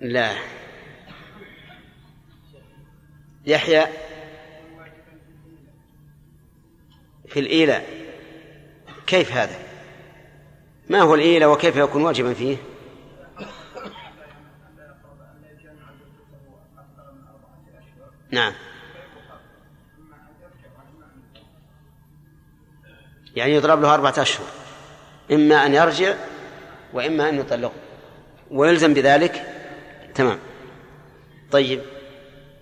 لا. 0.00 0.36
يحيى 3.46 3.86
في 7.28 7.40
الإيلاء. 7.40 8.06
كيف 9.06 9.32
هذا؟ 9.32 9.58
ما 10.90 11.00
هو 11.00 11.14
الإيلاء 11.14 11.52
وكيف 11.52 11.76
يكون 11.76 12.02
واجبا 12.02 12.34
فيه؟ 12.34 12.56
نعم. 18.30 18.52
يعني 23.36 23.54
يضرب 23.54 23.82
له 23.82 23.94
أربعة 23.94 24.14
أشهر 24.18 24.46
إما 25.32 25.66
أن 25.66 25.74
يرجع 25.74 26.14
وإما 26.92 27.28
أن 27.28 27.38
يطلق 27.38 27.72
ويلزم 28.50 28.94
بذلك؟ 28.94 29.46
تمام. 30.14 30.38
طيب 31.50 31.82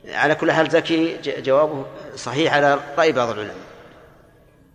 على 0.08 0.34
كل 0.34 0.52
حال 0.52 0.70
زكي 0.70 1.18
جوابه 1.24 1.86
صحيح 2.16 2.54
على 2.54 2.80
رأي 2.98 3.12
بعض 3.12 3.28
العلماء. 3.28 3.56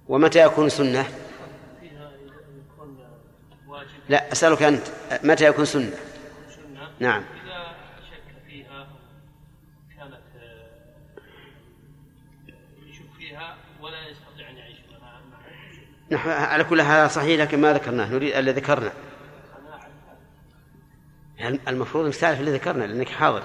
ومتى 0.07 0.39
يكون 0.39 0.69
سنة؟ 0.69 1.05
لا 4.09 4.31
أسألك 4.31 4.63
أنت 4.63 4.87
متى 5.23 5.45
يكون 5.45 5.65
سنة. 5.65 5.91
نعم. 6.99 7.23
نحن 16.11 16.29
على 16.29 16.63
كل 16.63 16.81
حال 16.81 17.11
صحيح 17.11 17.41
لكن 17.41 17.61
ما 17.61 17.73
ذكرناه 17.73 18.09
نريد 18.09 18.35
الذي 18.35 18.61
ذكرنا. 18.61 18.91
يعني 21.37 21.59
المفروض 21.67 22.05
انك 22.05 22.15
تعرف 22.15 22.39
اللي 22.39 22.51
ذكرنا 22.51 22.83
لأنك 22.83 23.09
حاضر. 23.09 23.43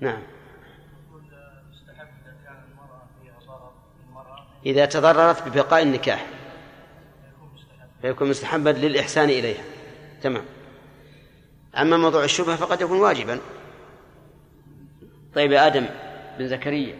نعم. 0.00 0.22
إذا 4.66 4.84
تضررت 4.84 5.48
ببقاء 5.48 5.82
النكاح 5.82 6.26
فيكون 8.02 8.28
مستحبا 8.28 8.70
للإحسان 8.70 9.28
إليها. 9.28 9.64
تمام. 10.22 10.44
أما 11.76 11.96
موضوع 11.96 12.24
الشبهة 12.24 12.56
فقد 12.56 12.80
يكون 12.80 12.98
واجبا. 12.98 13.38
طيب 15.34 15.52
يا 15.52 15.66
آدم 15.66 15.86
بن 16.38 16.48
زكريا 16.48 16.96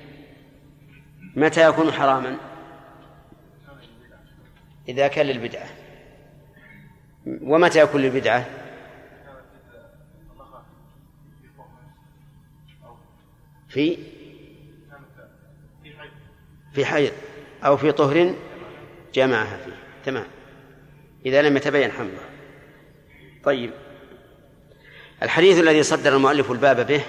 متى 1.37 1.68
يكون 1.68 1.93
حراما؟ 1.93 2.37
إذا 4.89 5.09
كان 5.09 5.26
للبدعة. 5.26 5.66
ومتى 7.26 7.80
يكون 7.80 8.03
للبدعة؟ 8.03 8.47
في؟ 13.68 13.99
في 16.72 16.85
حيض 16.85 17.12
أو 17.64 17.76
في 17.76 17.93
طهر 17.93 18.35
جمعها 19.14 19.57
فيه. 19.57 19.76
تمام. 20.05 20.26
إذا 21.26 21.43
لم 21.43 21.57
يتبين 21.57 21.93
حمله 21.93 22.20
طيب. 23.45 23.70
الحديث 25.22 25.59
الذي 25.59 25.82
صدر 25.82 26.16
المؤلف 26.16 26.51
الباب 26.51 26.87
به 26.87 27.03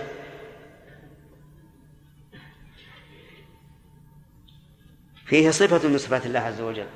فيه 5.26 5.52
صفة 5.52 5.90
من 5.90 5.98
صفات 5.98 6.26
الله 6.26 6.40
عز 6.40 6.62
وجل. 6.62 6.88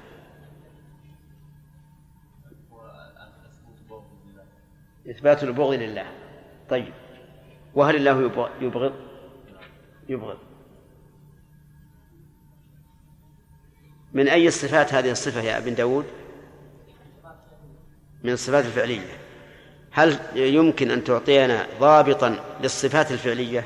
إثبات 5.10 5.44
البغض 5.44 5.74
لله. 5.74 6.06
طيب. 6.70 6.94
وهل 7.76 7.96
الله 7.96 8.32
يبغض 8.62 8.94
يبغض 10.10 10.38
من 14.14 14.28
أي 14.28 14.48
الصفات 14.48 14.94
هذه 14.94 15.12
الصفة 15.12 15.42
يا 15.42 15.58
ابن 15.58 15.76
داود؟ 15.76 16.06
من 18.24 18.32
الصفات 18.32 18.66
الفعلية. 18.66 19.18
هل 19.92 20.20
يمكن 20.36 20.92
أن 20.92 21.04
تعطينا 21.04 21.68
ضابطا 21.80 22.40
للصفات 22.64 23.12
الفعلية؟ 23.12 23.64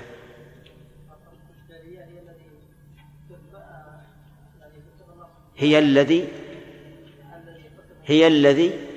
هي 5.57 5.79
الذي 5.79 6.27
هي 8.05 8.27
الذي 8.27 8.92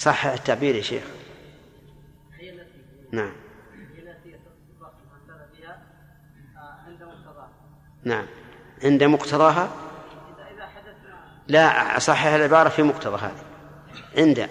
صحح 0.00 0.26
التعبير 0.26 0.74
يا 0.74 0.82
شيخ. 0.82 1.02
نعم. 3.12 3.32
نعم. 8.04 8.26
عند 8.84 9.04
مقتضاها؟ 9.04 9.70
لا 11.48 11.98
صحح 11.98 12.26
العبارة 12.26 12.68
في 12.68 12.82
مقتضى 12.82 13.16
هذه. 13.16 13.44
عند. 14.16 14.48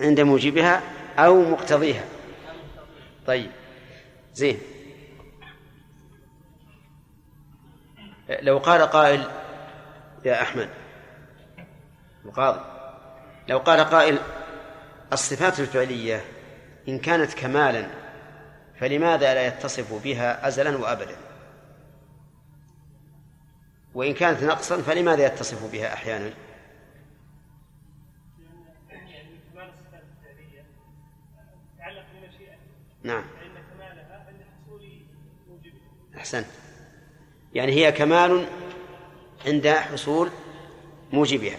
عند 0.00 0.20
موجبها 0.20 0.82
أو 1.18 1.50
مقتضيها. 1.50 2.04
طيب. 3.26 3.50
زين. 4.34 4.58
لو 8.42 8.58
قال 8.58 8.82
قائل 8.82 9.45
يا 10.26 10.42
أحمد. 10.42 10.68
القاضي 12.24 12.60
لو 13.48 13.58
قال 13.58 13.80
قائل 13.80 14.18
الصفات 15.12 15.60
الفعلية 15.60 16.24
إن 16.88 16.98
كانت 16.98 17.34
كمالا 17.34 17.86
فلماذا 18.80 19.34
لا 19.34 19.46
يتصف 19.46 20.02
بها 20.04 20.48
أزلا 20.48 20.76
وأبدا؟ 20.76 21.16
وإن 23.94 24.14
كانت 24.14 24.42
نقصا 24.42 24.82
فلماذا 24.82 25.26
يتصف 25.26 25.72
بها 25.72 25.94
أحيانا؟ 25.94 26.30
نعم. 33.02 33.24
أحسنت. 36.16 36.46
يعني 37.54 37.72
هي 37.72 37.92
كمال 37.92 38.46
عند 39.46 39.68
حصول 39.68 40.30
موجبها. 41.12 41.58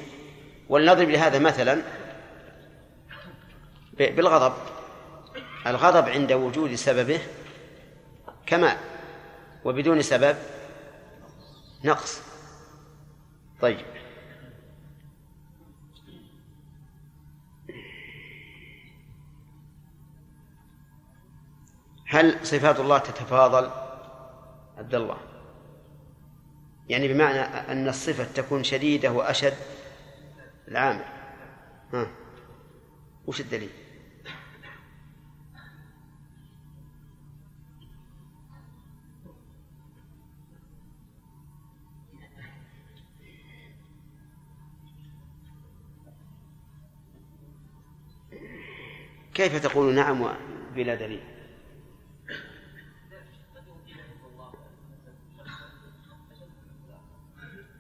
ولنضرب 0.70 1.10
لهذا 1.10 1.40
مثلا 1.40 1.82
بالغضب. 3.98 4.54
الغضب 5.68 6.10
عند 6.10 6.32
وجود 6.32 6.76
سببه 6.76 7.20
كمال 8.46 8.78
وبدون 9.66 10.02
سبب 10.02 10.38
نقص. 11.84 12.22
طيب. 13.62 13.86
هل 22.10 22.40
صفات 22.44 22.80
الله 22.80 22.98
تتفاضل؟ 22.98 23.70
عبد 24.78 24.96
الله. 24.96 25.18
يعني 26.90 27.08
بمعنى 27.14 27.40
أن 27.40 27.88
الصفة 27.88 28.24
تكون 28.24 28.64
شديدة 28.64 29.12
وأشد 29.12 29.54
العامل. 30.68 31.06
ها. 31.94 32.08
وش 33.28 33.42
الدليل؟ 33.42 33.70
كيف 49.34 49.64
تقول 49.64 49.94
نعم 49.96 50.28
بلا 50.76 50.96
دليل؟ 50.96 51.37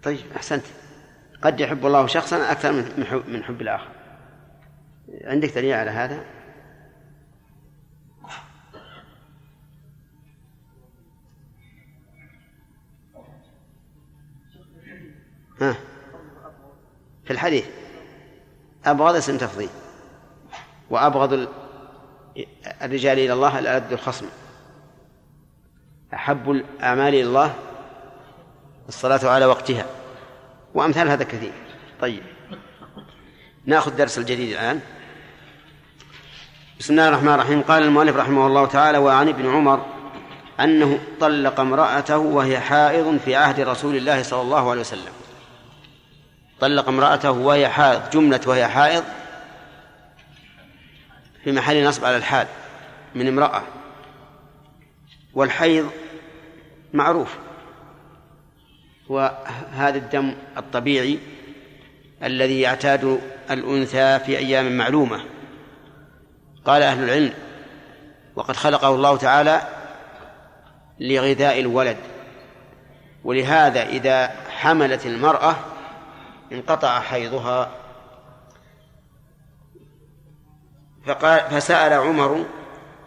طيب 0.03 0.19
أحسنت. 0.35 0.63
قد 1.41 1.59
يحب 1.59 1.85
الله 1.85 2.07
شخصا 2.07 2.51
أكثر 2.51 2.71
من 2.71 2.91
من 3.27 3.43
حب, 3.43 3.61
الآخر. 3.61 3.87
عندك 5.23 5.55
دليل 5.55 5.73
على 5.73 5.91
هذا؟ 5.91 6.23
ها. 15.61 15.75
في 17.25 17.31
الحديث 17.33 17.65
أبغض 18.85 19.15
اسم 19.15 19.37
تفضيل 19.37 19.69
وأبغض 20.89 21.33
ال- 21.33 21.47
الرجال 22.81 23.19
إلى 23.19 23.33
الله 23.33 23.59
الألد 23.59 23.91
الخصم. 23.93 24.25
أحب 26.13 26.51
الأعمال 26.51 27.07
إلى 27.13 27.23
الله 27.23 27.55
الصلاة 28.87 29.29
على 29.29 29.45
وقتها. 29.45 29.85
وأمثال 30.73 31.09
هذا 31.09 31.23
كثير. 31.23 31.51
طيب. 32.01 32.23
نأخذ 33.65 33.95
درس 33.95 34.17
الجديد 34.17 34.51
الآن. 34.51 34.79
بسم 36.79 36.93
الله 36.93 37.09
الرحمن 37.09 37.33
الرحيم. 37.33 37.61
قال 37.61 37.83
المؤلف 37.83 38.15
رحمه 38.15 38.47
الله 38.47 38.65
تعالى 38.65 38.97
وعن 38.97 39.29
ابن 39.29 39.49
عمر 39.49 39.85
أنه 40.59 40.99
طلق 41.19 41.59
امرأته 41.59 42.17
وهي 42.17 42.59
حائض 42.59 43.19
في 43.25 43.35
عهد 43.35 43.59
رسول 43.59 43.95
الله 43.95 44.23
صلى 44.23 44.41
الله 44.41 44.71
عليه 44.71 44.81
وسلم. 44.81 45.13
طلق 46.59 46.87
امرأته 46.87 47.31
وهي 47.31 47.69
حائض 47.69 48.09
جملة 48.09 48.41
وهي 48.47 48.67
حائض 48.67 49.03
في 51.43 51.51
محل 51.51 51.83
نصب 51.83 52.05
على 52.05 52.17
الحال 52.17 52.47
من 53.15 53.27
امرأة. 53.27 53.61
والحيض 55.33 55.89
معروف. 56.93 57.46
وهذا 59.09 59.97
الدم 59.97 60.35
الطبيعي 60.57 61.19
الذي 62.23 62.61
يعتاد 62.61 63.21
الأنثى 63.51 64.19
في 64.19 64.37
أيام 64.37 64.77
معلومة. 64.77 65.23
قال 66.65 66.81
أهل 66.81 67.03
العلم 67.03 67.33
وقد 68.35 68.55
خلقه 68.55 68.95
الله 68.95 69.17
تعالى 69.17 69.61
لغذاء 70.99 71.59
الولد 71.59 71.97
ولهذا 73.23 73.85
إذا 73.85 74.27
حملت 74.49 75.05
المرأة 75.05 75.55
انقطع 76.51 76.99
حيضها. 76.99 77.71
فقال 81.05 81.39
فسأل 81.39 81.93
عمر 81.93 82.45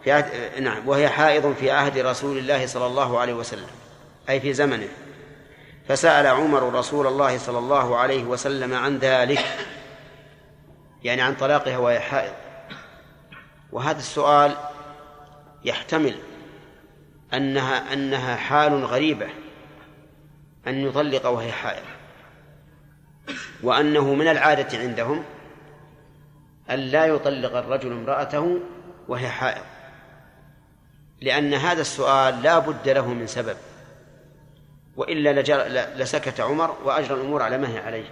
في 0.03 0.11
عهد 0.11 0.61
نعم 0.61 0.87
وهي 0.87 1.09
حائض 1.09 1.55
في 1.59 1.71
عهد 1.71 1.97
رسول 1.97 2.37
الله 2.37 2.67
صلى 2.67 2.85
الله 2.85 3.19
عليه 3.19 3.33
وسلم 3.33 3.67
أي 4.29 4.39
في 4.39 4.53
زمنه. 4.53 4.87
فسأل 5.87 6.27
عمر 6.27 6.73
رسول 6.73 7.07
الله 7.07 7.37
صلى 7.37 7.57
الله 7.57 7.97
عليه 7.97 8.23
وسلم 8.23 8.73
عن 8.73 8.97
ذلك 8.97 9.45
يعني 11.03 11.21
عن 11.21 11.35
طلاقها 11.35 11.77
وهي 11.77 11.99
حائض. 11.99 12.33
وهذا 13.71 13.97
السؤال 13.97 14.55
يحتمل 15.65 16.15
أنها 17.33 17.93
أنها 17.93 18.35
حال 18.35 18.85
غريبة 18.85 19.29
أن 20.67 20.87
يطلق 20.87 21.25
وهي 21.25 21.51
حائض 21.51 21.83
وأنه 23.63 24.13
من 24.13 24.27
العادة 24.27 24.77
عندهم 24.77 25.23
أن 26.69 26.79
لا 26.79 27.05
يطلق 27.05 27.57
الرجل 27.57 27.91
امرأته 27.91 28.59
وهي 29.07 29.29
حائض 29.29 29.63
لأن 31.21 31.53
هذا 31.53 31.81
السؤال 31.81 32.41
لا 32.41 32.59
بد 32.59 32.89
له 32.89 33.07
من 33.07 33.27
سبب. 33.27 33.57
وإلا 34.95 35.41
لسكت 36.03 36.39
عمر 36.39 36.77
وأجرى 36.83 37.13
الأمور 37.13 37.41
على 37.41 37.57
ما 37.57 37.69
هي 37.69 37.77
عليه. 37.79 38.09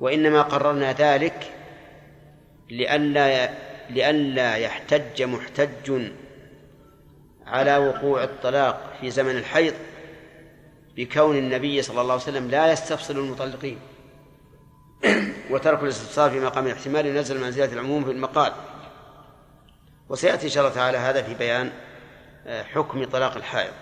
وإنما 0.00 0.42
قررنا 0.42 0.92
ذلك 0.92 1.52
لئلا 2.70 3.50
لئلا 3.90 4.56
يحتج 4.56 5.22
محتج 5.22 6.02
على 7.46 7.76
وقوع 7.76 8.24
الطلاق 8.24 8.92
في 9.00 9.10
زمن 9.10 9.36
الحيض 9.36 9.74
بكون 10.96 11.38
النبي 11.38 11.82
صلى 11.82 12.00
الله 12.00 12.12
عليه 12.12 12.22
وسلم 12.22 12.50
لا 12.50 12.72
يستفصل 12.72 13.18
المطلقين. 13.18 13.78
وترك 15.50 15.82
الاستفصال 15.82 16.30
في 16.30 16.40
مقام 16.40 16.66
الاحتمال 16.66 17.06
ينزل 17.06 17.40
منزلة 17.40 17.72
العموم 17.72 18.04
في 18.04 18.10
المقال. 18.10 18.52
وسيأتي 20.08 20.46
إن 20.46 20.50
شاء 20.50 20.64
الله 20.64 20.74
تعالى 20.74 20.98
هذا 20.98 21.22
في 21.22 21.34
بيان 21.34 21.72
حكم 22.46 23.04
طلاق 23.04 23.36
الحائض. 23.36 23.72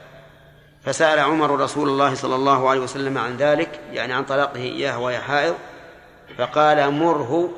فسأل 0.85 1.19
عمر 1.19 1.61
رسول 1.61 1.89
الله 1.89 2.15
صلى 2.15 2.35
الله 2.35 2.71
عليه 2.71 2.81
وسلم 2.81 3.19
عن 3.19 3.37
ذلك 3.37 3.81
يعني 3.93 4.13
عن 4.13 4.25
طلاقه 4.25 4.61
إياه 4.61 4.99
وهي 4.99 5.19
حائض 5.19 5.55
فقال 6.39 6.91
مره 6.91 7.51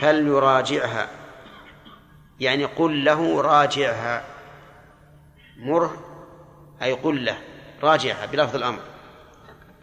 فليراجعها 0.00 1.08
يعني 2.40 2.64
قل 2.64 3.04
له 3.04 3.40
راجعها. 3.40 4.24
مره 5.56 5.96
أي 6.82 6.92
قل 6.92 7.24
له 7.24 7.38
راجعها 7.82 8.26
بلفظ 8.26 8.56
الأمر 8.56 8.80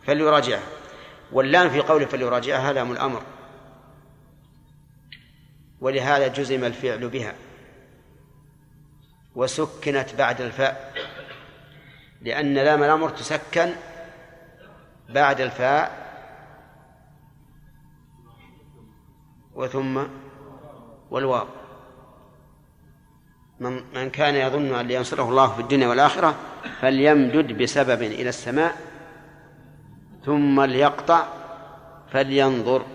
فليراجعها 0.08 0.68
واللام 1.32 1.70
في 1.70 1.80
قوله 1.80 2.06
فليراجعها 2.06 2.74
لام 2.74 2.91
الأمر. 2.91 3.22
ولهذا 5.82 6.28
جزم 6.28 6.64
الفعل 6.64 7.10
بها. 7.10 7.34
وسكنت 9.36 10.16
بعد 10.18 10.41
الفاء. 10.41 10.93
لأن 12.26 12.54
لام 12.54 12.84
الأمر 12.84 13.10
تسكن 13.10 13.70
بعد 15.10 15.42
الفاء 15.42 16.06
وثم 19.56 20.04
والواو. 21.12 21.48
من 23.60 23.82
من 23.94 24.10
كان 24.10 24.36
يظن 24.36 24.76
أن 24.76 24.92
ينصره 24.92 25.30
الله 25.30 25.48
في 25.48 25.62
الدنيا 25.62 25.88
والآخرة 25.88 26.36
فليمدد 26.82 27.62
بسبب 27.62 28.02
إلى 28.02 28.30
السماء 28.30 28.76
ثم 30.26 30.62
ليقطع 30.62 31.28
فلينظر 32.12 32.86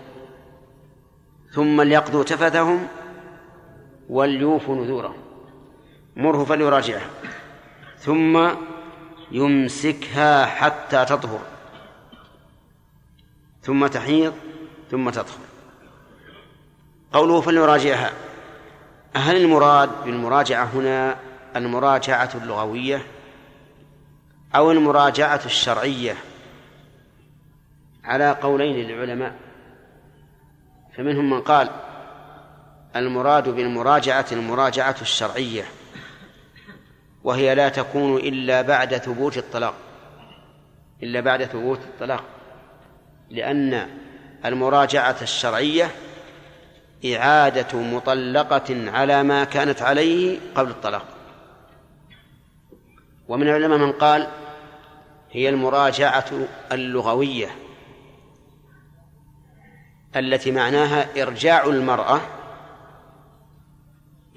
ثم 1.51 1.81
ليقضوا 1.81 2.23
تفثهم 2.23 2.87
وليوفوا 4.09 4.75
نذورهم. 4.75 5.17
مره 6.15 6.43
فليراجعها 6.43 7.09
ثم 7.97 8.49
يمسكها 9.31 10.45
حتى 10.45 11.05
تطهر. 11.05 11.41
ثم 13.61 13.87
تحيض 13.87 14.33
ثم 14.91 15.09
تطهر. 15.09 15.39
قوله 17.13 17.41
فليراجعها 17.41 18.11
هل 19.15 19.35
المراد 19.35 20.03
بالمراجعة 20.05 20.65
هنا 20.65 21.17
المراجعة 21.55 22.29
اللغوية 22.35 23.05
أو 24.55 24.71
المراجعة 24.71 25.41
الشرعية؟ 25.45 26.15
على 28.03 28.31
قولين 28.31 28.75
للعلماء. 28.75 29.35
فمنهم 30.97 31.29
من 31.29 31.41
قال 31.41 31.69
المراد 32.95 33.49
بالمراجعة 33.49 34.25
المراجعة 34.31 34.95
الشرعية. 35.01 35.63
وهي 37.23 37.55
لا 37.55 37.69
تكون 37.69 38.17
إلا 38.17 38.61
بعد 38.61 38.97
ثبوت 38.97 39.37
الطلاق. 39.37 39.73
إلا 41.03 41.21
بعد 41.21 41.43
ثبوت 41.43 41.79
الطلاق. 41.79 42.23
لأن 43.29 43.87
المراجعة 44.45 45.15
الشرعية 45.21 45.91
إعادة 47.05 47.79
مطلقة 47.79 48.91
على 48.91 49.23
ما 49.23 49.43
كانت 49.43 49.81
عليه 49.81 50.39
قبل 50.55 50.69
الطلاق. 50.69 51.05
ومن 53.27 53.47
العلماء 53.47 53.77
من 53.77 53.91
قال 53.91 54.27
هي 55.31 55.49
المراجعة 55.49 56.25
اللغوية 56.71 57.47
التي 60.15 60.51
معناها 60.51 61.21
إرجاع 61.21 61.65
المرأة 61.65 62.21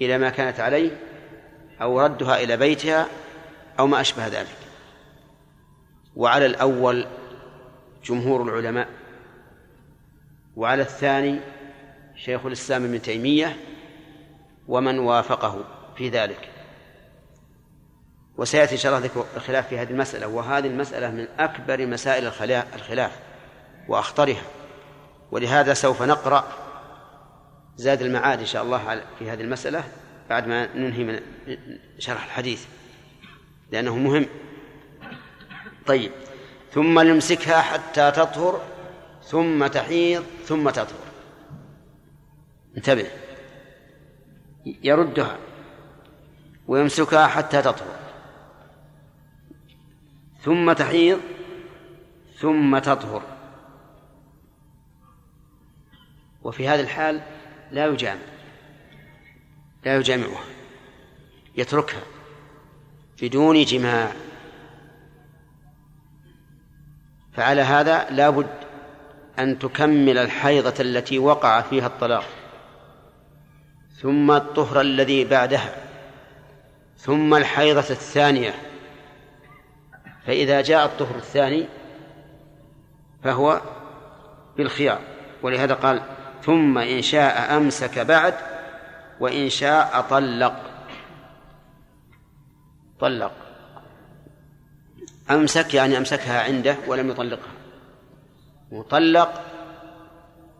إلى 0.01 0.19
ما 0.19 0.31
كانت 0.31 0.61
عليه 0.61 0.91
أو 1.83 2.01
ردها 2.01 2.43
إلى 2.43 2.57
بيتها 2.57 3.07
أو 3.79 3.87
ما 3.87 4.01
أشبه 4.01 4.27
ذلك. 4.27 4.57
وعلى 6.17 6.47
الأول 6.47 7.07
جمهور 8.05 8.43
العلماء 8.43 8.89
وعلى 10.57 10.83
الثاني 10.83 11.41
شيخ 12.17 12.47
الإسلام 12.47 12.85
ابن 12.85 13.03
تيمية 13.03 13.57
ومن 14.69 14.99
وافقه 14.99 15.65
في 15.97 16.09
ذلك. 16.09 16.49
وسيأتي 18.37 18.75
إن 18.75 18.79
شاء 18.79 18.97
الله 18.97 19.07
ذكر 19.07 19.25
الخلاف 19.37 19.69
في 19.69 19.79
هذه 19.79 19.91
المسألة 19.91 20.27
وهذه 20.27 20.67
المسألة 20.67 21.11
من 21.11 21.27
أكبر 21.39 21.87
مسائل 21.87 22.27
الخلاف 22.75 23.13
وأخطرها. 23.89 24.43
ولهذا 25.31 25.75
سوف 25.75 26.03
نقرأ 26.03 26.45
زاد 27.77 28.03
المعاد 28.03 28.39
إن 28.39 28.47
شاء 28.47 28.63
الله 28.63 29.03
في 29.19 29.31
هذه 29.31 29.41
المسألة. 29.41 29.85
بعد 30.31 30.47
ما 30.47 30.77
ننهي 30.77 31.05
من 31.05 31.21
شرح 31.99 32.25
الحديث 32.25 32.67
لأنه 33.73 33.97
مهم. 33.97 34.27
طيب 35.87 36.13
ثم 36.73 36.99
نمسكها 36.99 37.61
حتى 37.61 38.11
تطهر 38.11 38.61
ثم 39.23 39.67
تحيض 39.67 40.25
ثم 40.45 40.71
تطهر. 40.71 41.05
انتبه. 42.77 43.07
يردها. 44.67 45.39
ويمسكها 46.67 47.27
حتى 47.27 47.63
تطهر. 47.63 47.97
ثم 50.41 50.73
تحيض 50.73 51.21
ثم 52.39 52.79
تطهر. 52.79 53.23
وفي 56.43 56.69
هذا 56.69 56.81
الحال 56.81 57.21
لا 57.71 57.87
يجامع 57.87 58.34
لا 59.85 59.97
يجامعها 59.97 60.45
يتركها 61.57 62.03
بدون 63.23 63.65
جماع. 63.65 64.13
فعلى 67.33 67.61
هذا 67.61 68.11
لا 68.11 68.31
بد 68.31 68.47
أن 69.39 69.59
تكمل 69.59 70.19
الحيضة 70.19 70.75
التي 70.81 71.19
وقع 71.19 71.61
فيها 71.61 71.87
الطلاق 71.87 72.25
ثم 74.01 74.31
الطهر 74.31 74.81
الذي 74.81 75.25
بعدها 75.25 75.75
ثم 76.97 77.35
الحيضة 77.35 77.91
الثانية. 77.91 78.55
فإذا 80.27 80.61
جاء 80.61 80.85
الطهر 80.85 81.17
الثاني 81.17 81.67
فهو 83.25 83.61
بالخيار 84.57 85.01
ولهذا 85.43 85.75
قال 85.75 86.03
ثم 86.43 86.79
إن 86.79 87.03
شاء 87.03 87.57
أمسك 87.57 87.99
بعد 87.99 88.35
وإن 89.21 89.51
شاء 89.51 90.01
طلق 90.11 90.55
طلق. 93.01 93.33
أمسك 95.31 95.75
يعني 95.75 95.99
أمسكها 95.99 96.43
عنده 96.43 96.77
ولم 96.87 97.11
يطلقها. 97.11 97.53
مطلق 98.73 99.43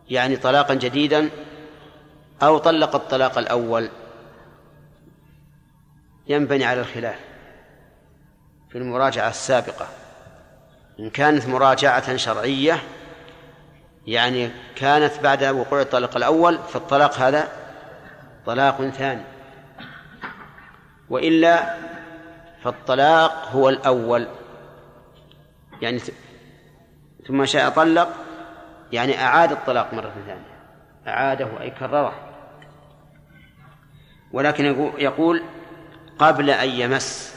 يعني 0.09 0.35
طلاقا 0.35 0.73
جديدا 0.73 1.29
أو 2.43 2.57
طلق 2.57 2.95
الطلاق 2.95 3.37
الأول. 3.37 3.89
ينبني 6.27 6.65
على 6.65 6.81
الخلاف 6.81 7.19
في 8.69 8.77
المراجعة 8.77 9.29
السابقة. 9.29 9.87
إن 10.99 11.09
كانت 11.09 11.47
مراجعة 11.47 12.17
شرعية 12.17 12.83
يعني 14.07 14.51
كانت 14.75 15.19
بعد 15.23 15.43
وقوع 15.43 15.81
الطلاق 15.81 16.17
الأول 16.17 16.57
فالطلاق 16.57 17.19
هذا 17.19 17.64
طلاق 18.45 18.89
ثاني. 18.89 19.21
وإلا 21.09 21.75
فالطلاق 22.63 23.49
هو 23.51 23.69
الأول. 23.69 24.27
يعني 25.81 25.99
ثم 27.27 27.45
شاء 27.45 27.69
طلق 27.69 28.09
يعني 28.91 29.21
أعاد 29.23 29.51
الطلاق 29.51 29.93
مرة 29.93 30.13
ثانية. 30.27 30.55
أعاده 31.07 31.61
أي 31.61 31.69
كرره. 31.69 32.13
ولكن 34.31 34.91
يقول 34.97 35.43
قبل 36.19 36.49
أن 36.49 36.69
يمس. 36.69 37.35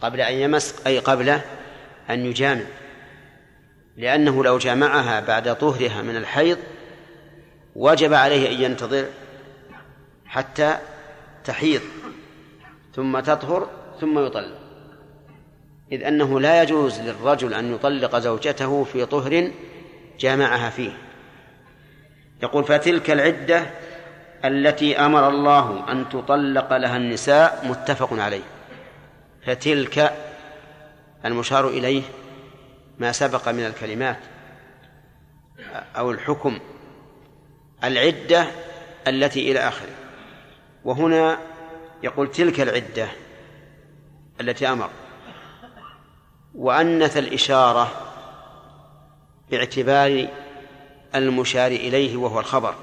قبل 0.00 0.20
أن 0.20 0.34
يمس 0.34 0.86
أي 0.86 0.98
قبل 0.98 1.28
أن 2.10 2.26
يجامع. 2.26 2.64
لأنه 3.96 4.44
لو 4.44 4.58
جامعها 4.58 5.20
بعد 5.20 5.56
طهرها 5.56 6.02
من 6.02 6.16
الحيض 6.16 6.58
وجب 7.76 8.14
عليه 8.14 8.48
أن 8.48 8.62
ينتظر 8.62 9.06
حتى 10.32 10.78
تحيض 11.44 11.80
ثم 12.94 13.20
تطهر 13.20 13.68
ثم 14.00 14.18
يطلق. 14.26 14.58
إذ 15.92 16.02
أنه 16.02 16.40
لا 16.40 16.62
يجوز 16.62 17.00
للرجل 17.00 17.54
أن 17.54 17.74
يطلق 17.74 18.18
زوجته 18.18 18.84
في 18.84 19.06
طهر 19.06 19.50
جامعها 20.18 20.70
فيه. 20.70 20.90
يقول 22.42 22.64
فتلك 22.64 23.10
العدة 23.10 23.66
التي 24.44 24.98
أمر 24.98 25.28
الله 25.28 25.92
أن 25.92 26.08
تطلق 26.08 26.76
لها 26.76 26.96
النساء 26.96 27.66
متفق 27.68 28.12
عليه. 28.12 28.42
فتلك 29.46 30.12
المشار 31.24 31.68
إليه 31.68 32.02
ما 32.98 33.12
سبق 33.12 33.48
من 33.48 33.66
الكلمات 33.66 34.18
أو 35.96 36.10
الحكم. 36.10 36.58
العدة 37.84 38.46
التي 39.08 39.52
إلى 39.52 39.58
آخره. 39.58 40.01
وهنا 40.84 41.38
يقول 42.02 42.30
تلك 42.30 42.60
العدة 42.60 43.08
التي 44.40 44.68
أمر 44.68 44.90
وأنث 46.54 47.16
الإشارة 47.16 47.88
باعتبار 49.50 50.28
المشار 51.14 51.70
إليه 51.70 52.16
وهو 52.16 52.40
الخبر. 52.40 52.74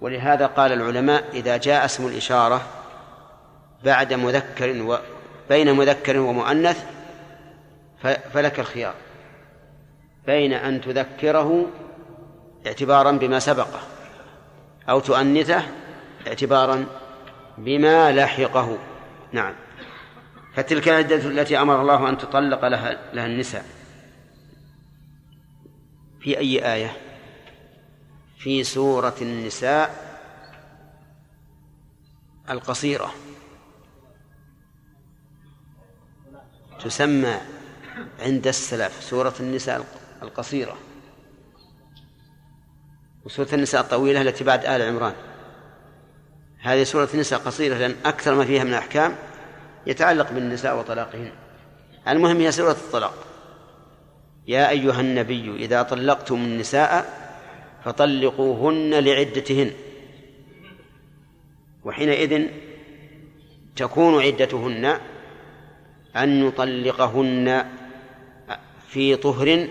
ولهذا 0.00 0.46
قال 0.46 0.72
العلماء 0.72 1.24
إذا 1.32 1.56
جاء 1.56 1.84
اسم 1.84 2.06
الإشارة 2.06 2.62
بعد 3.84 4.12
مذكر 4.12 4.82
و 4.82 4.98
بين 5.48 5.72
مذكر 5.72 6.18
ومؤنث 6.18 6.84
فلك 8.32 8.60
الخيار 8.60 8.94
بين 10.26 10.52
أن 10.52 10.80
تذكره 10.80 11.66
اعتبارا 12.66 13.12
بما 13.12 13.38
سبقه 13.38 13.80
أو 14.88 15.00
تؤنثه 15.00 15.62
اعتبارا 16.26 16.86
بما 17.58 18.12
لحقه. 18.12 18.78
نعم. 19.32 19.54
فتلك 20.54 20.88
العدة 20.88 21.16
التي 21.16 21.60
أمر 21.60 21.80
الله 21.80 22.08
أن 22.08 22.18
تطلق 22.18 22.68
لها, 22.68 23.14
لها 23.14 23.26
النساء. 23.26 23.64
في 26.20 26.38
أي 26.38 26.74
آية؟ 26.74 26.96
في 28.38 28.64
سورة 28.64 29.14
النساء 29.22 30.08
القصيرة. 32.50 33.14
تسمى 36.84 37.40
عند 38.20 38.46
السلف 38.46 39.02
سورة 39.02 39.34
النساء 39.40 39.86
القصيرة. 40.22 40.76
وسورة 43.24 43.48
النساء 43.52 43.80
الطويلة 43.80 44.20
التي 44.20 44.44
بعد 44.44 44.64
آل 44.64 44.82
عمران. 44.82 45.27
هذه 46.60 46.82
سورة 46.82 47.08
النساء 47.14 47.38
قصيرة 47.38 47.78
لأن 47.78 47.96
أكثر 48.04 48.34
ما 48.34 48.44
فيها 48.44 48.64
من 48.64 48.70
الأحكام 48.70 49.16
يتعلق 49.86 50.32
بالنساء 50.32 50.78
وطلاقهن. 50.78 51.30
المهم 52.08 52.36
هي 52.36 52.52
سورة 52.52 52.70
الطلاق. 52.70 53.14
يا 54.48 54.70
أيها 54.70 55.00
النبي 55.00 55.56
إذا 55.56 55.82
طلقتم 55.82 56.34
النساء 56.34 57.18
فطلقوهن 57.84 58.90
لعدتهن. 58.90 59.70
وحينئذ 61.84 62.46
تكون 63.76 64.22
عدتهن 64.22 64.98
أن 66.16 66.46
يطلقهن 66.46 67.66
في 68.88 69.16
طهر 69.16 69.68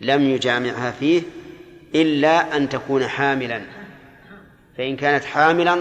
لم 0.00 0.22
يجامعها 0.30 0.90
فيه 0.90 1.22
إلا 1.94 2.56
أن 2.56 2.68
تكون 2.68 3.08
حاملا. 3.08 3.83
فإن 4.76 4.96
كانت 4.96 5.24
حاملا 5.24 5.78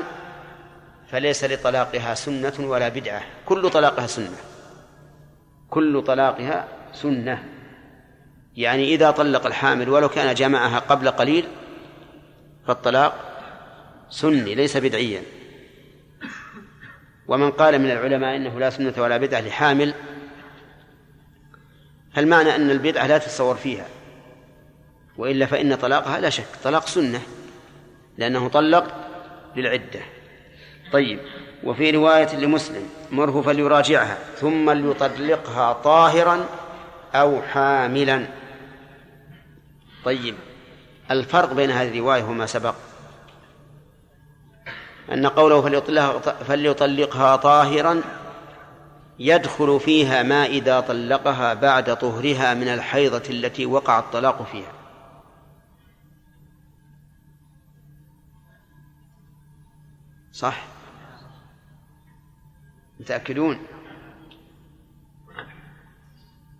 فليس 1.11 1.43
لطلاقها 1.43 2.13
سنة 2.13 2.53
ولا 2.59 2.89
بدعة. 2.89 3.23
كل 3.45 3.69
طلاقها 3.69 4.07
سنة. 4.07 4.37
كل 5.69 6.03
طلاقها 6.03 6.67
سنة. 6.93 7.43
يعني 8.55 8.93
إذا 8.93 9.11
طلق 9.11 9.45
الحامل 9.45 9.89
ولو 9.89 10.09
كان 10.09 10.33
جمعها 10.33 10.79
قبل 10.79 11.09
قليل 11.09 11.47
فالطلاق 12.67 13.15
سني 14.09 14.55
ليس 14.55 14.77
بدعيا. 14.77 15.21
ومن 17.27 17.51
قال 17.51 17.79
من 17.79 17.91
العلماء 17.91 18.35
إنه 18.35 18.59
لا 18.59 18.69
سنة 18.69 18.93
ولا 18.97 19.17
بدعة 19.17 19.41
لحامل 19.41 19.93
فالمعنى 22.13 22.55
أن 22.55 22.69
البدعة 22.69 23.07
لا 23.07 23.17
تتصور 23.17 23.55
فيها. 23.55 23.85
وإلا 25.17 25.45
فإن 25.45 25.75
طلاقها 25.75 26.19
لا 26.19 26.29
شك 26.29 26.45
طلاق 26.63 26.87
سنة. 26.87 27.21
لأنه 28.17 28.47
طلق 28.47 28.85
للعدة. 29.55 30.01
طيب 30.93 31.19
وفي 31.63 31.91
رواية 31.91 32.35
لمسلم 32.35 32.89
مره 33.11 33.41
فليراجعها 33.41 34.17
ثم 34.35 34.69
ليطلقها 34.69 35.73
طاهرا 35.73 36.45
أو 37.15 37.41
حاملا. 37.41 38.25
طيب 40.05 40.35
الفرق 41.11 41.53
بين 41.53 41.71
هذه 41.71 41.89
الرواية 41.89 42.23
وما 42.23 42.45
سبق؟ 42.45 42.75
أن 45.11 45.27
قوله 45.27 45.61
فليطلقها 46.47 47.35
طاهرا 47.35 48.01
يدخل 49.19 49.79
فيها 49.79 50.23
ما 50.23 50.45
إذا 50.45 50.79
طلقها 50.79 51.53
بعد 51.53 51.97
طهرها 51.97 52.53
من 52.53 52.67
الحيضة 52.67 53.23
التي 53.29 53.65
وقع 53.65 53.99
الطلاق 53.99 54.47
فيها. 54.51 54.72
صح؟ 60.33 60.63
متأكدون؟ 62.99 63.59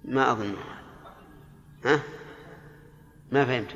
ما 0.06 0.32
أظن. 0.32 0.56
ها؟ 1.86 2.00
ما 3.32 3.46
فهمت. 3.46 3.76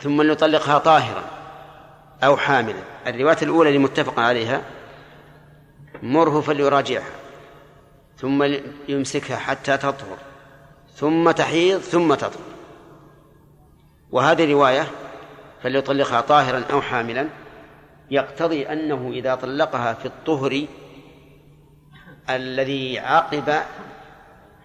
ثم 0.00 0.22
ليطلقها 0.22 0.78
طاهرا 0.78 1.24
أو 2.24 2.36
حاملا. 2.36 2.82
الرواية 3.06 3.36
الأولى 3.42 3.68
اللي 3.68 3.78
متفق 3.78 4.20
عليها 4.20 4.62
مره 6.02 6.40
فليراجعها. 6.40 7.12
ثم 8.16 8.58
يمسكها 8.88 9.36
حتى 9.36 9.76
تطهر. 9.76 10.18
ثم 10.94 11.30
تحيض 11.30 11.80
ثم 11.80 12.14
تطهر. 12.14 12.48
وهذه 14.10 14.52
رواية 14.52 14.86
فليطلقها 15.62 16.20
طاهرا 16.20 16.64
أو 16.72 16.82
حاملا. 16.82 17.28
يقتضي 18.10 18.72
أنه 18.72 19.10
إذا 19.12 19.34
طلقها 19.34 19.94
في 19.94 20.06
الطهر 20.06 20.66
الذي 22.30 22.98
عقب 22.98 23.62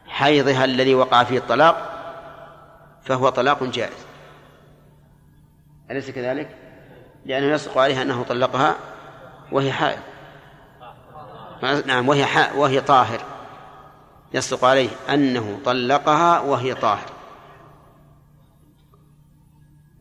حيضها 0.07 0.65
الذي 0.65 0.95
وقع 0.95 1.23
فيه 1.23 1.37
الطلاق 1.37 1.89
فهو 3.03 3.29
طلاق 3.29 3.63
جائز. 3.63 4.05
أليس 5.91 6.11
كذلك؟ 6.11 6.57
لأنه 7.25 7.45
يصدق 7.45 7.77
عليها 7.77 8.01
أنه 8.01 8.23
طلقها 8.23 8.75
وهي 9.51 9.71
حائض. 9.71 9.99
نعم 11.85 12.09
وهي 12.09 12.25
حاء 12.25 12.57
وهي 12.57 12.81
طاهر. 12.81 13.21
يصدق 14.33 14.65
عليه 14.65 14.89
أنه 15.09 15.59
طلقها 15.65 16.39
وهي 16.39 16.73
طاهر. 16.73 17.09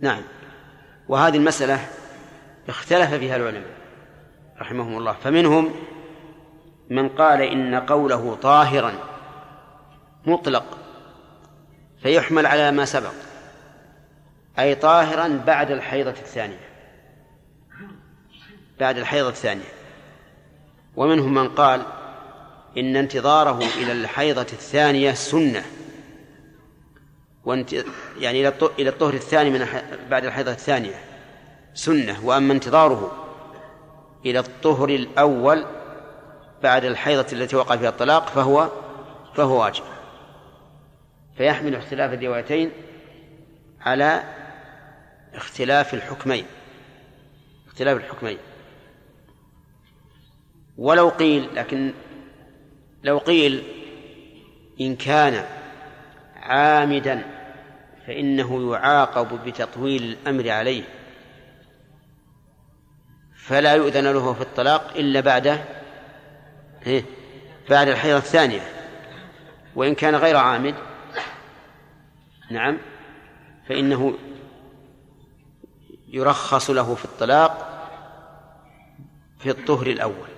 نعم. 0.01 0.23
وهذه 1.09 1.36
المسألة 1.36 1.89
اختلف 2.68 3.14
فيها 3.14 3.36
العلماء 3.36 3.74
رحمهم 4.60 4.98
الله. 4.98 5.12
فمنهم 5.12 5.74
من 6.90 7.09
قال 7.09 7.40
إن 7.40 7.74
قوله 7.74 8.34
طاهرا 8.43 8.93
مطلق 10.26 10.78
فيحمل 12.02 12.47
على 12.47 12.70
ما 12.70 12.84
سبق 12.84 13.12
أي 14.59 14.74
طاهرا 14.74 15.43
بعد 15.47 15.70
الحيضة 15.70 16.10
الثانية. 16.10 16.68
بعد 18.80 18.98
الحيضة 18.98 19.28
الثانية. 19.28 19.72
ومنهم 20.97 21.34
من 21.34 21.48
قال 21.48 21.82
إن 22.78 22.97
انتظاره 22.97 23.59
إلى 23.59 23.93
الحيضة 23.93 24.43
الثانية 24.43 25.12
سنة. 25.12 25.64
وانت 27.44 27.72
يعني 28.18 28.48
إلى 28.78 28.89
الطهر 28.89 29.14
الثاني 29.14 29.51
من 29.51 29.66
بعد 30.10 30.24
الحيضة 30.24 30.51
الثانية. 30.51 30.94
سنة 31.74 32.27
وأما 32.27 32.53
انتظاره 32.53 33.12
إلى 34.27 34.39
الطهر 34.39 34.89
الأول 34.89 35.65
بعد 36.62 36.85
الحيضة 36.85 37.27
التي 37.32 37.57
وقع 37.57 37.77
فيها 37.77 37.89
الطلاق 37.89 38.28
فهو 38.28 38.69
فهو 39.35 39.62
واجب. 39.62 39.85
فيحمل 41.36 41.74
اختلاف 41.74 42.12
الروايتين 42.12 42.70
على 43.81 44.23
اختلاف 45.35 45.94
الحكمين 45.94 46.44
اختلاف 47.66 47.97
الحكمين. 47.97 48.39
ولو 50.78 51.09
قيل 51.09 51.49
لكن 51.55 51.93
لو 53.05 53.19
قيل 53.19 53.62
إن 54.81 54.97
كان 54.97 55.44
عامدا 56.36 57.23
فإنه 58.07 58.73
يعاقب 58.73 59.44
بتطويل 59.44 60.03
الأمر 60.03 60.51
عليه. 60.51 60.82
فلا 63.43 63.73
يؤذن 63.73 64.12
له 64.12 64.32
في 64.32 64.40
الطلاق 64.40 64.93
إلا 64.97 65.20
بعد 65.20 65.64
إيه؟ 66.86 67.05
بعد 67.70 67.89
الحيضة 67.89 68.19
الثانية. 68.19 68.60
وإن 69.77 69.94
كان 69.94 70.14
غير 70.14 70.36
عامد 70.36 70.74
نعم 72.51 72.78
فإنه 73.69 74.14
يرخص 76.09 76.70
له 76.70 76.94
في 76.94 77.05
الطلاق 77.05 77.69
في 79.39 79.51
الطهر 79.51 79.86
الأول. 79.86 80.28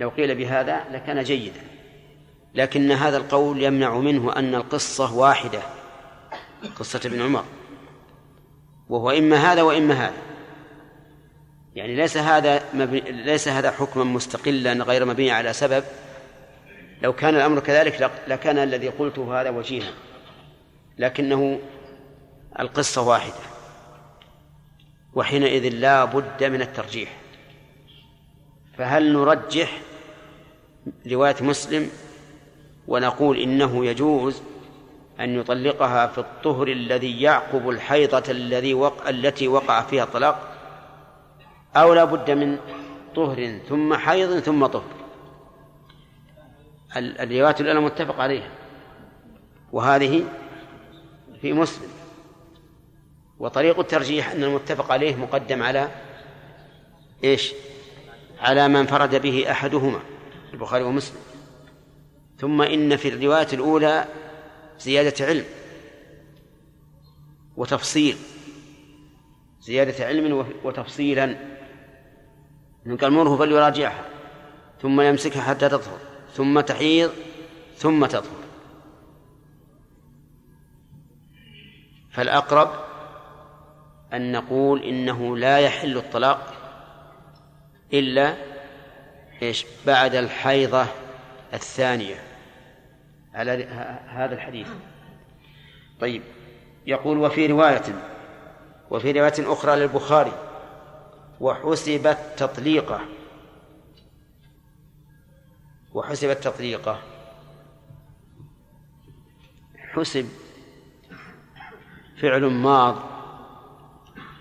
لو 0.00 0.08
قيل 0.08 0.34
بهذا 0.34 0.84
لكان 0.90 1.22
جيدا 1.22 1.60
لكن 2.54 2.92
هذا 2.92 3.16
القول 3.16 3.62
يمنع 3.62 3.98
منه 3.98 4.32
أن 4.36 4.54
القصة 4.54 5.14
واحدة 5.14 5.62
قصة 6.78 7.00
ابن 7.04 7.22
عمر. 7.22 7.44
وهو 8.88 9.10
إما 9.10 9.36
هذا 9.36 9.62
وإما 9.62 9.94
هذا. 9.94 10.33
يعني 11.74 11.94
ليس 11.94 12.16
هذا 12.16 12.62
مبني 12.74 13.00
ليس 13.00 13.48
هذا 13.48 13.70
حكما 13.70 14.04
مستقلا 14.04 14.72
غير 14.72 15.04
مبني 15.04 15.30
على 15.30 15.52
سبب. 15.52 15.84
لو 17.02 17.12
كان 17.12 17.36
الأمر 17.36 17.60
كذلك 17.60 18.10
لكان 18.28 18.58
الذي 18.58 18.88
قلته 18.88 19.40
هذا 19.40 19.50
وجيها. 19.50 19.92
لكنه 20.98 21.60
القصة 22.60 23.02
واحدة. 23.02 23.44
وحينئذ 25.14 25.68
لا 25.68 26.04
بد 26.04 26.44
من 26.44 26.62
الترجيح. 26.62 27.16
فهل 28.78 29.12
نرجح 29.12 29.80
رواية 31.10 31.36
مسلم 31.40 31.90
ونقول 32.88 33.38
إنه 33.38 33.86
يجوز 33.86 34.42
أن 35.20 35.40
يطلقها 35.40 36.06
في 36.06 36.18
الطهر 36.18 36.68
الذي 36.68 37.22
يعقب 37.22 37.68
الحيضة 37.68 38.22
الذي 38.28 38.74
وقع 38.74 39.08
التي 39.08 39.48
وقع 39.48 39.82
فيها 39.82 40.04
الطلاق؟ 40.04 40.53
أو 41.76 41.94
لا 41.94 42.04
بد 42.04 42.30
من 42.30 42.58
طهر 43.16 43.58
ثم 43.68 43.94
حيض 43.94 44.38
ثم 44.38 44.66
طهر. 44.66 44.84
الروايات 46.96 47.60
الأولى 47.60 47.80
متفق 47.80 48.20
عليها. 48.20 48.50
وهذه 49.72 50.24
في 51.40 51.52
مسلم. 51.52 51.88
وطريق 53.38 53.78
الترجيح 53.78 54.30
أن 54.30 54.44
المتفق 54.44 54.92
عليه 54.92 55.16
مقدم 55.16 55.62
على 55.62 55.88
إيش؟ 57.24 57.52
على 58.40 58.68
ما 58.68 58.80
انفرد 58.80 59.14
به 59.22 59.50
أحدهما 59.50 60.00
البخاري 60.52 60.84
ومسلم. 60.84 61.20
ثم 62.38 62.62
إن 62.62 62.96
في 62.96 63.08
الرواية 63.08 63.48
الأولى 63.52 64.04
زيادة 64.78 65.26
علم 65.26 65.44
وتفصيل. 67.56 68.16
زيادة 69.60 70.06
علم 70.06 70.46
وتفصيلا. 70.64 71.53
من 72.84 72.96
قال 72.96 73.12
مره 73.12 73.36
فليراجعها 73.36 74.04
ثم 74.82 75.00
يمسكها 75.00 75.42
حتى 75.42 75.68
تطهر 75.68 75.98
ثم 76.34 76.60
تحيض 76.60 77.10
ثم 77.76 78.06
تطهر. 78.06 78.44
فالأقرب 82.10 82.70
أن 84.12 84.32
نقول 84.32 84.82
إنه 84.82 85.36
لا 85.36 85.58
يحل 85.58 85.96
الطلاق 85.96 86.54
إلا 87.92 88.34
إيش؟ 89.42 89.66
بعد 89.86 90.14
الحيضة 90.14 90.86
الثانية. 91.54 92.16
على 93.34 93.64
هذا 94.08 94.34
الحديث. 94.34 94.68
طيب 96.00 96.22
يقول 96.86 97.18
وفي 97.18 97.46
رواية 97.46 97.82
وفي 98.90 99.12
رواية 99.12 99.52
أخرى 99.52 99.76
للبخاري 99.76 100.32
وحسبت 101.40 102.18
تطليقة. 102.36 103.00
وحسبت 105.94 106.44
تطليقة. 106.44 107.02
حسب 109.78 110.28
فعل 112.20 112.44
ماض 112.44 112.96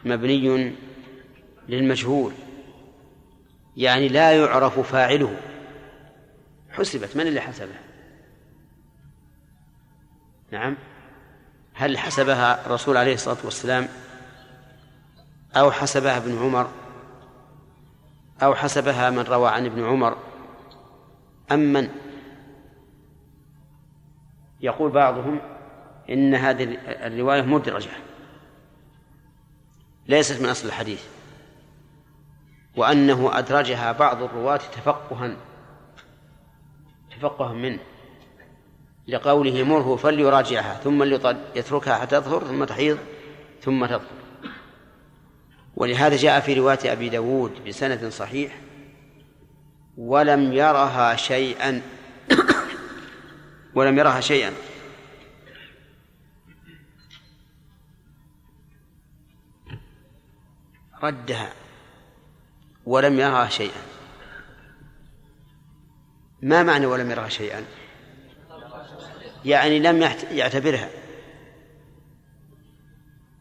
مبني 0.05 0.75
للمجهول 1.69 2.33
يعني 3.77 4.07
لا 4.07 4.37
يعرف 4.37 4.79
فاعله. 4.79 5.37
حسبت 6.69 7.17
من 7.17 7.27
اللي 7.27 7.41
حسبها 7.41 7.79
نعم. 10.51 10.77
هل 11.73 11.97
حسبها 11.97 12.65
الرسول 12.65 12.97
عليه 12.97 13.13
الصلاة 13.13 13.37
والسلام 13.43 13.87
أو 15.55 15.71
حسبها 15.71 16.17
ابن 16.17 16.37
عمر؟ 16.37 16.82
أو 18.43 18.55
حسبها 18.55 19.09
من 19.09 19.19
روى 19.19 19.49
عن 19.49 19.65
ابن 19.65 19.83
عمر. 19.83 20.17
أم 21.51 21.73
من 21.73 21.89
يقول 24.61 24.91
بعضهم 24.91 25.41
إن 26.09 26.35
هذه 26.35 26.63
الرواية 26.87 27.41
مدرجة 27.41 27.91
ليست 30.07 30.41
من 30.41 30.49
أصل 30.49 30.67
الحديث 30.67 31.05
وأنه 32.77 33.39
أدرجها 33.39 33.91
بعض 33.91 34.23
الرواة 34.23 34.57
تفقها 34.57 35.35
تفقها 37.11 37.53
منه 37.53 37.79
لقوله 39.07 39.63
مره 39.63 39.95
فليراجعها 39.95 40.73
ثم 40.73 41.03
يتركها 41.55 41.95
حتى 41.95 42.21
تظهر 42.21 42.43
ثم 42.43 42.63
تحيض 42.63 42.97
ثم 43.61 43.85
تظهر. 43.85 44.22
ولهذا 45.75 46.15
جاء 46.15 46.39
في 46.39 46.53
رواية 46.53 46.91
أبي 46.91 47.09
داود 47.09 47.67
بسند 47.67 48.09
صحيح 48.09 48.55
ولم 49.97 50.53
يرها 50.53 51.15
شيئا. 51.15 51.81
ولم 53.75 53.97
يرها 53.97 54.19
شيئا. 54.19 54.53
ردها 61.03 61.53
ولم 62.85 63.19
يرها 63.19 63.49
شيئا. 63.49 63.81
ما 66.41 66.63
معنى 66.63 66.85
ولم 66.85 67.11
يرها 67.11 67.29
شيئا 67.29 67.65
يعني 69.45 69.79
لم 69.79 70.01
يعتبرها. 70.31 71.02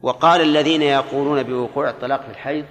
وقال 0.03 0.41
الذين 0.41 0.83
يقولون 0.83 1.43
بوقوع 1.43 1.91
الطلاق 1.91 2.23
في 2.23 2.31
الحيض 2.31 2.65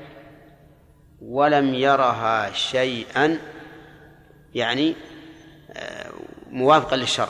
ولم 1.21 1.73
يرها 1.73 2.51
شيئا 2.51 3.37
يعني 4.55 4.95
آه، 5.71 6.11
موافقا 6.51 6.95
للشرع. 6.95 7.29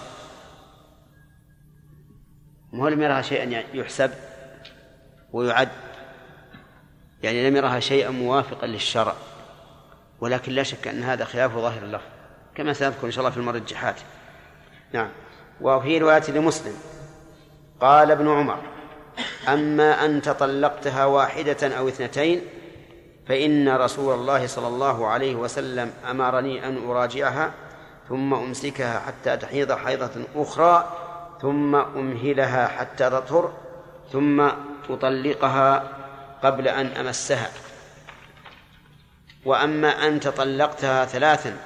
مو 2.74 2.88
لم 2.88 3.02
يرها 3.02 3.22
شيئا 3.22 3.64
يحسب 3.74 4.12
ويعد؟ 5.34 5.70
يعني 7.24 7.50
لم 7.50 7.56
يرها 7.56 7.80
شيئا 7.80 8.10
موافقا 8.10 8.68
للشرع 8.68 9.14
ولكن 10.22 10.52
لا 10.52 10.64
شك 10.64 10.88
أن 10.88 11.04
هذا 11.04 11.26
خلاف 11.26 11.56
ظاهر 11.56 11.84
اللفظ 11.84 12.06
كما 12.56 12.74
سنذكر 12.74 13.08
إن 13.08 13.12
شاء 13.12 13.20
الله 13.20 13.32
في 13.32 13.38
المرجحات 13.38 13.96
نعم. 14.94 15.10
وفي 15.62 15.98
رواية 15.98 16.32
لمسلم 16.32 16.74
قال 17.80 18.12
ابن 18.12 18.30
عمر 18.30 18.81
أما 19.48 20.06
أن 20.06 20.22
تطلقتها 20.22 21.06
واحدة 21.06 21.78
أو 21.78 21.88
اثنتين 21.88 22.42
فإن 23.28 23.70
رسول 23.70 24.14
الله 24.14 24.48
صلى 24.48 24.68
الله 24.68 25.08
عليه 25.08 25.36
وسلم 25.36 25.94
أمرني 26.10 26.68
أن 26.68 26.90
أراجعها 26.90 27.52
ثم 28.10 28.34
أمسكها 28.34 29.00
حتى 29.00 29.38
تحيض 29.38 29.72
حيضة 29.72 30.26
أخرى 30.36 30.98
ثم 31.42 31.76
أمهلها 31.76 32.68
حتى 32.68 33.10
تطهر 33.10 33.54
ثم 34.12 34.50
أطلقها 34.90 35.84
قبل 36.44 36.68
أن 36.68 36.86
أمسها. 36.86 37.50
وأما 39.46 40.08
أن 40.08 40.20
تطلقتها 40.20 41.06
ثلاثا 41.06 41.58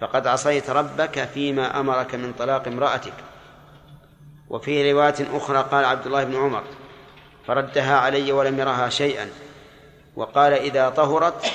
فقد 0.00 0.26
عصيت 0.26 0.70
ربك 0.70 1.24
فيما 1.24 1.80
أمرك 1.80 2.14
من 2.14 2.32
طلاق 2.32 2.68
امرأتك. 2.68 3.12
وفي 4.54 4.92
رواية 4.92 5.14
أخرى 5.32 5.68
قال 5.70 5.84
عبد 5.84 6.06
الله 6.06 6.24
بن 6.24 6.36
عمر 6.36 6.64
فردها 7.46 7.96
علي 7.96 8.32
ولم 8.32 8.58
يرها 8.58 8.88
شيئا 8.88 9.30
وقال 10.16 10.52
إذا 10.52 10.88
طهرت 10.88 11.52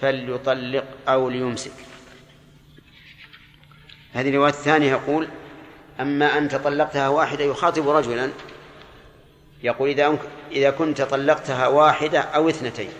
فليطلق 0.00 0.84
أو 1.08 1.28
ليمسك. 1.28 1.72
هذه 4.12 4.28
الرواية 4.28 4.50
الثانية 4.50 4.90
يقول 4.90 5.28
أما 6.00 6.38
أن 6.38 6.48
تطلقتها 6.48 7.08
واحدة 7.08 7.44
يخاطب 7.44 7.88
رجلا 7.88 8.30
يقول 9.62 9.88
إذا 9.88 10.18
إذا 10.52 10.70
كنت 10.70 11.02
طلقتها 11.02 11.66
واحدة 11.66 12.20
أو 12.20 12.48
اثنتين 12.48 12.90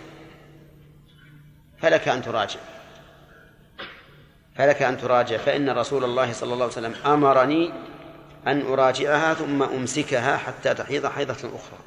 فلك 1.79 2.07
أن 2.07 2.21
تراجع. 2.21 2.59
فلك 4.55 4.81
أن 4.81 4.97
تراجع 4.97 5.37
فإن 5.37 5.69
رسول 5.69 6.03
الله 6.03 6.33
صلى 6.33 6.53
الله 6.53 6.65
عليه 6.65 6.73
وسلم 6.73 6.95
أمرني 7.05 7.71
أن 8.47 8.61
أراجعها 8.61 9.33
ثم 9.33 9.63
أمسكها 9.63 10.37
حتى 10.37 10.73
تحيض 10.73 11.05
حيضة 11.05 11.33
أخرى. 11.33 11.79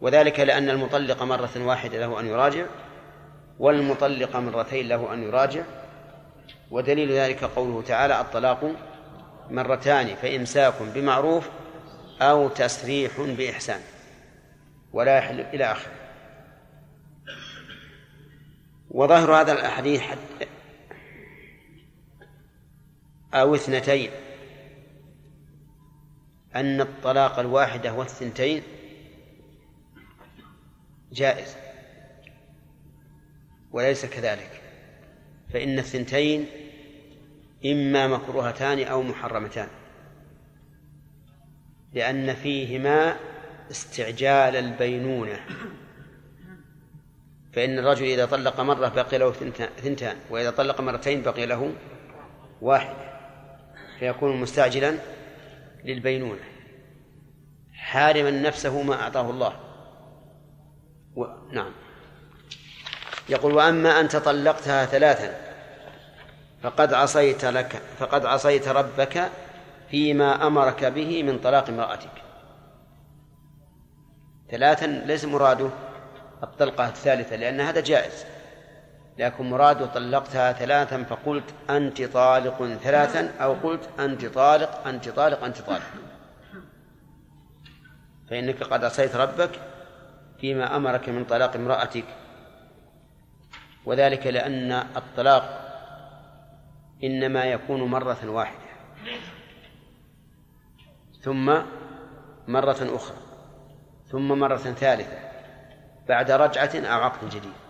وذلك 0.00 0.40
لأن 0.40 0.70
المطلق 0.70 1.22
مرة 1.22 1.50
واحدة 1.56 1.98
له 1.98 2.20
أن 2.20 2.26
يراجع 2.26 2.66
والمطلق 3.58 4.36
مرتين 4.36 4.88
له 4.88 5.14
أن 5.14 5.22
يراجع. 5.22 5.62
ودليل 6.70 7.12
ذلك 7.12 7.44
قوله 7.44 7.82
تعالى 7.82 8.20
الطلاق 8.20 8.72
مرتان 9.50 10.14
فإمساك 10.22 10.74
بمعروف 10.94 11.48
أو 12.20 12.48
تسريح 12.48 13.20
بإحسان. 13.20 13.80
ولا 14.92 15.18
يحل 15.18 15.40
إلى 15.40 15.64
آخره. 15.64 15.92
وظاهر 18.90 19.34
هذا 19.34 19.52
الحديث 19.52 20.02
أو 23.34 23.54
اثنتين. 23.54 24.10
أن 26.56 26.80
الطلاق 26.80 27.38
الواحدة 27.38 27.92
والثنتين 27.94 28.62
جائز 31.12 31.56
وليس 33.72 34.06
كذلك. 34.06 34.60
فإن 35.52 35.78
الثنتين 35.78 36.46
إما 37.66 38.06
مكروهتان 38.06 38.82
أو 38.84 39.02
محرمتان 39.02 39.68
لأن 41.92 42.34
فيهما 42.34 43.16
استعجال 43.70 44.56
البينونة. 44.56 45.40
فإن 47.52 47.78
الرجل 47.78 48.06
إذا 48.06 48.26
طلق 48.26 48.60
مرة 48.60 48.88
بقي 48.88 49.18
له 49.18 49.32
ثنتان 49.82 50.16
وإذا 50.30 50.50
طلق 50.50 50.80
مرتين 50.80 51.22
بقي 51.22 51.46
له 51.46 51.72
واحد. 52.60 53.11
فيكون 54.02 54.40
مستعجلا 54.40 54.98
للبينونة 55.84 56.40
حارما 57.74 58.30
نفسه 58.30 58.82
ما 58.82 59.02
أعطاه 59.02 59.30
الله. 59.30 59.56
و... 61.16 61.24
نعم. 61.52 61.72
يقول 63.28 63.52
وأما 63.52 64.00
أن 64.00 64.08
تطلقتها 64.08 64.86
ثلاثا 64.86 65.34
فقد 66.62 66.92
عصيت 66.92 67.44
لك 67.44 67.82
فقد 67.98 68.26
عصيت 68.26 68.68
ربك 68.68 69.30
فيما 69.90 70.46
أمرك 70.46 70.84
به 70.84 71.22
من 71.22 71.38
طلاق 71.38 71.68
امرأتك. 71.68 72.22
ثلاثا 74.50 74.86
ليس 74.86 75.24
مراده 75.24 75.70
الطلقة 76.42 76.88
الثالثة 76.88 77.36
لأن 77.36 77.60
هذا 77.60 77.80
جائز. 77.80 78.24
لكن 79.18 79.50
مراده 79.50 79.86
طلقتها 79.86 80.52
ثلاثا 80.52 81.02
فقلت 81.02 81.44
أنت 81.70 82.02
طالق 82.02 82.66
ثلاثا 82.66 83.32
أو 83.40 83.52
قلت 83.52 83.88
أنت 84.00 84.26
طالق 84.26 84.86
أنت 84.88 85.08
طالق 85.08 85.44
أنت 85.44 85.58
طالق. 85.60 85.82
فإنك 88.30 88.62
قد 88.62 88.84
عصيت 88.84 89.16
ربك 89.16 89.50
فيما 90.40 90.76
أمرك 90.76 91.08
من 91.08 91.24
طلاق 91.24 91.54
امرأتك. 91.54 92.04
وذلك 93.84 94.26
لأن 94.26 94.72
الطلاق 94.72 95.58
إنما 97.04 97.44
يكون 97.44 97.82
مرة 97.82 98.18
واحدة. 98.24 98.72
ثم 101.22 101.54
مرة 102.48 102.96
أخرى. 102.96 103.16
ثم 104.10 104.28
مرة 104.28 104.56
ثالثة. 104.56 105.18
بعد 106.08 106.30
رجعة 106.30 106.70
أو 106.74 107.00
عقد 107.00 107.28
جديد. 107.28 107.61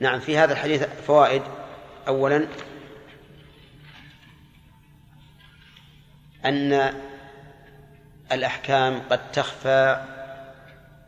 نعم 0.00 0.20
في 0.20 0.38
هذا 0.38 0.52
الحديث 0.52 0.82
فوائد. 0.82 1.42
أولا 2.08 2.48
أن 6.44 6.94
الأحكام 8.32 9.00
قد 9.10 9.32
تخفى 9.32 10.04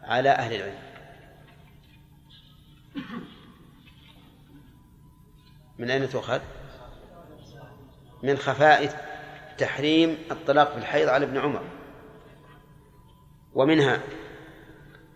على 0.02 0.30
أهل 0.30 0.54
العلم. 0.54 0.78
من 5.78 5.90
أين 5.90 6.08
تؤخذ؟ 6.08 6.40
من 8.22 8.36
خفاء 8.36 9.06
تحريم 9.58 10.18
الطلاق 10.30 10.72
في 10.72 10.78
الحيض 10.78 11.08
على 11.08 11.24
ابن 11.24 11.38
عمر. 11.38 11.64
ومنها 13.54 14.00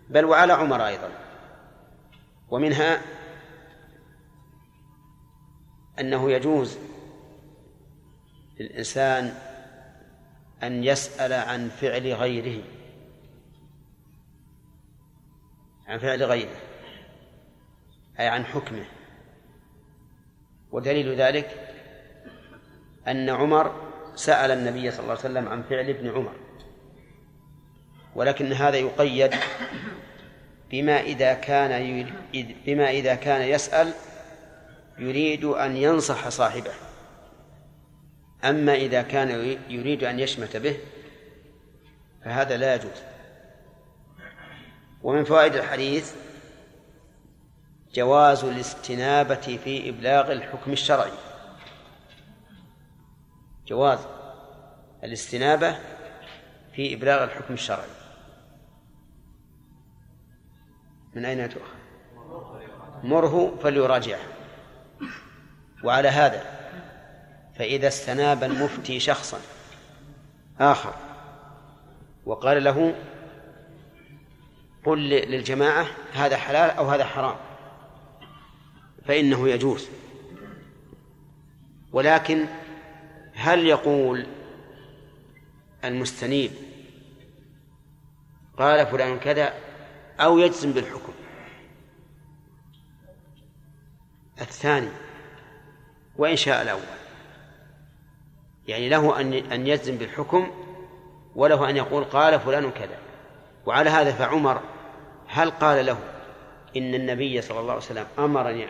بل 0.08 0.24
وعلى 0.24 0.52
عمر 0.52 0.86
أيضا. 0.86 1.10
ومنها 2.48 3.00
أنه 6.00 6.30
يجوز 6.30 6.78
للإنسان 8.60 9.34
أن 10.62 10.84
يسأل 10.84 11.32
عن 11.32 11.68
فعل 11.68 12.12
غيره 12.12 12.62
عن 15.86 15.98
فعل 15.98 16.22
غيره 16.22 16.56
أي 18.20 18.28
عن 18.28 18.44
حكمه. 18.44 18.84
ودليل 20.72 21.20
ذلك 21.20 21.74
أن 23.08 23.30
عمر 23.30 23.90
سأل 24.14 24.50
النبي 24.50 24.90
صلى 24.90 25.00
الله 25.00 25.10
عليه 25.10 25.20
وسلم 25.20 25.48
عن 25.48 25.62
فعل 25.62 25.88
ابن 25.88 26.10
عمر. 26.10 26.36
ولكن 28.14 28.52
هذا 28.52 28.76
يقيد 28.76 29.34
بما 30.70 31.00
إذا 31.00 31.34
كان 31.34 32.06
بما 32.66 32.90
إذا 32.90 33.14
كان 33.14 33.42
يسأل 33.42 33.92
يريد 34.98 35.44
أن 35.44 35.76
ينصح 35.76 36.28
صاحبه. 36.28 36.72
أما 38.44 38.74
إذا 38.74 39.02
كان 39.02 39.58
يريد 39.68 40.04
أن 40.04 40.20
يشمت 40.20 40.56
به 40.56 40.78
فهذا 42.24 42.56
لا 42.56 42.74
يجوز. 42.74 43.02
ومن 45.02 45.24
فوائد 45.24 45.54
الحديث 45.54 46.14
جواز 47.94 48.44
الاستنابة 48.44 49.58
في 49.64 49.88
إبلاغ 49.88 50.32
الحكم 50.32 50.72
الشرعي. 50.72 51.12
جواز 53.66 53.98
الاستنابة 55.04 55.78
في 56.72 56.94
إبلاغ 56.94 57.24
الحكم 57.24 57.54
الشرعي. 57.54 57.88
من 61.14 61.24
أين 61.24 61.48
تؤخذ؟ 61.48 61.74
مره 63.02 63.56
فليراجعه. 63.62 64.20
وعلى 65.84 66.08
هذا 66.08 66.42
فإذا 67.54 67.88
استناب 67.88 68.44
المفتي 68.44 69.00
شخصا 69.00 69.38
آخر 70.60 70.94
وقال 72.26 72.64
له 72.64 72.94
قل 74.84 74.98
للجماعة 75.08 75.86
هذا 76.12 76.36
حلال 76.36 76.70
أو 76.70 76.86
هذا 76.86 77.04
حرام 77.04 77.36
فإنه 79.04 79.48
يجوز. 79.48 79.88
ولكن 81.92 82.46
هل 83.34 83.66
يقول 83.66 84.26
المستنيب 85.84 86.50
قال 88.58 88.86
فلان 88.86 89.18
كذا 89.18 89.54
أو 90.20 90.38
يجزم 90.38 90.72
بالحكم؟ 90.72 91.12
الثاني 94.40 95.03
وإن 96.18 96.36
شاء 96.36 96.62
الأول. 96.62 96.80
يعني 98.68 98.88
له 98.88 99.20
أن 99.20 99.32
أن 99.32 99.66
يجزم 99.66 99.96
بالحكم 99.96 100.50
وله 101.36 101.70
أن 101.70 101.76
يقول 101.76 102.04
قال 102.04 102.40
فلان 102.40 102.70
كذا. 102.70 102.98
وعلى 103.66 103.90
هذا 103.90 104.12
فعمر 104.12 104.60
هل 105.28 105.50
قال 105.50 105.86
له 105.86 105.98
إن 106.76 106.94
النبي 106.94 107.40
صلى 107.40 107.60
الله 107.60 107.72
عليه 107.72 107.82
وسلم 107.82 108.06
أمرني 108.18 108.66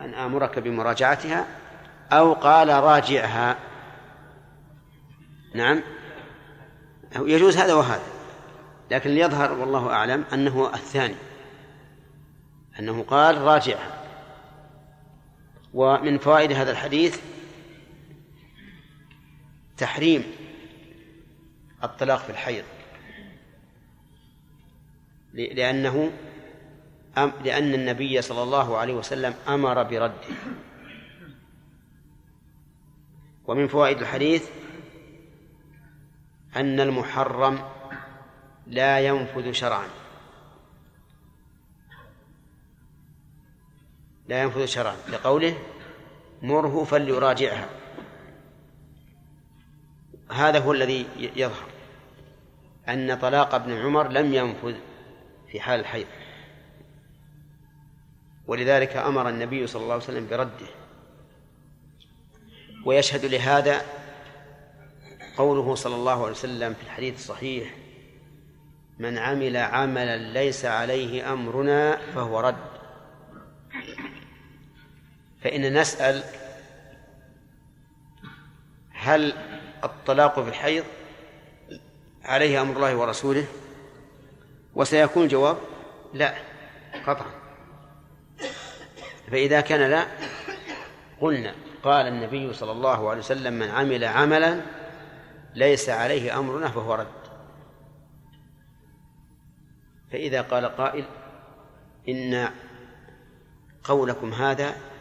أن 0.00 0.14
آمرك 0.14 0.58
بمراجعتها 0.58 1.46
أو 2.12 2.32
قال 2.32 2.68
راجعها؟ 2.68 3.56
نعم. 5.54 5.82
يجوز 7.16 7.56
هذا 7.56 7.74
وهذا. 7.74 8.02
لكن 8.90 9.10
ليظهر 9.10 9.52
والله 9.52 9.92
أعلم 9.92 10.24
أنه 10.32 10.70
الثاني. 10.74 11.14
أنه 12.78 13.02
قال 13.02 13.40
راجعها. 13.40 14.01
ومن 15.74 16.18
فوائد 16.18 16.52
هذا 16.52 16.70
الحديث 16.70 17.20
تحريم 19.76 20.24
الطلاق 21.84 22.18
في 22.18 22.30
الحيض. 22.30 22.64
لأنه 25.34 26.12
لأن 27.16 27.74
النبي 27.74 28.22
صلى 28.22 28.42
الله 28.42 28.76
عليه 28.76 28.94
وسلم 28.94 29.34
أمر 29.48 29.82
برده. 29.82 30.34
ومن 33.44 33.68
فوائد 33.68 33.98
الحديث 34.00 34.48
أن 36.56 36.80
المحرم 36.80 37.58
لا 38.66 39.00
ينفذ 39.00 39.52
شرعا. 39.52 40.01
لا 44.28 44.42
ينفذ 44.42 44.64
شرعا. 44.64 44.96
لقوله 45.08 45.58
مره 46.42 46.84
فليراجعها. 46.84 47.68
هذا 50.32 50.58
هو 50.58 50.72
الذي 50.72 51.06
يظهر. 51.36 51.66
أن 52.88 53.18
طلاق 53.18 53.54
ابن 53.54 53.72
عمر 53.72 54.08
لم 54.08 54.34
ينفذ 54.34 54.74
في 55.52 55.60
حال 55.60 55.80
الحيض. 55.80 56.06
ولذلك 58.46 58.96
أمر 58.96 59.28
النبي 59.28 59.66
صلى 59.66 59.82
الله 59.82 59.94
عليه 59.94 60.04
وسلم 60.04 60.28
برده. 60.28 60.66
ويشهد 62.84 63.24
لهذا 63.24 63.82
قوله 65.36 65.74
صلى 65.74 65.94
الله 65.94 66.22
عليه 66.22 66.32
وسلم 66.32 66.74
في 66.74 66.82
الحديث 66.82 67.14
الصحيح 67.14 67.74
من 68.98 69.18
عمل 69.18 69.56
عملا 69.56 70.16
ليس 70.16 70.64
عليه 70.64 71.32
أمرنا 71.32 71.96
فهو 72.14 72.40
رد. 72.40 72.71
فإن 75.44 75.78
نسأل 75.78 76.22
هل 78.92 79.32
الطلاق 79.84 80.40
في 80.40 80.48
الحيض 80.48 80.84
عليه 82.24 82.62
أمر 82.62 82.76
الله 82.76 82.96
ورسوله؟ 82.96 83.46
وسيكون 84.74 85.24
الجواب 85.24 85.56
لا 86.14 86.34
قطعا. 87.06 87.30
فإذا 89.30 89.60
كان 89.60 89.90
لا 89.90 90.06
قلنا 91.20 91.54
قال 91.82 92.06
النبي 92.06 92.52
صلى 92.52 92.72
الله 92.72 93.10
عليه 93.10 93.20
وسلم 93.20 93.52
من 93.52 93.68
عمل 93.68 94.04
عملا 94.04 94.60
ليس 95.54 95.88
عليه 95.88 96.38
أمرنا 96.38 96.68
فهو 96.68 96.94
رد. 96.94 97.06
فإذا 100.12 100.42
قال 100.42 100.66
قائل 100.66 101.04
إن 102.08 102.48
قولكم 103.84 104.32
هذا 104.32 104.91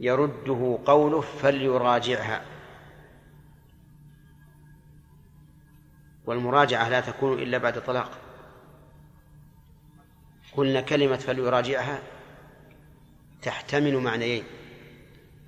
يرده 0.00 0.78
قوله 0.86 1.20
فليراجعها. 1.20 2.42
والمراجعة 6.26 6.88
لا 6.88 7.00
تكون 7.00 7.38
إلا 7.38 7.58
بعد 7.58 7.84
طلاق. 7.84 8.10
قلنا 10.56 10.80
كلمة 10.80 11.16
فليراجعها 11.16 11.98
تحتمل 13.42 13.96
معنيين. 13.96 14.44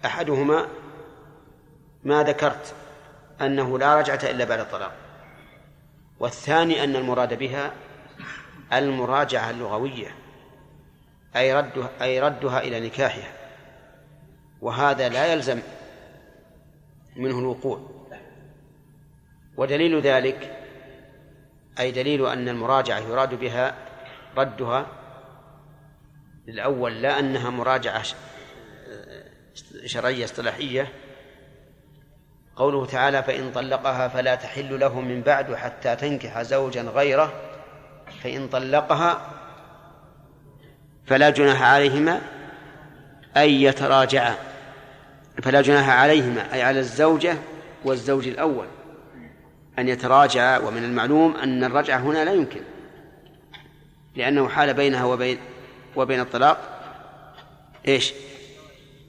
أحدهما 0.05 0.69
ما 2.05 2.23
ذكرت 2.23 2.75
أنه 3.41 3.79
لا 3.79 3.99
رجعة 3.99 4.21
إلا 4.23 4.45
بعد 4.45 4.59
الطلاق 4.59 4.93
والثاني 6.21 6.85
أن 6.85 6.97
المراد 6.97 7.39
بها 7.39 7.73
المراجعة 8.73 9.51
اللغوية 9.51 10.15
أي 11.37 11.55
ردها 11.55 11.91
أي 12.03 12.21
ردها 12.21 12.61
إلى 12.61 12.81
نكاحها. 12.81 13.48
وهذا 14.61 15.09
لا 15.09 15.33
يلزم 15.33 15.61
منه 17.17 17.39
الوقوع. 17.39 17.81
ودليل 19.57 20.01
ذلك 20.01 20.57
أي 21.79 21.91
دليل 21.91 22.27
أن 22.27 22.49
المراجعة 22.49 22.99
يراد 22.99 23.35
بها 23.35 23.75
ردها 24.37 24.87
الأول 26.49 27.03
لا 27.03 27.19
أنها 27.19 27.51
مراجعة 27.51 28.03
شرعية 29.85 30.25
اصطلاحية. 30.25 30.93
قوله 32.57 32.87
تعالى 32.87 33.23
فإن 33.23 33.53
طلقها 33.53 34.09
فلا 34.09 34.35
تحل 34.35 34.81
له 34.81 35.01
من 35.01 35.23
بعد 35.23 35.55
حتى 35.55 35.97
تنكح 35.97 36.43
زوجا 36.43 36.83
غيره. 36.83 37.33
فإن 38.23 38.49
طلقها 38.49 39.31
فلا 41.07 41.31
جناح 41.31 41.63
عليهما 41.63 42.21
أن 43.37 43.49
يتراجعا. 43.49 44.48
فلا 45.43 45.61
جناح 45.61 45.89
عليهما 45.89 46.55
أي 46.55 46.63
على 46.63 46.81
الزوجة 46.81 47.39
والزوج 47.85 48.29
الأول. 48.29 48.67
أن 49.79 49.89
يتراجعا 49.89 50.59
ومن 50.59 50.85
المعلوم 50.85 51.37
أن 51.37 51.65
الرجعة 51.65 51.99
هنا 51.99 52.25
لا 52.25 52.33
يمكن. 52.33 52.61
لأنه 54.17 54.49
حال 54.49 54.75
بينها 54.75 55.05
وبين 55.05 55.39
وبين 55.97 56.21
الطلاق 56.21 56.81
إيش؟ 57.89 58.13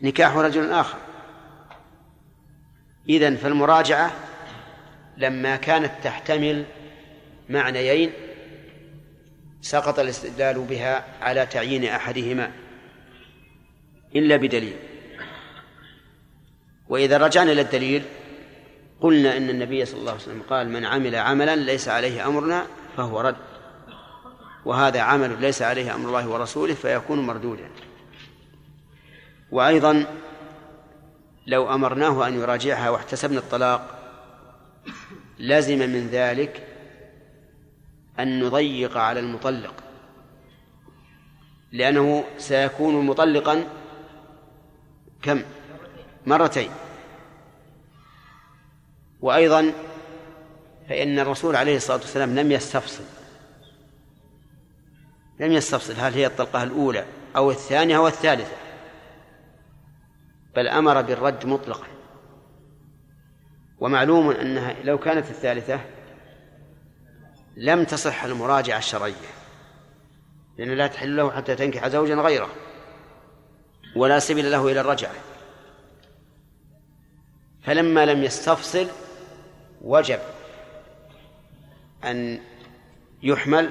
نكاح 0.01 0.35
رجل 0.35 0.71
آخر. 0.71 0.97
إذن 3.09 3.35
فالمراجعة 3.35 4.11
لما 5.17 5.55
كانت 5.55 5.91
تحتمل 6.03 6.65
معنيين 7.49 8.11
سقط 9.61 9.99
الاستدلال 9.99 10.59
بها 10.59 11.05
على 11.21 11.45
تعيين 11.45 11.85
أحدهما 11.85 12.51
إلا 14.15 14.35
بدليل. 14.35 14.88
وإذا 16.89 17.17
رجعنا 17.17 17.51
إلى 17.51 17.61
الدليل 17.61 18.03
قلنا 19.01 19.37
إن 19.37 19.49
النبي 19.49 19.85
صلى 19.85 19.99
الله 19.99 20.11
عليه 20.11 20.21
وسلم 20.21 20.41
قال 20.49 20.69
من 20.69 20.85
عمل 20.85 21.15
عملا 21.15 21.55
ليس 21.55 21.89
عليه 21.89 22.27
أمرنا 22.27 22.67
فهو 22.97 23.21
رد. 23.21 23.35
وهذا 24.65 25.01
عمل 25.01 25.41
ليس 25.41 25.61
عليه 25.61 25.95
أمر 25.95 26.07
الله 26.07 26.29
ورسوله 26.29 26.73
فيكون 26.73 27.19
مردودا. 27.19 27.69
وأيضا 29.51 30.05
لو 31.47 31.73
أمرناه 31.73 32.27
أن 32.27 32.39
يراجعها 32.39 32.89
واحتسبنا 32.89 33.39
الطلاق 33.39 33.99
لزم 35.39 35.77
من 35.77 36.07
ذلك 36.11 36.67
أن 38.19 38.39
نضيق 38.43 38.97
على 38.97 39.19
المطلق. 39.19 39.73
لأنه 41.71 42.23
سيكون 42.37 43.05
مطلقا 43.05 43.63
كم؟ 45.21 45.41
مرتين. 46.29 46.71
وأيضا 49.21 49.73
فإن 50.89 51.19
الرسول 51.19 51.55
عليه 51.55 51.75
الصلاة 51.77 51.97
والسلام 51.97 52.35
لم 52.35 52.51
يستفصل. 52.51 53.03
لم 55.39 55.51
يستفصل. 55.51 55.93
هل 55.93 56.13
هي 56.13 56.25
الطلقة 56.25 56.63
الأولى 56.63 57.05
أو 57.35 57.51
الثانية 57.51 57.97
أو 57.97 58.07
الثالثة؟ 58.07 58.57
بل 60.55 60.67
أمر 60.67 61.01
بالرد 61.01 61.45
مطلقا. 61.45 61.87
ومعلوم 63.79 64.29
أنها 64.29 64.75
لو 64.83 64.97
كانت 64.97 65.29
الثالثة 65.29 65.79
لم 67.57 67.83
تصح 67.83 68.23
المراجعة 68.23 68.77
الشرعية 68.77 69.13
لأن 70.57 70.69
لا 70.69 70.87
تحل 70.87 71.15
له 71.15 71.31
حتى 71.31 71.55
تنكح 71.55 71.87
زوجا 71.87 72.15
غيره 72.15 72.49
ولا 73.95 74.19
سبيل 74.19 74.51
له 74.51 74.71
إلى 74.71 74.81
الرجعة. 74.81 75.11
فلما 77.69 78.05
لم 78.05 78.23
يستفصل 78.23 78.87
وجب 79.81 80.19
أن 82.03 82.39
يحمل 83.23 83.69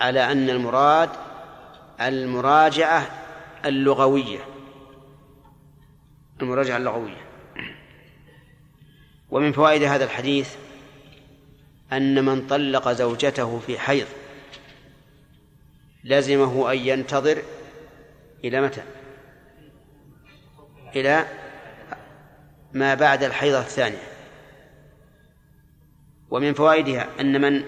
على 0.00 0.32
أن 0.32 0.50
المراد 0.50 1.10
المراجعة 2.00 3.10
اللغوية 3.64 4.38
المراجعة 6.42 6.76
اللغوية 6.76 7.26
ومن 9.30 9.52
فوائد 9.52 9.82
هذا 9.82 10.04
الحديث 10.04 10.54
أن 11.92 12.24
من 12.24 12.46
طلق 12.46 12.92
زوجته 12.92 13.58
في 13.58 13.78
حيض 13.78 14.06
لزمه 16.04 16.72
أن 16.72 16.78
ينتظر 16.78 17.42
إلى 18.44 18.60
متى؟ 18.60 18.82
إلى 20.96 21.43
ما 22.74 22.94
بعد 22.94 23.22
الحيضة 23.22 23.58
الثانية. 23.58 24.02
ومن 26.30 26.54
فوائدها 26.54 27.20
أن 27.20 27.40
من 27.40 27.64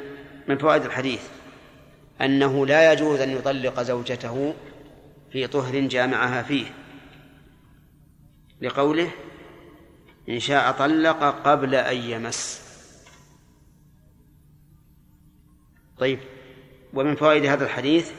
من 0.49 0.59
فوائد 0.59 0.85
الحديث 0.85 1.23
أنه 2.21 2.67
لا 2.67 2.93
يجوز 2.93 3.21
أن 3.21 3.31
يطلق 3.31 3.83
زوجته 3.83 4.55
في 5.33 5.47
طهر 5.47 5.81
جامعها 5.81 6.43
فيه. 6.43 6.67
لقوله 8.61 9.11
إن 10.29 10.41
شاء 10.41 10.73
طلق 10.73 11.23
قبل 11.49 11.75
أن 11.75 11.97
يمس. 11.97 12.67
طيب 15.99 16.19
ومن 16.95 17.17
فوائد 17.17 17.47
هذا 17.47 17.65
الحديث 17.65 18.13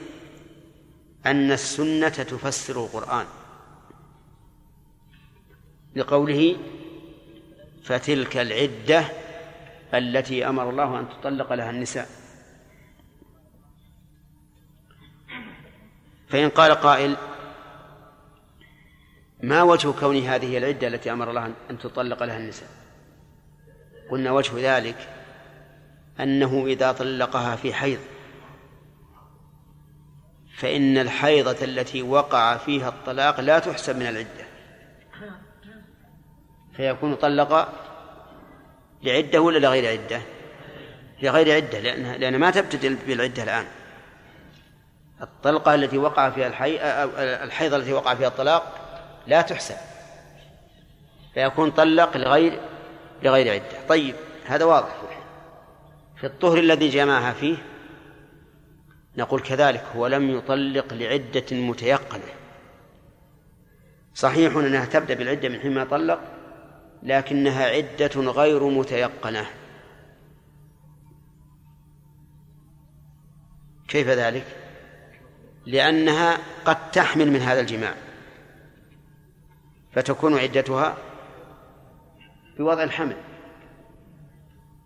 أن 1.25 1.51
السنة 1.51 2.09
تفسر 2.09 2.85
القرآن. 2.85 3.25
لقوله 5.95 6.57
فتلك 7.87 8.37
العدة 8.37 9.05
التي 9.93 10.49
أمر 10.49 10.69
الله 10.69 10.99
أن 10.99 11.09
تطلق 11.09 11.53
لها 11.53 11.69
النساء. 11.69 12.07
فإن 16.29 16.49
قال 16.49 16.71
قائل 16.71 17.17
ما 19.43 19.63
وجه 19.63 19.91
كون 19.91 20.17
هذه 20.17 20.57
العدة 20.57 20.87
التي 20.87 21.11
أمر 21.11 21.29
الله 21.29 21.53
أن 21.69 21.77
تطلق 21.77 22.23
لها 22.23 22.37
النساء؟ 22.37 22.69
قلنا 24.11 24.31
وجه 24.31 24.77
ذلك 24.77 25.09
أنه 26.19 26.65
إذا 26.67 26.91
طلقها 26.91 27.55
في 27.55 27.73
حيض 27.73 27.99
فإن 30.57 30.97
الحيضة 30.97 31.65
التي 31.65 32.01
وقع 32.01 32.57
فيها 32.57 32.89
الطلاق 32.89 33.39
لا 33.39 33.59
تحسب 33.59 33.95
من 33.95 34.05
العدة. 34.05 34.46
فيكون 36.77 37.15
طلق 37.15 37.69
لعدة 39.03 39.41
ولا 39.41 39.59
لغير 39.59 39.91
عدة؟ 39.91 40.21
لغير 41.21 41.55
عدة 41.55 41.79
لأنها 41.79 42.17
لأن 42.17 42.39
ما 42.39 42.51
تبتدئ 42.51 42.95
بالعدة 43.07 43.43
الآن. 43.43 43.65
الطلقة 45.21 45.75
التي 45.75 45.97
وقع 45.97 46.29
فيها 46.29 46.47
الحي... 46.47 46.77
الحيضة 47.43 47.77
التي 47.77 47.93
وقع 47.93 48.15
فيها 48.15 48.27
الطلاق 48.27 48.73
لا 49.27 49.41
تحسب. 49.41 49.75
فيكون 51.33 51.71
طلق 51.71 52.17
لغير 52.17 52.59
لغير 53.23 53.53
عدة. 53.53 53.87
طيب 53.89 54.15
هذا 54.45 54.65
واضح. 54.65 54.95
في 56.17 56.27
الطهر 56.27 56.57
الذي 56.57 56.89
جمعها 56.89 57.33
فيه 57.33 57.57
نقول 59.17 59.41
كذلك 59.41 59.83
هو 59.95 60.07
لم 60.07 60.37
يطلق 60.37 60.93
لعدة 60.93 61.45
متيقنة. 61.51 62.33
صحيح 64.15 64.55
أنها 64.55 64.85
تبدأ 64.85 65.13
بالعدة 65.13 65.49
من 65.49 65.59
حين 65.59 65.73
ما 65.73 65.83
طلق 65.83 66.19
لكنها 67.03 67.65
عدة 67.65 68.21
غير 68.31 68.69
متيقنة. 68.69 69.45
كيف 73.87 74.07
ذلك؟ 74.07 74.45
لأنها 75.65 76.37
قد 76.65 76.91
تحمل 76.91 77.31
من 77.31 77.39
هذا 77.39 77.59
الجماع. 77.59 77.93
فتكون 79.93 80.37
عدتها 80.37 80.97
بوضع 82.57 82.83
الحمل. 82.83 83.17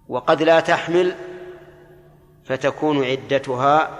وقد 0.07 0.43
لا 0.43 0.59
تحمل 0.59 1.15
فتكون 2.45 3.05
عدتها 3.05 3.99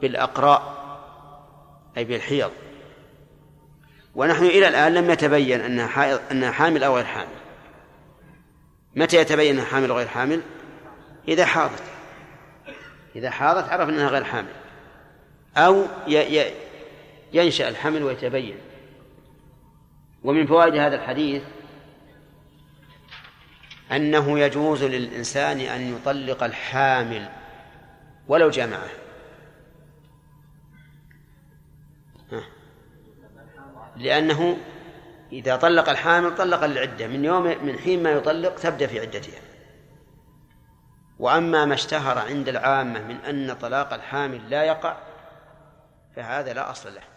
بالأقراء 0.00 0.74
أي 1.96 2.04
بالحيض. 2.04 2.50
ونحن 4.14 4.44
إلى 4.44 4.68
الآن 4.68 4.94
لم 4.94 5.10
يتبين 5.10 5.60
أنها 5.60 6.20
أنها 6.30 6.50
حامل 6.50 6.84
أو 6.84 6.96
غير 6.96 7.04
حامل. 7.04 7.36
متى 8.96 9.16
يتبين 9.16 9.54
أنها 9.54 9.64
حامل 9.64 9.90
أو 9.90 9.96
غير 9.96 10.08
حامل؟ 10.08 10.40
إذا 11.28 11.44
حاضت. 11.44 11.82
إذا 13.16 13.30
حاضت 13.30 13.68
عرف 13.68 13.88
أنها 13.88 14.08
غير 14.08 14.24
حامل. 14.24 14.52
أو 15.56 15.86
ينشأ 17.32 17.68
الحمل 17.68 18.02
ويتبين. 18.02 18.56
ومن 20.24 20.46
فوائد 20.46 20.74
هذا 20.74 20.96
الحديث 20.96 21.42
أنه 23.92 24.38
يجوز 24.38 24.84
للإنسان 24.84 25.60
أن 25.60 25.96
يطلق 25.96 26.44
الحامل 26.44 27.28
ولو 28.28 28.50
جامعه. 28.50 28.88
لأنه 33.96 34.56
إذا 35.32 35.56
طلق 35.56 35.88
الحامل 35.88 36.34
طلق 36.34 36.64
العدة 36.64 37.06
من 37.06 37.24
يوم 37.24 37.42
من 37.66 37.78
حين 37.78 38.02
ما 38.02 38.10
يطلق 38.10 38.54
تبدأ 38.54 38.86
في 38.86 39.00
عدتها. 39.00 39.40
وأما 41.18 41.64
ما 41.64 41.74
اشتهر 41.74 42.18
عند 42.18 42.48
العامة 42.48 43.00
من 43.00 43.16
أن 43.16 43.54
طلاق 43.54 43.94
الحامل 43.94 44.50
لا 44.50 44.64
يقع 44.64 44.96
فهذا 46.16 46.52
لا 46.52 46.70
أصل 46.70 46.94
له. 46.94 47.13